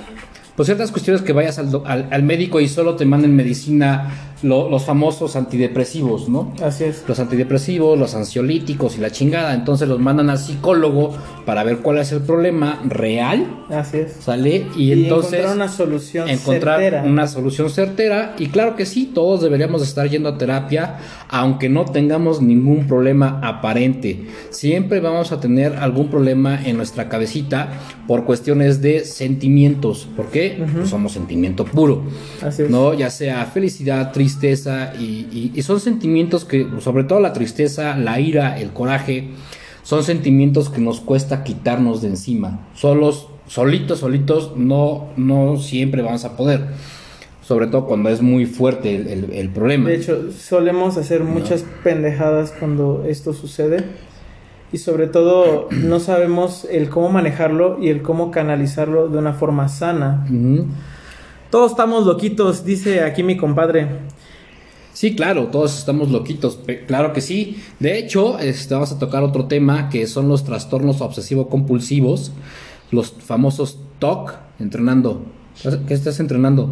Pues 0.56 0.66
ciertas 0.66 0.92
cuestiones 0.92 1.22
que 1.22 1.32
vayas 1.32 1.58
al, 1.58 1.68
al- 1.84 2.08
al 2.10 2.22
médico 2.22 2.60
y 2.60 2.68
solo 2.68 2.94
te 2.94 3.04
manden 3.04 3.34
medicina, 3.34 4.33
lo- 4.44 4.68
los 4.70 4.84
famosos 4.84 5.36
antidepresivos, 5.36 6.28
¿no? 6.28 6.52
Así 6.62 6.84
es. 6.84 7.02
los 7.08 7.18
antidepresivos, 7.18 7.98
los 7.98 8.14
ansiolíticos 8.14 8.96
y 8.96 9.00
la 9.00 9.10
chingada. 9.10 9.54
Entonces 9.54 9.88
los 9.88 9.98
mandan 9.98 10.30
al 10.30 10.38
psicólogo 10.38 11.12
para 11.46 11.64
ver 11.64 11.78
cuál 11.78 11.98
es 11.98 12.12
el 12.12 12.20
problema 12.22 12.80
real, 12.88 13.64
Así 13.70 13.98
es. 13.98 14.12
¿sale? 14.20 14.66
Y, 14.76 14.84
Y 14.84 14.92
entonces 15.04 15.32
encontrar 15.40 15.56
una 15.56 15.68
solución 15.68 16.28
encontrar 16.28 16.80
certera. 16.80 17.02
una 17.04 17.26
solución 17.26 17.70
certera. 17.70 18.34
Y 18.38 18.46
claro 18.46 18.76
que 18.76 18.86
sí, 18.86 19.10
todos 19.14 19.40
deberíamos 19.42 19.82
estar 19.82 20.08
yendo 20.08 20.28
a 20.28 20.38
terapia, 20.38 20.98
aunque 21.28 21.68
no 21.68 21.84
tengamos 21.86 22.40
ningún 22.42 22.86
problema 22.86 23.40
aparente. 23.42 24.26
Siempre 24.50 25.00
vamos 25.00 25.32
a 25.32 25.40
tener 25.40 25.74
algún 25.76 26.08
problema 26.08 26.60
en 26.64 26.76
nuestra 26.76 27.08
cabecita 27.08 27.68
por 28.06 28.24
cuestiones 28.24 28.80
de 28.82 29.04
sentimientos. 29.04 30.06
¿Por 30.16 30.26
qué? 30.26 30.62
Pues 30.74 30.88
somos 30.90 31.12
sentimiento 31.12 31.64
puro. 31.64 32.02
Así 32.42 32.62
es. 32.62 32.70
¿no? 32.70 32.94
Ya 32.94 33.10
sea 33.10 33.44
felicidad, 33.46 34.12
tristeza, 34.12 34.33
y, 34.42 35.02
y- 35.02 35.52
y 35.54 35.62
son 35.62 35.80
sentimientos 35.80 36.44
que, 36.44 36.66
sobre 36.80 37.04
todo 37.04 37.20
la 37.20 37.32
tristeza, 37.32 37.96
la 37.96 38.20
ira, 38.20 38.58
el 38.58 38.70
coraje, 38.70 39.30
son 39.82 40.02
sentimientos 40.02 40.70
que 40.70 40.80
nos 40.80 41.00
cuesta 41.00 41.44
quitarnos 41.44 42.00
de 42.02 42.08
encima. 42.08 42.60
Solos, 42.74 43.28
solitos, 43.46 43.98
solitos, 44.00 44.52
no, 44.56 45.08
no 45.16 45.58
siempre 45.58 46.02
vamos 46.02 46.24
a 46.24 46.36
poder. 46.36 46.68
Sobre 47.42 47.66
todo 47.66 47.84
cuando 47.86 48.08
es 48.08 48.22
muy 48.22 48.46
fuerte 48.46 48.94
el, 48.96 49.06
el- 49.08 49.32
el 49.32 49.48
problema. 49.50 49.90
De 49.90 49.96
hecho, 49.96 50.30
solemos 50.32 50.96
hacer 50.96 51.22
muchas 51.24 51.64
pendejadas 51.82 52.52
cuando 52.58 53.04
esto 53.06 53.34
sucede. 53.34 53.84
Y 54.72 54.78
sobre 54.78 55.06
todo, 55.08 55.68
no 55.70 56.00
sabemos 56.00 56.66
el 56.70 56.88
cómo 56.88 57.10
manejarlo 57.10 57.78
y 57.82 57.90
el 57.90 58.00
cómo 58.00 58.30
canalizarlo 58.30 59.08
de 59.08 59.18
una 59.18 59.34
forma 59.34 59.68
sana. 59.68 60.26
Todos 61.50 61.72
estamos 61.72 62.06
loquitos, 62.06 62.64
dice 62.64 63.02
aquí 63.02 63.22
mi 63.22 63.36
compadre. 63.36 63.88
Sí, 64.94 65.14
claro, 65.16 65.48
todos 65.48 65.76
estamos 65.76 66.10
loquitos, 66.10 66.58
claro 66.86 67.12
que 67.12 67.20
sí. 67.20 67.60
De 67.80 67.98
hecho, 67.98 68.38
este, 68.38 68.72
vamos 68.74 68.92
a 68.92 68.98
tocar 68.98 69.22
otro 69.24 69.46
tema 69.46 69.88
que 69.90 70.06
son 70.06 70.28
los 70.28 70.44
trastornos 70.44 71.00
obsesivo-compulsivos, 71.02 72.30
los 72.92 73.10
famosos 73.12 73.78
TOC, 73.98 74.34
entrenando. 74.60 75.24
¿Qué 75.88 75.94
estás 75.94 76.20
entrenando? 76.20 76.70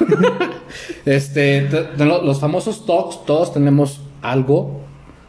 este, 1.04 1.62
te- 1.62 1.82
te- 1.96 2.04
lo- 2.04 2.22
los 2.22 2.40
famosos 2.40 2.86
TOCs, 2.86 3.24
todos 3.26 3.52
tenemos 3.52 4.00
algo 4.22 4.80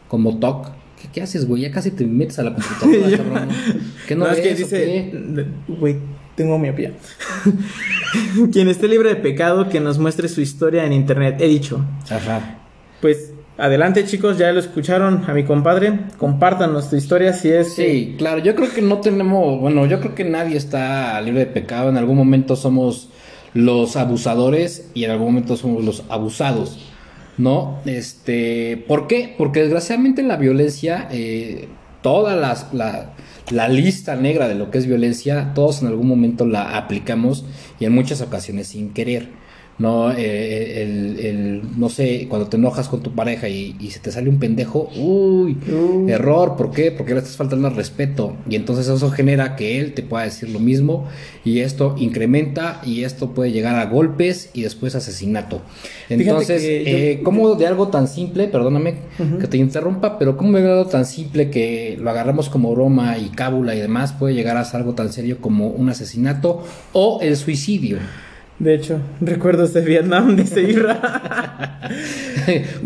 como 0.08 0.38
TOC. 0.38 0.68
¿Qué, 1.00 1.08
qué 1.12 1.22
haces, 1.22 1.46
güey? 1.46 1.62
Ya 1.62 1.70
casi 1.70 1.90
te 1.90 2.06
metes 2.06 2.38
a 2.38 2.44
la 2.44 2.54
computadora, 2.54 3.16
cabrón. 3.16 3.48
¿Qué 4.06 4.16
no, 4.16 4.26
es 4.28 4.36
que 4.40 4.48
ves 4.54 4.60
o 4.60 4.64
dice, 4.64 5.12
güey, 5.68 5.96
tengo 6.34 6.58
miopía. 6.58 6.92
Quien 8.52 8.68
esté 8.68 8.88
libre 8.88 9.10
de 9.10 9.16
pecado, 9.16 9.68
que 9.68 9.80
nos 9.80 9.98
muestre 9.98 10.28
su 10.28 10.40
historia 10.40 10.84
en 10.84 10.92
internet. 10.92 11.36
He 11.40 11.48
dicho. 11.48 11.84
Ajá. 12.10 12.58
Pues 13.00 13.32
adelante 13.58 14.04
chicos, 14.04 14.38
ya 14.38 14.52
lo 14.52 14.60
escucharon 14.60 15.24
a 15.26 15.34
mi 15.34 15.44
compadre. 15.44 16.00
Compartan 16.18 16.72
nuestra 16.72 16.98
historia 16.98 17.32
si 17.32 17.50
es... 17.50 17.74
Sí, 17.74 18.14
claro, 18.18 18.38
yo 18.38 18.54
creo 18.54 18.72
que 18.72 18.82
no 18.82 19.00
tenemos, 19.00 19.60
bueno, 19.60 19.86
yo 19.86 20.00
creo 20.00 20.14
que 20.14 20.24
nadie 20.24 20.56
está 20.56 21.20
libre 21.20 21.40
de 21.40 21.46
pecado. 21.46 21.90
En 21.90 21.96
algún 21.96 22.16
momento 22.16 22.56
somos 22.56 23.10
los 23.54 23.96
abusadores 23.96 24.90
y 24.94 25.04
en 25.04 25.10
algún 25.10 25.28
momento 25.28 25.56
somos 25.56 25.84
los 25.84 26.04
abusados. 26.08 26.88
¿No? 27.38 27.80
Este, 27.86 28.84
¿por 28.86 29.06
qué? 29.06 29.34
Porque 29.38 29.60
desgraciadamente 29.60 30.22
la 30.22 30.36
violencia, 30.36 31.08
eh, 31.10 31.66
toda 32.02 32.36
las, 32.36 32.74
la, 32.74 33.14
la 33.50 33.68
lista 33.68 34.16
negra 34.16 34.48
de 34.48 34.54
lo 34.54 34.70
que 34.70 34.78
es 34.78 34.86
violencia, 34.86 35.52
todos 35.54 35.82
en 35.82 35.88
algún 35.88 36.08
momento 36.08 36.46
la 36.46 36.76
aplicamos 36.76 37.44
y 37.80 37.84
en 37.84 37.92
muchas 37.92 38.20
ocasiones 38.20 38.68
sin 38.68 38.92
querer. 38.92 39.28
¿No? 39.78 40.12
Eh, 40.12 40.82
el, 40.82 41.18
el, 41.18 41.62
no 41.78 41.88
sé, 41.88 42.26
cuando 42.28 42.48
te 42.48 42.56
enojas 42.56 42.88
con 42.88 43.02
tu 43.02 43.14
pareja 43.14 43.48
y, 43.48 43.74
y 43.80 43.90
se 43.90 43.98
te 44.00 44.12
sale 44.12 44.28
un 44.28 44.38
pendejo, 44.38 44.90
uy, 44.96 45.56
Uh. 45.68 46.08
error, 46.08 46.56
¿por 46.56 46.70
qué? 46.70 46.90
Porque 46.92 47.12
le 47.14 47.18
estás 47.20 47.36
faltando 47.36 47.66
al 47.68 47.74
respeto 47.76 48.36
y 48.48 48.56
entonces 48.56 48.86
eso 48.88 49.10
genera 49.10 49.56
que 49.56 49.80
él 49.80 49.92
te 49.94 50.02
pueda 50.02 50.24
decir 50.24 50.50
lo 50.50 50.58
mismo 50.60 51.06
y 51.44 51.60
esto 51.60 51.94
incrementa 51.98 52.80
y 52.84 53.04
esto 53.04 53.30
puede 53.30 53.50
llegar 53.52 53.74
a 53.76 53.86
golpes 53.86 54.50
y 54.54 54.62
después 54.62 54.94
asesinato. 54.94 55.62
Entonces, 56.08 56.62
que 56.62 56.84
yo- 56.84 56.90
eh, 56.90 57.20
¿cómo 57.24 57.54
de 57.54 57.66
algo 57.66 57.88
tan 57.88 58.06
simple, 58.08 58.48
perdóname 58.48 58.94
que 59.40 59.46
te 59.46 59.56
interrumpa, 59.56 60.18
pero 60.18 60.36
cómo 60.36 60.58
de 60.58 60.70
algo 60.70 60.86
tan 60.86 61.06
simple 61.06 61.50
que 61.50 61.96
lo 62.00 62.10
agarramos 62.10 62.48
como 62.48 62.72
broma 62.74 63.18
y 63.18 63.30
cábula 63.30 63.74
y 63.74 63.80
demás 63.80 64.12
puede 64.12 64.34
llegar 64.34 64.56
a 64.56 64.64
ser 64.64 64.80
algo 64.80 64.94
tan 64.94 65.12
serio 65.12 65.38
como 65.40 65.68
un 65.68 65.88
asesinato 65.88 66.64
o 66.92 67.20
el 67.22 67.36
suicidio? 67.36 67.98
De 68.62 68.74
hecho, 68.74 69.00
recuerdos 69.20 69.72
de 69.72 69.80
Vietnam, 69.80 70.36
dice 70.36 70.62
Irra. 70.62 71.80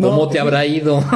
¿Cómo 0.00 0.16
No. 0.24 0.28
te 0.28 0.40
habrá 0.40 0.64
ido? 0.66 1.02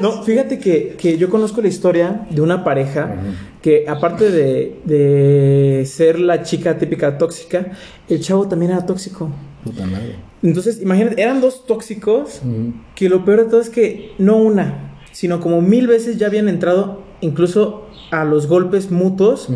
No, 0.00 0.22
fíjate 0.22 0.58
que, 0.58 0.94
que 0.96 1.18
yo 1.18 1.28
conozco 1.28 1.60
la 1.60 1.68
historia 1.68 2.26
de 2.30 2.40
una 2.40 2.64
pareja 2.64 3.16
que 3.60 3.84
aparte 3.86 4.30
de, 4.30 4.80
de 4.84 5.84
ser 5.84 6.18
la 6.18 6.42
chica 6.42 6.78
típica 6.78 7.18
tóxica, 7.18 7.72
el 8.08 8.20
chavo 8.20 8.48
también 8.48 8.70
era 8.72 8.86
tóxico. 8.86 9.30
Puta 9.62 9.84
madre. 9.84 10.14
Entonces, 10.42 10.80
imagínate, 10.80 11.20
eran 11.20 11.42
dos 11.42 11.66
tóxicos 11.66 12.40
que 12.94 13.10
lo 13.10 13.26
peor 13.26 13.44
de 13.44 13.50
todo 13.50 13.60
es 13.60 13.68
que 13.68 14.12
no 14.16 14.36
una, 14.38 14.94
sino 15.12 15.38
como 15.40 15.60
mil 15.60 15.86
veces 15.86 16.16
ya 16.16 16.28
habían 16.28 16.48
entrado 16.48 17.02
incluso 17.20 17.86
a 18.10 18.24
los 18.24 18.46
golpes 18.46 18.90
mutuos 18.90 19.48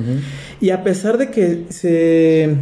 y 0.60 0.70
a 0.70 0.84
pesar 0.84 1.16
de 1.16 1.30
que 1.30 1.64
se, 1.70 2.54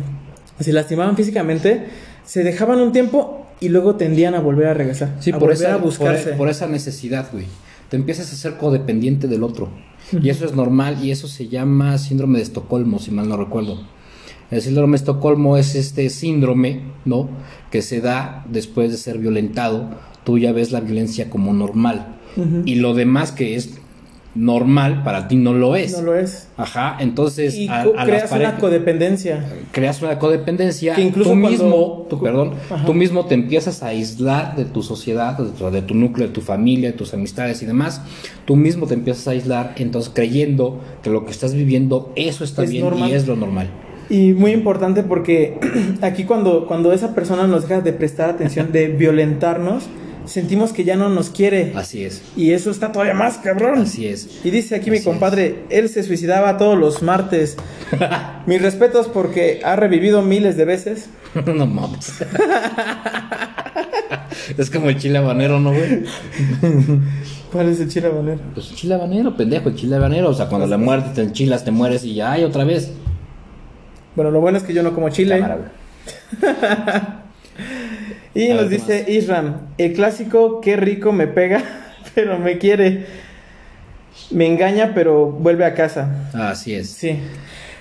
se 0.63 0.73
lastimaban 0.73 1.17
físicamente, 1.17 1.87
se 2.25 2.43
dejaban 2.45 2.81
un 2.81 2.93
tiempo 2.93 3.47
y 3.61 3.69
luego 3.69 3.97
tendían 3.97 4.35
a 4.35 4.41
volver 4.41 4.67
a 4.69 4.75
regresar, 4.75 5.17
Sí, 5.21 5.31
a 5.31 5.35
por 5.39 5.51
volver 5.51 5.57
esa, 5.57 5.75
a 5.75 5.79
buscarse. 5.79 6.29
por, 6.31 6.39
por 6.39 6.49
esa 6.49 6.67
necesidad, 6.67 7.29
güey. 7.33 7.47
Te 7.89 7.97
empiezas 7.97 8.33
a 8.33 8.37
ser 8.37 8.57
codependiente 8.57 9.29
del 9.29 9.43
otro. 9.43 9.69
Y 10.21 10.31
eso 10.31 10.45
es 10.45 10.55
normal 10.55 10.99
y 11.03 11.11
eso 11.11 11.29
se 11.29 11.49
llama 11.49 11.97
síndrome 11.99 12.39
de 12.39 12.45
Estocolmo, 12.45 12.99
si 12.99 13.11
mal 13.11 13.29
no 13.29 13.37
recuerdo. 13.37 13.81
El 14.51 14.61
síndrome 14.61 14.93
de 14.93 14.97
Estocolmo 14.97 15.57
es 15.57 15.75
este 15.75 16.09
síndrome, 16.11 16.83
¿no? 17.05 17.29
Que 17.71 17.81
se 17.83 18.01
da 18.01 18.45
después 18.51 18.91
de 18.91 18.99
ser 18.99 19.19
violentado. 19.19 19.91
Tú 20.25 20.39
ya 20.39 20.53
ves 20.53 20.73
la 20.73 20.81
violencia 20.81 21.31
como 21.31 21.53
normal. 21.55 22.19
Y 22.65 22.77
lo 22.77 22.95
demás 22.95 23.31
que 23.33 23.57
es 23.57 23.79
normal 24.35 25.03
para 25.05 25.29
ti 25.29 25.37
no 25.37 25.53
lo 25.53 25.77
es. 25.77 25.93
No 25.93 26.03
lo 26.03 26.15
es. 26.15 26.49
Ajá, 26.57 26.97
entonces 27.01 27.55
Y 27.55 27.69
a- 27.69 27.85
las 27.85 28.05
creas 28.07 28.33
una 28.33 28.57
codependencia. 28.57 29.45
creas 29.73 30.01
una 30.03 30.19
codependencia, 30.19 30.95
Que 30.95 31.03
incluso 31.03 31.31
tú 31.31 31.37
mismo, 31.37 32.09
perdón, 32.23 32.55
Ajá. 32.71 32.85
tú 32.87 32.95
mismo 32.95 33.27
te 33.27 33.35
empiezas 33.35 33.83
a 33.83 33.89
aislar 33.89 34.57
de 34.57 34.65
tu 34.65 34.83
sociedad, 34.83 35.37
de 35.37 35.51
tu, 35.51 35.71
de 35.71 35.83
tu 35.83 35.95
núcleo, 35.95 36.29
de 36.29 36.33
tu 36.33 36.41
familia, 36.41 36.91
de 36.93 36.97
tus 36.97 37.13
amistades 37.13 37.63
y 37.63 37.67
demás. 37.67 38.01
Tú 38.47 38.57
mismo 38.57 38.87
te 38.87 38.95
empiezas 38.95 39.29
a 39.29 39.33
aislar, 39.33 39.75
entonces 39.77 40.11
creyendo 40.15 40.81
que 41.03 41.11
lo 41.11 41.25
que 41.25 41.31
estás 41.31 41.53
viviendo 41.55 42.13
eso 42.17 42.45
está 42.45 42.65
Es 42.65 42.71
bien 42.71 42.85
normal. 42.85 43.11
y 43.11 43.13
es 43.13 43.27
lo 43.27 43.37
normal. 43.37 43.69
Y 44.09 44.33
muy 44.33 44.53
importante 44.53 45.03
porque 45.03 45.59
aquí 46.03 46.25
cuando, 46.25 46.67
cuando 46.67 46.93
esa 46.93 47.15
persona 47.15 47.47
nos 47.47 47.69
deja 47.69 47.81
de 47.83 47.93
prestar 47.93 48.31
atención, 48.31 48.69
de 48.73 48.89
violentarnos, 48.89 49.85
sentimos 50.27 50.73
que 50.73 50.85
ya 50.85 50.97
no 50.97 51.09
nos 51.09 51.31
quiere. 51.31 51.73
Así 51.75 52.05
es, 52.05 52.23
Y 52.37 52.53
eso 52.53 52.71
está 52.71 52.93
todavía 52.93 53.15
más 53.15 53.39
cabrón. 53.39 53.81
así 53.81 54.07
es. 54.07 54.41
Y 54.45 54.51
dice 54.51 54.77
aquí 54.77 54.91
mi 54.91 55.01
compadre, 55.03 55.65
él 55.71 55.89
se 55.89 56.03
suicidaba 56.03 56.57
todos 56.59 56.79
los 56.79 57.03
martes. 57.03 57.57
Mis 58.47 58.61
respetos 58.61 59.09
porque 59.09 59.61
ha 59.65 59.77
revivido 59.77 60.23
miles 60.23 60.57
de 60.57 60.65
veces. 60.65 61.09
no 61.47 61.67
mames. 61.67 62.13
es 64.57 64.71
como 64.71 64.89
el 64.89 64.99
chile 64.99 65.19
habanero, 65.19 65.61
¿no, 65.61 65.71
güey? 65.71 66.05
¿Cuál 67.53 67.69
es 67.69 67.81
el 67.81 67.89
chile 67.89 68.09
habanero? 68.09 68.41
Pues 68.55 68.71
el 68.71 68.77
chile 68.77 68.95
habanero, 68.95 69.37
pendejo, 69.37 69.69
el 69.69 69.77
chile 69.77 69.97
habanero. 69.97 70.31
O 70.31 70.35
sea, 70.35 70.49
cuando 70.49 70.67
le 70.67 70.77
muerdes, 70.77 71.15
te 71.15 71.23
enchilas, 71.23 71.65
te 71.65 71.71
mueres 71.71 72.05
y 72.05 72.15
ya, 72.15 72.33
ay, 72.33 72.45
otra 72.45 72.65
vez. 72.65 72.93
Bueno, 74.17 74.31
lo 74.31 74.41
bueno 74.41 74.59
es 74.59 74.65
que 74.65 74.73
yo 74.73 74.83
no 74.83 74.95
como 74.95 75.09
chile. 75.11 75.39
Cámara. 75.39 77.22
Y 78.35 78.51
A 78.51 78.55
nos 78.55 78.71
ver, 78.71 78.81
¿qué 78.81 78.93
dice 78.95 79.13
Isram, 79.13 79.57
el 79.79 79.93
clásico, 79.93 80.61
qué 80.61 80.77
rico 80.77 81.13
me 81.13 81.27
pega, 81.27 81.63
pero 82.15 82.39
me 82.39 82.59
quiere. 82.59 83.07
Me 84.31 84.47
engaña, 84.47 84.93
pero 84.95 85.27
vuelve 85.27 85.65
a 85.65 85.75
casa. 85.75 86.29
Así 86.33 86.75
es. 86.75 86.89
Sí. 86.91 87.19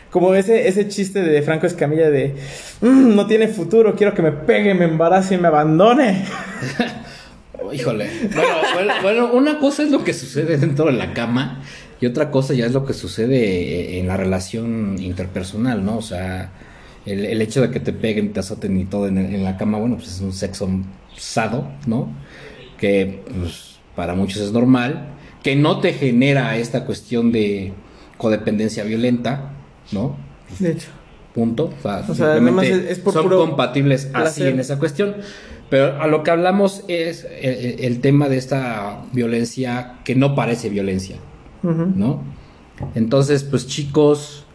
Como 0.10 0.34
ese, 0.36 0.68
ese 0.68 0.90
chiste 0.90 1.22
de 1.22 1.42
Franco 1.42 1.66
Escamilla 1.68 2.10
de 2.10 2.36
"Mm, 2.82 3.16
no 3.16 3.28
tiene 3.28 3.48
futuro, 3.48 3.96
quiero 3.96 4.14
que 4.14 4.22
me 4.22 4.34
pegue, 4.34 4.74
me 4.74 4.86
embarace 4.86 5.36
y 5.36 5.38
me 5.38 5.48
abandone. 5.48 6.26
Híjole. 7.74 8.10
Bueno, 8.34 8.54
bueno, 8.74 8.94
bueno, 9.02 9.34
una 9.34 9.60
cosa 9.60 9.84
es 9.84 9.92
lo 9.92 10.04
que 10.04 10.14
sucede 10.14 10.58
dentro 10.58 10.86
de 10.88 10.94
la 10.94 11.14
cama 11.14 11.62
y 12.02 12.06
otra 12.06 12.30
cosa 12.32 12.54
ya 12.54 12.66
es 12.66 12.74
lo 12.74 12.86
que 12.86 12.94
sucede 12.94 14.00
en 14.00 14.08
la 14.08 14.18
relación 14.18 14.98
interpersonal, 15.00 15.86
¿no? 15.86 15.98
O 15.98 16.02
sea, 16.02 16.50
el, 17.06 17.26
el 17.26 17.42
hecho 17.42 17.62
de 17.62 17.72
que 17.72 17.80
te 17.80 17.94
peguen, 17.94 18.34
te 18.34 18.40
azoten 18.42 18.80
y 18.80 18.86
todo 18.86 19.08
en, 19.08 19.18
en 19.18 19.44
la 19.44 19.58
cama, 19.58 19.78
bueno, 19.78 19.96
pues 19.96 20.08
es 20.10 20.22
un 20.22 20.34
sexo 20.34 20.70
sado, 21.18 21.68
¿no? 21.88 22.10
Que 22.78 23.24
pues, 23.40 23.78
para 23.96 24.14
muchos 24.16 24.42
es 24.42 24.52
normal, 24.52 25.10
que 25.44 25.56
no 25.56 25.80
te 25.80 25.94
genera 25.94 26.56
esta 26.58 26.86
cuestión 26.86 27.32
de 27.32 27.74
codependencia 28.18 28.84
violenta, 28.84 29.52
¿no? 29.92 30.16
De 30.60 30.72
hecho. 30.72 30.90
Punto. 31.34 31.74
O 31.80 31.82
sea, 31.82 32.00
O 32.08 32.14
sea, 32.14 32.34
simplemente 32.36 32.42
nada 32.42 32.52
más 32.52 32.66
es- 32.86 32.92
es 32.92 33.00
por 33.00 33.14
son 33.14 33.24
puro 33.24 33.40
compatibles 33.40 34.10
así 34.14 34.44
en 34.44 34.60
esa 34.60 34.78
cuestión. 34.80 35.16
Pero 35.70 36.02
a 36.02 36.08
lo 36.08 36.22
que 36.24 36.32
hablamos 36.32 36.84
es 36.90 37.26
el, 37.42 37.54
el- 37.56 37.80
el 37.86 38.02
tema 38.02 38.28
de 38.28 38.36
esta 38.38 39.04
violencia 39.14 39.94
que 40.04 40.14
no 40.16 40.36
parece 40.36 40.70
violencia. 40.70 41.16
¿no? 41.64 42.22
Entonces, 42.96 43.44
pues 43.44 43.68
chicos, 43.68 44.46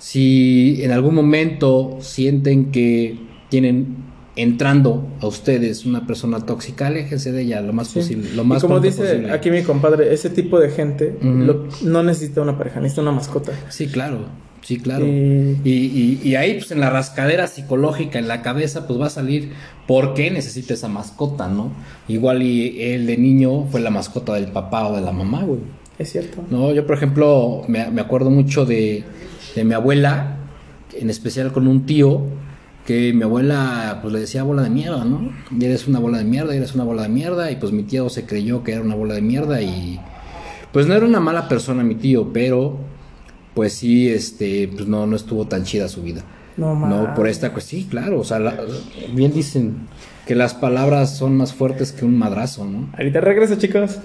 si 0.00 0.80
en 0.82 0.90
algún 0.92 1.14
momento 1.14 1.98
sienten 2.00 2.72
que 2.72 3.18
tienen 3.48 4.08
entrando 4.36 5.06
a 5.20 5.26
ustedes 5.26 5.84
una 5.84 6.06
persona 6.06 6.40
tóxica, 6.40 6.86
aléjense 6.86 7.30
de 7.32 7.42
ella 7.42 7.60
lo 7.60 7.72
más 7.74 7.88
Sí. 7.88 8.00
posible, 8.00 8.30
lo 8.34 8.44
más 8.44 8.58
y 8.58 8.66
como 8.66 8.80
dice 8.80 9.02
posible. 9.02 9.30
aquí 9.32 9.50
mi 9.50 9.62
compadre, 9.62 10.12
ese 10.14 10.30
tipo 10.30 10.58
de 10.58 10.70
gente 10.70 11.14
lo- 11.22 11.68
no 11.82 12.02
necesita 12.02 12.40
una 12.40 12.56
pareja, 12.56 12.80
necesita 12.80 13.02
una 13.02 13.12
mascota. 13.12 13.52
Sí, 13.68 13.88
claro, 13.88 14.20
sí, 14.62 14.78
claro. 14.78 15.04
Y- 15.06 15.58
Y, 15.64 15.70
y- 15.70 16.20
y 16.30 16.34
ahí, 16.36 16.54
pues 16.54 16.70
en 16.70 16.80
la 16.80 16.88
rascadera 16.88 17.48
psicológica, 17.48 18.18
en 18.18 18.28
la 18.28 18.40
cabeza, 18.40 18.86
pues 18.86 18.98
va 18.98 19.06
a 19.06 19.10
salir 19.10 19.50
por 19.86 20.14
qué 20.14 20.30
necesita 20.30 20.72
esa 20.72 20.88
mascota, 20.88 21.48
¿no? 21.48 21.72
Igual 22.08 22.42
y 22.42 22.80
él 22.82 23.06
de 23.06 23.18
niño 23.18 23.66
fue 23.70 23.80
la 23.80 23.90
mascota 23.90 24.32
del 24.34 24.46
papá 24.46 24.86
o 24.88 24.96
de 24.96 25.02
la 25.02 25.12
mamá, 25.12 25.42
güey. 25.42 25.60
Es 25.98 26.12
cierto. 26.12 26.42
No, 26.50 26.72
yo 26.72 26.86
por 26.86 26.96
ejemplo 26.96 27.62
me, 27.68 27.90
me 27.90 28.00
acuerdo 28.00 28.30
mucho 28.30 28.64
de, 28.64 29.04
de 29.54 29.64
mi 29.64 29.74
abuela, 29.74 30.36
en 30.92 31.10
especial 31.10 31.52
con 31.52 31.66
un 31.68 31.86
tío, 31.86 32.22
que 32.86 33.12
mi 33.12 33.22
abuela 33.22 33.98
pues 34.02 34.12
le 34.12 34.20
decía 34.20 34.42
bola 34.42 34.62
de 34.62 34.70
mierda, 34.70 35.04
¿no? 35.04 35.30
Y 35.56 35.64
eres 35.64 35.86
una 35.86 35.98
bola 35.98 36.18
de 36.18 36.24
mierda, 36.24 36.54
y 36.54 36.58
eres 36.58 36.74
una 36.74 36.84
bola 36.84 37.02
de 37.02 37.08
mierda, 37.08 37.50
y 37.50 37.56
pues 37.56 37.72
mi 37.72 37.82
tío 37.84 38.08
se 38.08 38.24
creyó 38.26 38.62
que 38.64 38.72
era 38.72 38.80
una 38.80 38.94
bola 38.94 39.14
de 39.14 39.22
mierda 39.22 39.60
y 39.62 40.00
pues 40.72 40.86
no 40.86 40.94
era 40.94 41.04
una 41.06 41.20
mala 41.20 41.48
persona 41.48 41.82
mi 41.82 41.94
tío, 41.96 42.32
pero 42.32 42.78
pues 43.54 43.72
sí, 43.74 44.08
este, 44.08 44.68
pues 44.68 44.86
no, 44.86 45.06
no 45.06 45.16
estuvo 45.16 45.46
tan 45.46 45.64
chida 45.64 45.88
su 45.88 46.02
vida. 46.02 46.22
No, 46.56 46.74
No, 46.74 47.14
por 47.14 47.26
esta 47.28 47.52
cuestión, 47.52 47.82
sí, 47.82 47.88
claro, 47.88 48.20
o 48.20 48.24
sea, 48.24 48.38
la- 48.38 48.56
bien 49.12 49.32
dicen 49.32 49.88
que 50.26 50.34
las 50.34 50.54
palabras 50.54 51.16
son 51.16 51.36
más 51.36 51.52
fuertes 51.52 51.90
que 51.92 52.04
un 52.04 52.16
madrazo, 52.16 52.64
¿no? 52.64 52.88
Ahorita 52.96 53.20
regreso, 53.20 53.56
chicos. 53.56 53.98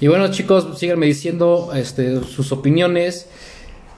Y 0.00 0.06
bueno, 0.06 0.28
chicos, 0.28 0.78
síganme 0.78 1.06
diciendo 1.06 1.70
este, 1.74 2.22
sus 2.22 2.52
opiniones. 2.52 3.28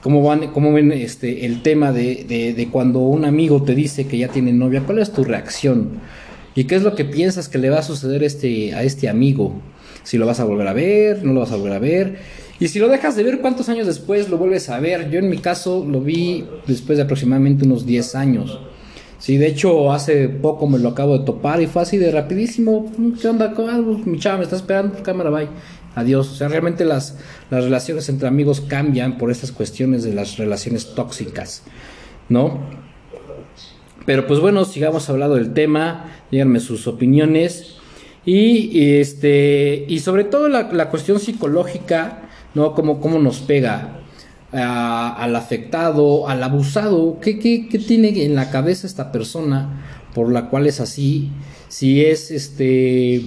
¿Cómo, 0.01 0.23
van, 0.23 0.47
cómo 0.51 0.73
ven 0.73 0.91
este, 0.91 1.45
el 1.45 1.61
tema 1.61 1.91
de, 1.91 2.53
de- 2.57 2.67
cuando 2.69 2.99
un 2.99 3.23
amigo 3.25 3.61
te 3.63 3.75
dice 3.75 4.07
que 4.07 4.17
ya 4.17 4.29
tiene 4.29 4.51
novia? 4.51 4.81
¿Cuál 4.85 4.99
es 4.99 5.11
tu 5.11 5.23
reacción? 5.23 5.99
¿Y 6.55 6.63
qué 6.65 6.75
es 6.75 6.83
lo 6.83 6.95
que 6.95 7.05
piensas 7.05 7.47
que 7.47 7.59
le 7.59 7.69
va 7.69 7.79
a 7.79 7.83
suceder 7.83 8.23
este, 8.23 8.73
a 8.73 8.83
este 8.83 9.09
amigo? 9.09 9.53
Si 10.03 10.17
lo 10.17 10.25
vas 10.25 10.39
a 10.39 10.45
volver 10.45 10.67
a 10.67 10.73
ver, 10.73 11.23
no 11.23 11.33
lo 11.33 11.41
vas 11.41 11.51
a 11.51 11.55
volver 11.55 11.73
a 11.73 11.79
ver. 11.79 12.15
Y 12.59 12.67
si 12.67 12.79
lo 12.79 12.87
dejas 12.89 13.15
de 13.15 13.23
ver, 13.23 13.39
¿cuántos 13.41 13.69
años 13.69 13.85
después 13.87 14.27
lo 14.29 14.37
vuelves 14.37 14.69
a 14.69 14.79
ver? 14.79 15.09
Yo 15.11 15.19
en 15.19 15.29
mi 15.29 15.37
caso 15.37 15.85
lo 15.87 16.01
vi 16.01 16.45
después 16.67 16.97
de 16.97 17.03
aproximadamente 17.03 17.65
unos 17.65 17.85
10 17.85 18.15
años. 18.15 18.59
Sí, 19.19 19.37
de 19.37 19.45
hecho, 19.47 19.91
hace 19.91 20.29
poco 20.29 20.67
me 20.67 20.79
lo 20.79 20.89
acabo 20.89 21.15
de 21.19 21.25
topar 21.25 21.61
y 21.61 21.67
fue 21.67 21.83
así 21.83 21.97
de 21.97 22.11
rapidísimo. 22.11 22.91
¿Qué 23.21 23.27
onda? 23.27 23.53
Mi 24.05 24.17
chava 24.17 24.37
me 24.39 24.43
está 24.45 24.55
esperando, 24.55 25.03
cámara, 25.03 25.29
bye. 25.29 25.47
Adiós. 25.95 26.31
O 26.31 26.35
sea, 26.35 26.47
realmente 26.47 26.85
las, 26.85 27.17
las 27.49 27.63
relaciones 27.63 28.07
entre 28.09 28.27
amigos 28.27 28.61
cambian 28.61 29.17
por 29.17 29.31
estas 29.31 29.51
cuestiones 29.51 30.03
de 30.03 30.13
las 30.13 30.37
relaciones 30.37 30.95
tóxicas, 30.95 31.63
¿no? 32.29 32.59
Pero 34.05 34.25
pues 34.25 34.39
bueno, 34.39 34.65
sigamos 34.65 35.09
hablando 35.09 35.35
del 35.35 35.53
tema, 35.53 36.11
díganme 36.31 36.59
sus 36.59 36.87
opiniones. 36.87 37.75
Y, 38.25 38.97
este, 38.99 39.85
y 39.87 39.99
sobre 39.99 40.23
todo 40.23 40.47
la, 40.47 40.89
cuestión 40.89 41.19
psicológica, 41.19 42.29
¿no? 42.53 42.73
Cómo, 42.73 42.99
cómo 42.99 43.19
nos 43.19 43.39
pega 43.39 43.99
al 44.51 45.35
afectado, 45.35 46.27
al 46.27 46.43
abusado. 46.43 47.19
¿Qué, 47.19 47.39
¿Qué, 47.39 47.67
qué, 47.69 47.79
tiene 47.79 48.25
en 48.25 48.35
la 48.35 48.51
cabeza 48.51 48.85
esta 48.85 49.11
persona 49.11 50.07
por 50.13 50.31
la 50.31 50.49
cual 50.49 50.67
es 50.67 50.79
así? 50.79 51.31
Si 51.67 52.05
es 52.05 52.31
este. 52.31 53.23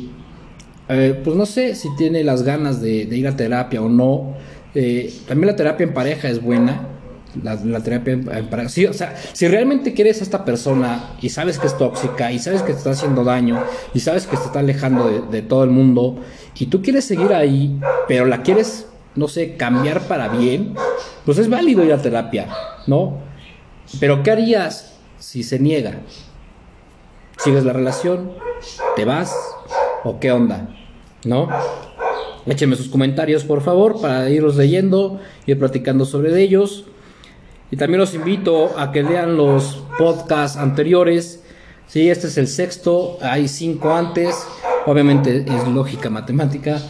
Eh, 0.88 1.20
pues 1.22 1.36
no 1.36 1.46
sé 1.46 1.74
si 1.74 1.94
tiene 1.96 2.22
las 2.24 2.42
ganas 2.42 2.80
de, 2.80 3.02
ir 3.02 3.26
a 3.26 3.36
terapia 3.36 3.82
o 3.82 3.88
no. 3.88 4.34
Eh, 4.74 5.12
también 5.26 5.48
la 5.48 5.56
terapia 5.56 5.84
en 5.84 5.94
pareja 5.94 6.28
es 6.28 6.42
buena. 6.42 6.88
La, 7.42 7.80
terapia 7.80 8.12
en, 8.12 8.24
pareja. 8.48 8.68
Sí, 8.68 8.86
o 8.86 8.92
sea, 8.92 9.16
si 9.32 9.48
realmente 9.48 9.92
quieres 9.92 10.20
a 10.20 10.24
esta 10.24 10.44
persona 10.44 11.16
y 11.20 11.30
sabes 11.30 11.58
que 11.58 11.66
es 11.66 11.76
tóxica 11.76 12.30
y 12.30 12.38
sabes 12.38 12.62
que 12.62 12.72
te 12.72 12.78
está 12.78 12.90
haciendo 12.90 13.24
daño 13.24 13.60
y 13.92 14.00
sabes 14.00 14.26
que 14.26 14.36
te 14.36 14.44
está 14.44 14.60
alejando 14.60 15.08
de, 15.08 15.20
de 15.20 15.42
todo 15.42 15.64
el 15.64 15.70
mundo 15.70 16.20
y 16.56 16.66
tú 16.66 16.80
quieres 16.80 17.04
seguir 17.04 17.32
ahí, 17.32 17.80
pero 18.06 18.24
la 18.24 18.42
quieres 18.42 18.86
no 19.14 19.28
sé, 19.28 19.56
cambiar 19.56 20.02
para 20.02 20.28
bien, 20.28 20.74
pues 21.24 21.38
es 21.38 21.48
válido 21.48 21.84
ir 21.84 21.92
a 21.92 22.02
terapia, 22.02 22.48
¿no? 22.86 23.18
Pero 24.00 24.22
¿qué 24.22 24.30
harías 24.30 24.98
si 25.18 25.42
se 25.42 25.58
niega? 25.58 26.00
¿Sigues 27.38 27.64
la 27.64 27.72
relación? 27.72 28.32
¿Te 28.96 29.04
vas? 29.04 29.34
¿O 30.04 30.20
qué 30.20 30.30
onda? 30.30 30.68
¿No? 31.24 31.48
Échenme 32.46 32.76
sus 32.76 32.88
comentarios, 32.88 33.44
por 33.44 33.62
favor, 33.62 34.00
para 34.00 34.28
irlos 34.28 34.56
leyendo, 34.56 35.18
ir 35.46 35.58
platicando 35.58 36.04
sobre 36.04 36.40
ellos. 36.42 36.84
Y 37.70 37.76
también 37.76 38.00
los 38.00 38.14
invito 38.14 38.78
a 38.78 38.92
que 38.92 39.02
lean 39.02 39.36
los 39.36 39.82
podcasts 39.98 40.58
anteriores. 40.58 41.42
Sí, 41.86 42.10
este 42.10 42.26
es 42.26 42.36
el 42.36 42.48
sexto, 42.48 43.18
hay 43.22 43.48
cinco 43.48 43.94
antes. 43.94 44.46
Obviamente 44.86 45.46
es 45.48 45.68
lógica 45.68 46.10
matemática. 46.10 46.80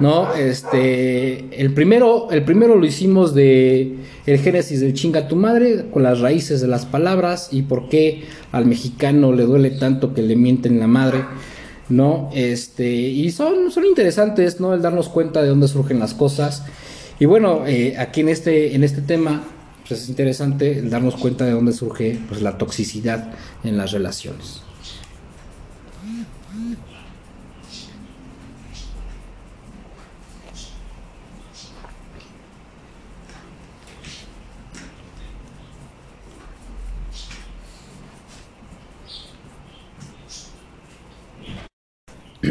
¿no? 0.00 0.34
Este, 0.34 1.60
el 1.60 1.72
primero, 1.74 2.28
el 2.30 2.44
primero 2.44 2.76
lo 2.76 2.86
hicimos 2.86 3.34
de 3.34 3.96
el 4.26 4.38
génesis 4.38 4.80
del 4.80 4.94
chinga 4.94 5.28
tu 5.28 5.36
madre, 5.36 5.86
con 5.90 6.02
las 6.02 6.20
raíces 6.20 6.60
de 6.60 6.68
las 6.68 6.86
palabras 6.86 7.48
y 7.50 7.62
por 7.62 7.88
qué 7.88 8.24
al 8.52 8.66
mexicano 8.66 9.32
le 9.32 9.44
duele 9.44 9.70
tanto 9.70 10.14
que 10.14 10.22
le 10.22 10.36
mienten 10.36 10.78
la 10.78 10.86
madre, 10.86 11.24
¿no? 11.88 12.30
Este, 12.34 12.88
y 12.90 13.30
son, 13.30 13.70
son 13.70 13.84
interesantes, 13.84 14.60
¿no? 14.60 14.74
El 14.74 14.82
darnos 14.82 15.08
cuenta 15.08 15.42
de 15.42 15.48
dónde 15.48 15.68
surgen 15.68 15.98
las 15.98 16.14
cosas. 16.14 16.64
Y 17.18 17.24
bueno, 17.24 17.66
eh, 17.66 17.96
aquí 17.98 18.20
en 18.20 18.28
este, 18.28 18.74
en 18.74 18.84
este 18.84 19.02
tema, 19.02 19.42
pues 19.86 20.02
es 20.02 20.08
interesante 20.08 20.82
darnos 20.82 21.16
cuenta 21.16 21.44
de 21.44 21.52
dónde 21.52 21.72
surge 21.72 22.18
pues, 22.28 22.42
la 22.42 22.58
toxicidad 22.58 23.32
en 23.64 23.76
las 23.76 23.92
relaciones. 23.92 24.62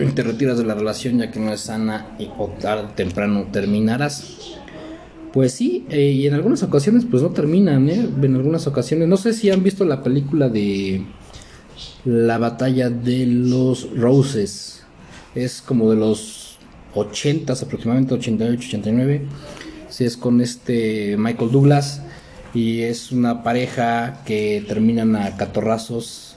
te 0.16 0.24
retiras 0.24 0.58
de 0.58 0.64
la 0.64 0.76
relación 0.76 1.20
ya 1.20 1.32
que 1.32 1.40
no 1.40 1.52
es 1.52 1.62
sana 1.62 2.16
y 2.20 2.30
o 2.38 2.48
tarde 2.48 2.90
temprano 2.96 3.48
terminarás. 3.52 4.58
Pues 5.34 5.54
sí, 5.54 5.86
eh, 5.90 6.12
y 6.12 6.26
en 6.26 6.34
algunas 6.34 6.64
ocasiones 6.64 7.06
pues 7.10 7.22
no 7.22 7.30
terminan, 7.30 7.90
¿eh? 7.90 8.10
En 8.22 8.36
algunas 8.36 8.66
ocasiones, 8.66 9.08
no 9.08 9.18
sé 9.18 9.34
si 9.34 9.52
han 9.52 9.62
visto 9.62 9.86
la 9.86 10.02
película 10.02 10.50
de 10.50 11.04
La 12.06 12.38
batalla 12.38 12.90
de 12.90 13.26
los 13.26 13.90
Roses. 13.96 14.84
Es 15.36 15.62
como 15.62 15.92
de 15.92 15.98
los 15.98 16.58
80 16.96 17.54
aproximadamente, 17.54 18.16
88, 18.16 18.68
89. 18.68 19.22
Si 19.90 20.06
es 20.06 20.18
con 20.18 20.42
este 20.42 21.18
Michael 21.18 21.52
Douglas 21.52 22.02
y 22.54 22.82
es 22.82 23.12
una 23.12 23.44
pareja 23.44 24.24
que 24.26 24.64
terminan 24.68 25.16
a 25.16 25.38
catorrazos 25.38 26.28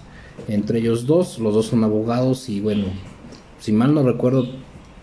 entre 0.49 0.79
ellos 0.79 1.07
dos, 1.07 1.39
los 1.39 1.55
dos 1.55 1.67
son 1.67 1.85
abogados 1.85 2.49
y 2.49 2.61
bueno, 2.61 2.85
si 3.61 3.73
mal 3.73 3.95
no 3.95 4.03
recuerdo, 4.03 4.49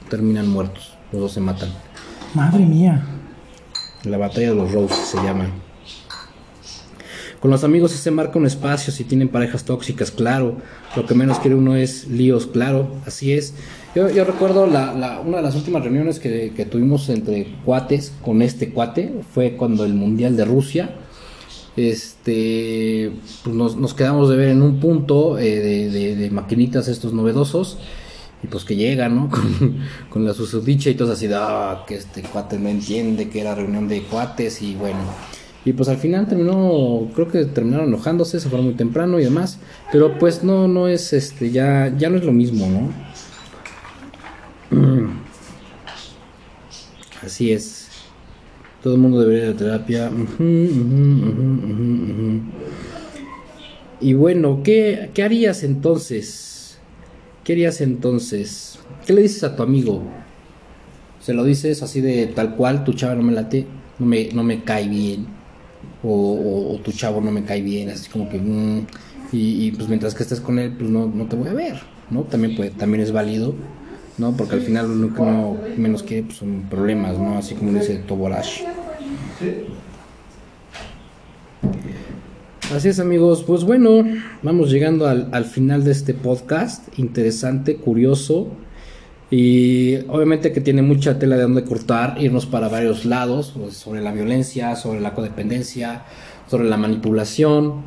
terminan 0.09 0.49
muertos. 0.49 0.93
Los 1.11 1.21
dos 1.21 1.31
se 1.31 1.39
matan. 1.39 1.69
Madre 2.33 2.65
mía. 2.65 3.05
La 4.03 4.17
batalla 4.17 4.49
de 4.49 4.55
los 4.55 4.71
Roses 4.71 4.97
se 4.97 5.17
llama. 5.17 5.45
Con 7.39 7.51
los 7.51 7.63
amigos 7.63 7.91
se 7.91 8.11
marca 8.11 8.39
un 8.39 8.47
espacio 8.47 8.91
si 8.91 9.03
tienen 9.03 9.29
parejas 9.29 9.63
tóxicas, 9.63 10.09
claro. 10.09 10.57
Lo 10.95 11.05
que 11.05 11.13
menos 11.13 11.39
quiere 11.39 11.55
uno 11.55 11.75
es 11.75 12.07
líos, 12.07 12.47
claro. 12.47 12.95
Así 13.05 13.31
es. 13.31 13.53
Yo, 13.95 14.25
recuerdo 14.25 14.67
la, 14.67 15.21
una 15.25 15.37
de 15.37 15.43
las 15.43 15.55
últimas 15.55 15.83
reuniones 15.83 16.19
que, 16.19 16.67
tuvimos 16.69 17.09
entre 17.09 17.55
cuates 17.63 18.11
con 18.23 18.41
este 18.41 18.69
cuate 18.69 19.21
fue 19.33 19.55
cuando 19.55 19.85
el 19.85 19.93
Mundial 19.93 20.35
de 20.35 20.45
Rusia. 20.45 20.95
Este, 21.75 23.11
pues 23.43 23.55
nos, 23.75 23.93
quedamos 23.93 24.29
de 24.29 24.35
ver 24.35 24.49
en 24.49 24.63
un 24.63 24.79
punto 24.79 25.37
eh, 25.37 25.59
de, 25.59 26.15
de 26.15 26.29
maquinitas 26.31 26.87
estos 26.87 27.13
novedosos 27.13 27.77
y 28.43 28.47
pues 28.47 28.63
que 28.63 28.75
llega, 28.75 29.09
¿no? 29.09 29.29
Con, 30.09 30.25
la 30.25 30.33
susodicha 30.33 30.89
y 30.89 30.95
todo 30.95 31.13
así, 31.13 31.27
ah, 31.33 31.83
que 31.87 31.95
este 31.95 32.21
cuate 32.21 32.59
no 32.59 32.69
entiende 32.69 33.29
que 33.29 33.41
era 33.41 33.55
reunión 33.55 33.87
de 33.87 34.03
cuates 34.03 34.61
y 34.61 34.75
bueno. 34.75 34.99
Y 35.65 35.73
pues 35.73 35.89
al 35.89 35.97
final 35.97 36.27
terminó, 36.27 37.09
creo 37.13 37.27
que 37.27 37.43
terminaron 37.45 37.89
enojándose, 37.89 38.39
se 38.39 38.47
fueron 38.47 38.67
muy 38.67 38.75
temprano 38.75 39.19
y 39.19 39.23
demás. 39.23 39.59
Pero 39.91 40.17
pues 40.17 40.43
no, 40.43 40.67
no 40.67 40.87
es 40.87 41.11
este, 41.13 41.51
ya, 41.51 41.93
ya 41.97 42.09
no 42.09 42.17
es 42.17 42.23
lo 42.23 42.31
mismo, 42.31 42.67
¿no? 42.69 42.93
Así 47.25 47.51
es. 47.51 47.89
Todo 48.81 48.93
el 48.93 49.01
mundo 49.01 49.19
debería 49.19 49.45
ir 49.45 49.55
a 49.55 49.57
terapia. 49.57 50.11
y 53.99 54.13
bueno, 54.13 54.61
¿qué, 54.63 55.09
¿qué 55.13 55.23
harías 55.23 55.63
entonces? 55.63 56.56
¿Qué 57.47 57.53
harías 57.53 57.79
entonces? 57.79 58.77
¿Qué 59.05 59.13
le 59.13 59.21
dices 59.21 59.41
a 59.45 59.55
tu 59.55 59.63
amigo? 59.63 60.03
¿Se 61.21 61.33
lo 61.33 61.45
dices 61.45 61.81
así 61.81 62.01
de 62.01 62.27
tal 62.27 62.57
cual, 62.57 62.83
tu 62.83 62.91
chava 62.91 63.15
no 63.15 63.23
me 63.23 63.31
late, 63.31 63.65
no 63.99 64.05
me, 64.05 64.27
no 64.33 64.43
me 64.43 64.65
cae 64.65 64.89
bien? 64.89 65.27
O, 66.03 66.77
tu 66.83 66.91
chavo 66.91 67.21
no 67.21 67.31
me 67.31 67.45
cae 67.45 67.61
bien, 67.61 67.89
así 67.89 68.09
como 68.09 68.27
que... 68.27 68.37
Mm, 68.37 68.85
y, 69.31 69.71
pues 69.71 69.87
mientras 69.87 70.13
que 70.13 70.23
estés 70.23 70.41
con 70.41 70.59
él, 70.59 70.73
pues 70.77 70.89
no, 70.89 71.05
no 71.07 71.25
te 71.27 71.37
voy 71.37 71.47
a 71.47 71.53
ver, 71.53 71.79
¿no? 72.09 72.23
También, 72.23 72.53
puede, 72.53 72.71
también 72.71 73.01
es 73.01 73.13
válido, 73.13 73.55
¿no? 74.17 74.35
Porque 74.35 74.55
al 74.55 74.61
final 74.61 74.99
lo 74.99 75.13
que 75.13 75.21
uno 75.21 75.55
menos 75.77 76.03
quiere 76.03 76.23
pues, 76.23 76.39
son 76.39 76.65
problemas, 76.69 77.17
¿no? 77.17 77.37
Así 77.37 77.55
como 77.55 77.71
dice 77.71 77.95
Toborash. 77.95 78.63
Así 82.75 82.89
es 82.89 82.99
amigos, 82.99 83.43
pues 83.47 83.63
bueno, 83.63 84.03
vamos 84.43 84.69
llegando 84.69 85.07
al, 85.07 85.45
final 85.45 85.85
de 85.85 85.91
este 85.91 86.13
podcast, 86.13 86.99
interesante, 86.99 87.77
curioso. 87.77 88.49
Y 89.31 89.95
obviamente 90.09 90.51
que 90.51 90.59
tiene 90.59 90.81
mucha 90.81 91.17
tela 91.17 91.37
de 91.37 91.43
donde 91.43 91.63
cortar, 91.63 92.17
irnos 92.19 92.45
para 92.45 92.67
varios 92.67 93.05
lados, 93.05 93.53
pues, 93.57 93.77
sobre 93.77 94.01
la 94.01 94.11
violencia, 94.11 94.75
sobre 94.75 94.99
la 94.99 95.13
codependencia, 95.13 96.03
sobre 96.49 96.65
la 96.65 96.75
manipulación, 96.75 97.83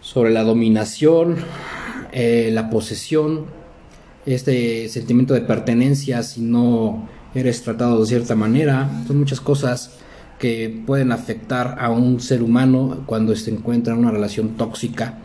sobre 0.00 0.32
la 0.32 0.42
dominación, 0.42 1.36
eh, 2.10 2.50
la 2.52 2.70
posesión, 2.70 3.46
este 4.26 4.88
sentimiento 4.88 5.34
de 5.34 5.42
pertenencia 5.42 6.24
si 6.24 6.40
no 6.40 7.08
eres 7.32 7.62
tratado 7.62 8.00
de 8.00 8.06
cierta 8.06 8.34
manera, 8.34 8.90
son 9.06 9.20
muchas 9.20 9.40
cosas 9.40 9.98
que 10.38 10.82
pueden 10.86 11.12
afectar 11.12 11.76
a 11.80 11.90
un 11.90 12.20
ser 12.20 12.42
humano 12.42 13.02
cuando 13.06 13.34
se 13.34 13.50
encuentra 13.50 13.92
en 13.92 14.00
una 14.00 14.10
relación 14.10 14.56
tóxica, 14.56 15.18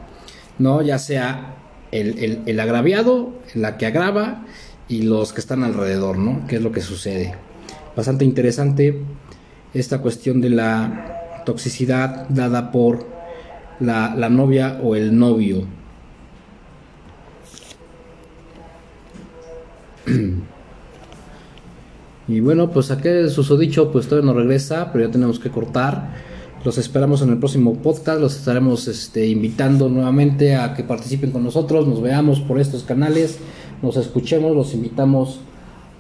¿no? 0.57 0.81
Ya 0.81 0.97
sea 0.97 1.55
el, 1.91 2.59
agraviado, 2.59 3.33
la 3.53 3.77
que 3.77 3.85
agrava 3.85 4.45
y 4.87 5.03
los 5.03 5.31
que 5.33 5.39
están 5.41 5.63
alrededor, 5.63 6.17
¿no? 6.17 6.47
¿Qué 6.47 6.55
es 6.55 6.61
lo 6.61 6.71
que 6.71 6.81
sucede? 6.81 7.35
Bastante 7.95 8.25
interesante 8.25 9.01
esta 9.73 9.99
cuestión 9.99 10.41
de 10.41 10.49
la 10.49 11.43
toxicidad 11.45 12.27
dada 12.29 12.71
por 12.71 13.07
la, 13.79 14.15
la 14.15 14.29
novia 14.29 14.79
o 14.81 14.95
el 14.95 15.17
novio. 15.17 15.65
Y 22.27 22.39
bueno, 22.39 22.69
pues 22.71 22.91
aquel 22.91 23.29
susodicho 23.29 23.91
pues 23.91 24.07
todavía 24.07 24.31
no 24.31 24.37
regresa, 24.37 24.91
pero 24.91 25.05
ya 25.05 25.11
tenemos 25.11 25.39
que 25.39 25.49
cortar. 25.49 26.13
Los 26.63 26.77
esperamos 26.77 27.21
en 27.21 27.29
el 27.29 27.39
próximo 27.39 27.75
podcast. 27.75 28.21
Los 28.21 28.37
estaremos 28.37 28.87
este, 28.87 29.27
invitando 29.27 29.89
nuevamente 29.89 30.55
a 30.55 30.73
que 30.73 30.83
participen 30.83 31.31
con 31.31 31.43
nosotros. 31.43 31.87
Nos 31.87 32.01
veamos 32.01 32.39
por 32.39 32.59
estos 32.59 32.83
canales. 32.83 33.39
Nos 33.81 33.97
escuchemos. 33.97 34.55
Los 34.55 34.73
invitamos 34.73 35.41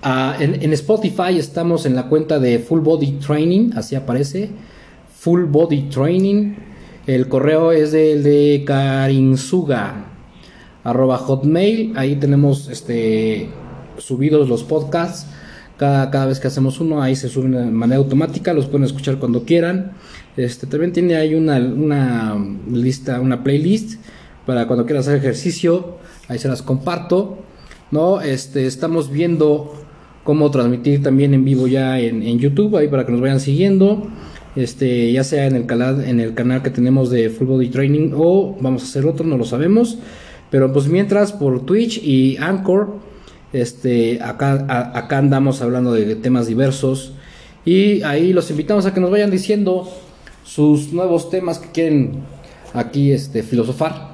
a. 0.01 0.37
En, 0.39 0.63
en 0.63 0.71
Spotify 0.71 1.37
estamos 1.37 1.85
en 1.85 1.95
la 1.95 2.07
cuenta 2.07 2.39
de 2.39 2.59
Full 2.59 2.79
Body 2.79 3.19
Training. 3.19 3.71
Así 3.75 3.95
aparece. 3.95 4.49
Full 5.19 5.43
Body 5.43 5.89
Training. 5.89 6.55
El 7.07 7.27
correo 7.27 7.73
es 7.73 7.91
del 7.91 8.23
de 8.23 8.63
Karinsuga 8.65 10.05
arroba 10.83 11.17
hotmail. 11.17 11.93
Ahí 11.97 12.15
tenemos 12.15 12.69
este 12.69 13.49
subidos 13.97 14.47
los 14.49 14.63
podcasts. 14.63 15.27
Cada, 15.77 16.11
cada 16.11 16.27
vez 16.27 16.39
que 16.39 16.47
hacemos 16.47 16.79
uno, 16.79 17.01
ahí 17.01 17.15
se 17.15 17.29
suben 17.29 17.51
de 17.51 17.65
manera 17.65 17.97
automática, 17.97 18.53
los 18.53 18.67
pueden 18.67 18.85
escuchar 18.85 19.17
cuando 19.17 19.43
quieran. 19.43 19.93
Este 20.37 20.67
también 20.67 20.93
tiene 20.93 21.15
ahí 21.15 21.35
una, 21.35 21.57
una 21.57 22.35
lista, 22.71 23.19
una 23.19 23.43
playlist 23.43 23.99
para 24.45 24.67
cuando 24.67 24.85
quieran 24.85 25.01
hacer 25.01 25.15
ejercicio. 25.17 25.97
Ahí 26.27 26.39
se 26.39 26.47
las 26.47 26.61
comparto. 26.61 27.39
¿no? 27.93 28.21
Este, 28.21 28.65
estamos 28.65 29.11
viendo 29.11 29.71
cómo 30.23 30.49
transmitir 30.49 31.03
también 31.03 31.33
en 31.35 31.45
vivo 31.45 31.67
ya 31.67 31.99
en, 31.99 32.23
en 32.23 32.39
YouTube, 32.39 32.75
ahí 32.75 32.87
para 32.87 33.05
que 33.05 33.11
nos 33.11 33.21
vayan 33.21 33.39
siguiendo. 33.39 34.07
Este, 34.55 35.11
ya 35.11 35.23
sea 35.23 35.45
en 35.45 35.55
el 35.55 35.65
canal, 35.65 36.03
en 36.03 36.19
el 36.19 36.33
canal 36.33 36.63
que 36.63 36.71
tenemos 36.71 37.09
de 37.11 37.29
Full 37.29 37.47
Body 37.47 37.69
Training 37.69 38.11
o 38.15 38.57
vamos 38.59 38.81
a 38.81 38.85
hacer 38.85 39.05
otro, 39.05 39.25
no 39.25 39.37
lo 39.37 39.45
sabemos. 39.45 39.99
Pero 40.49 40.73
pues 40.73 40.87
mientras 40.87 41.31
por 41.33 41.65
Twitch 41.65 42.01
y 42.03 42.37
Anchor, 42.37 42.95
este, 43.53 44.21
acá, 44.21 44.65
acá 44.95 45.17
andamos 45.19 45.61
hablando 45.61 45.93
de 45.93 46.15
temas 46.15 46.47
diversos. 46.47 47.13
Y 47.65 48.01
ahí 48.01 48.33
los 48.33 48.49
invitamos 48.51 48.85
a 48.85 48.93
que 48.93 48.99
nos 48.99 49.11
vayan 49.11 49.31
diciendo 49.31 49.89
sus 50.43 50.91
nuevos 50.91 51.29
temas 51.29 51.59
que 51.59 51.71
quieren 51.71 52.23
aquí 52.73 53.11
este, 53.11 53.43
filosofar. 53.43 54.13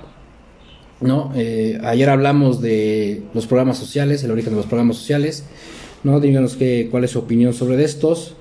¿no? 1.02 1.32
Eh, 1.36 1.80
ayer 1.84 2.10
hablamos 2.10 2.62
de 2.62 3.24
los 3.34 3.48
programas 3.48 3.78
sociales, 3.78 4.24
el 4.24 4.32
origen 4.32 4.52
de 4.52 4.58
los 4.58 4.66
programas 4.66 4.98
sociales. 4.98 5.46
¿no? 6.04 6.20
Díganos 6.20 6.56
qué, 6.56 6.90
cuál 6.92 7.06
es 7.06 7.12
su 7.12 7.20
opinión 7.20 7.54
sobre 7.54 7.84
estos. 7.84 8.36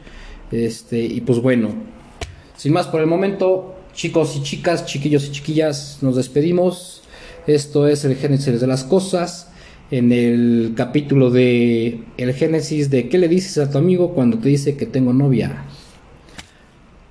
Este, 0.51 1.01
y 1.01 1.21
pues 1.21 1.41
bueno, 1.41 1.71
sin 2.57 2.73
más 2.73 2.87
por 2.89 3.01
el 3.01 3.07
momento, 3.07 3.77
chicos 3.95 4.37
y 4.37 4.43
chicas, 4.43 4.85
chiquillos 4.85 5.27
y 5.27 5.33
chiquillas, 5.33 5.99
nos 6.03 6.17
despedimos. 6.17 7.03
Esto 7.47 7.87
es 7.89 8.05
el 8.05 8.17
Génesis 8.17 8.61
de 8.61 8.67
las 8.67 8.85
cosas. 8.85 9.48
En 9.91 10.13
el 10.13 10.75
capítulo 10.77 11.31
de 11.31 12.03
El 12.19 12.35
Génesis 12.35 12.91
de 12.91 13.09
¿Qué 13.09 13.17
le 13.17 13.27
dices 13.27 13.57
a 13.57 13.71
tu 13.71 13.79
amigo 13.79 14.13
cuando 14.13 14.39
te 14.39 14.51
dice 14.51 14.77
que 14.77 14.85
tengo 14.85 15.15
novia? 15.15 15.65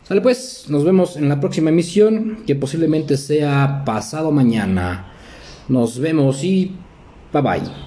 Sale 0.03 0.21
pues, 0.21 0.65
nos 0.69 0.85
vemos 0.85 1.17
en 1.17 1.27
la 1.27 1.39
próxima 1.39 1.69
emisión, 1.69 2.43
que 2.45 2.55
posiblemente 2.55 3.17
sea 3.17 3.83
pasado 3.83 4.31
mañana. 4.31 5.11
Nos 5.67 5.99
vemos 5.99 6.43
y 6.43 6.71
bye 7.33 7.41
bye. 7.41 7.86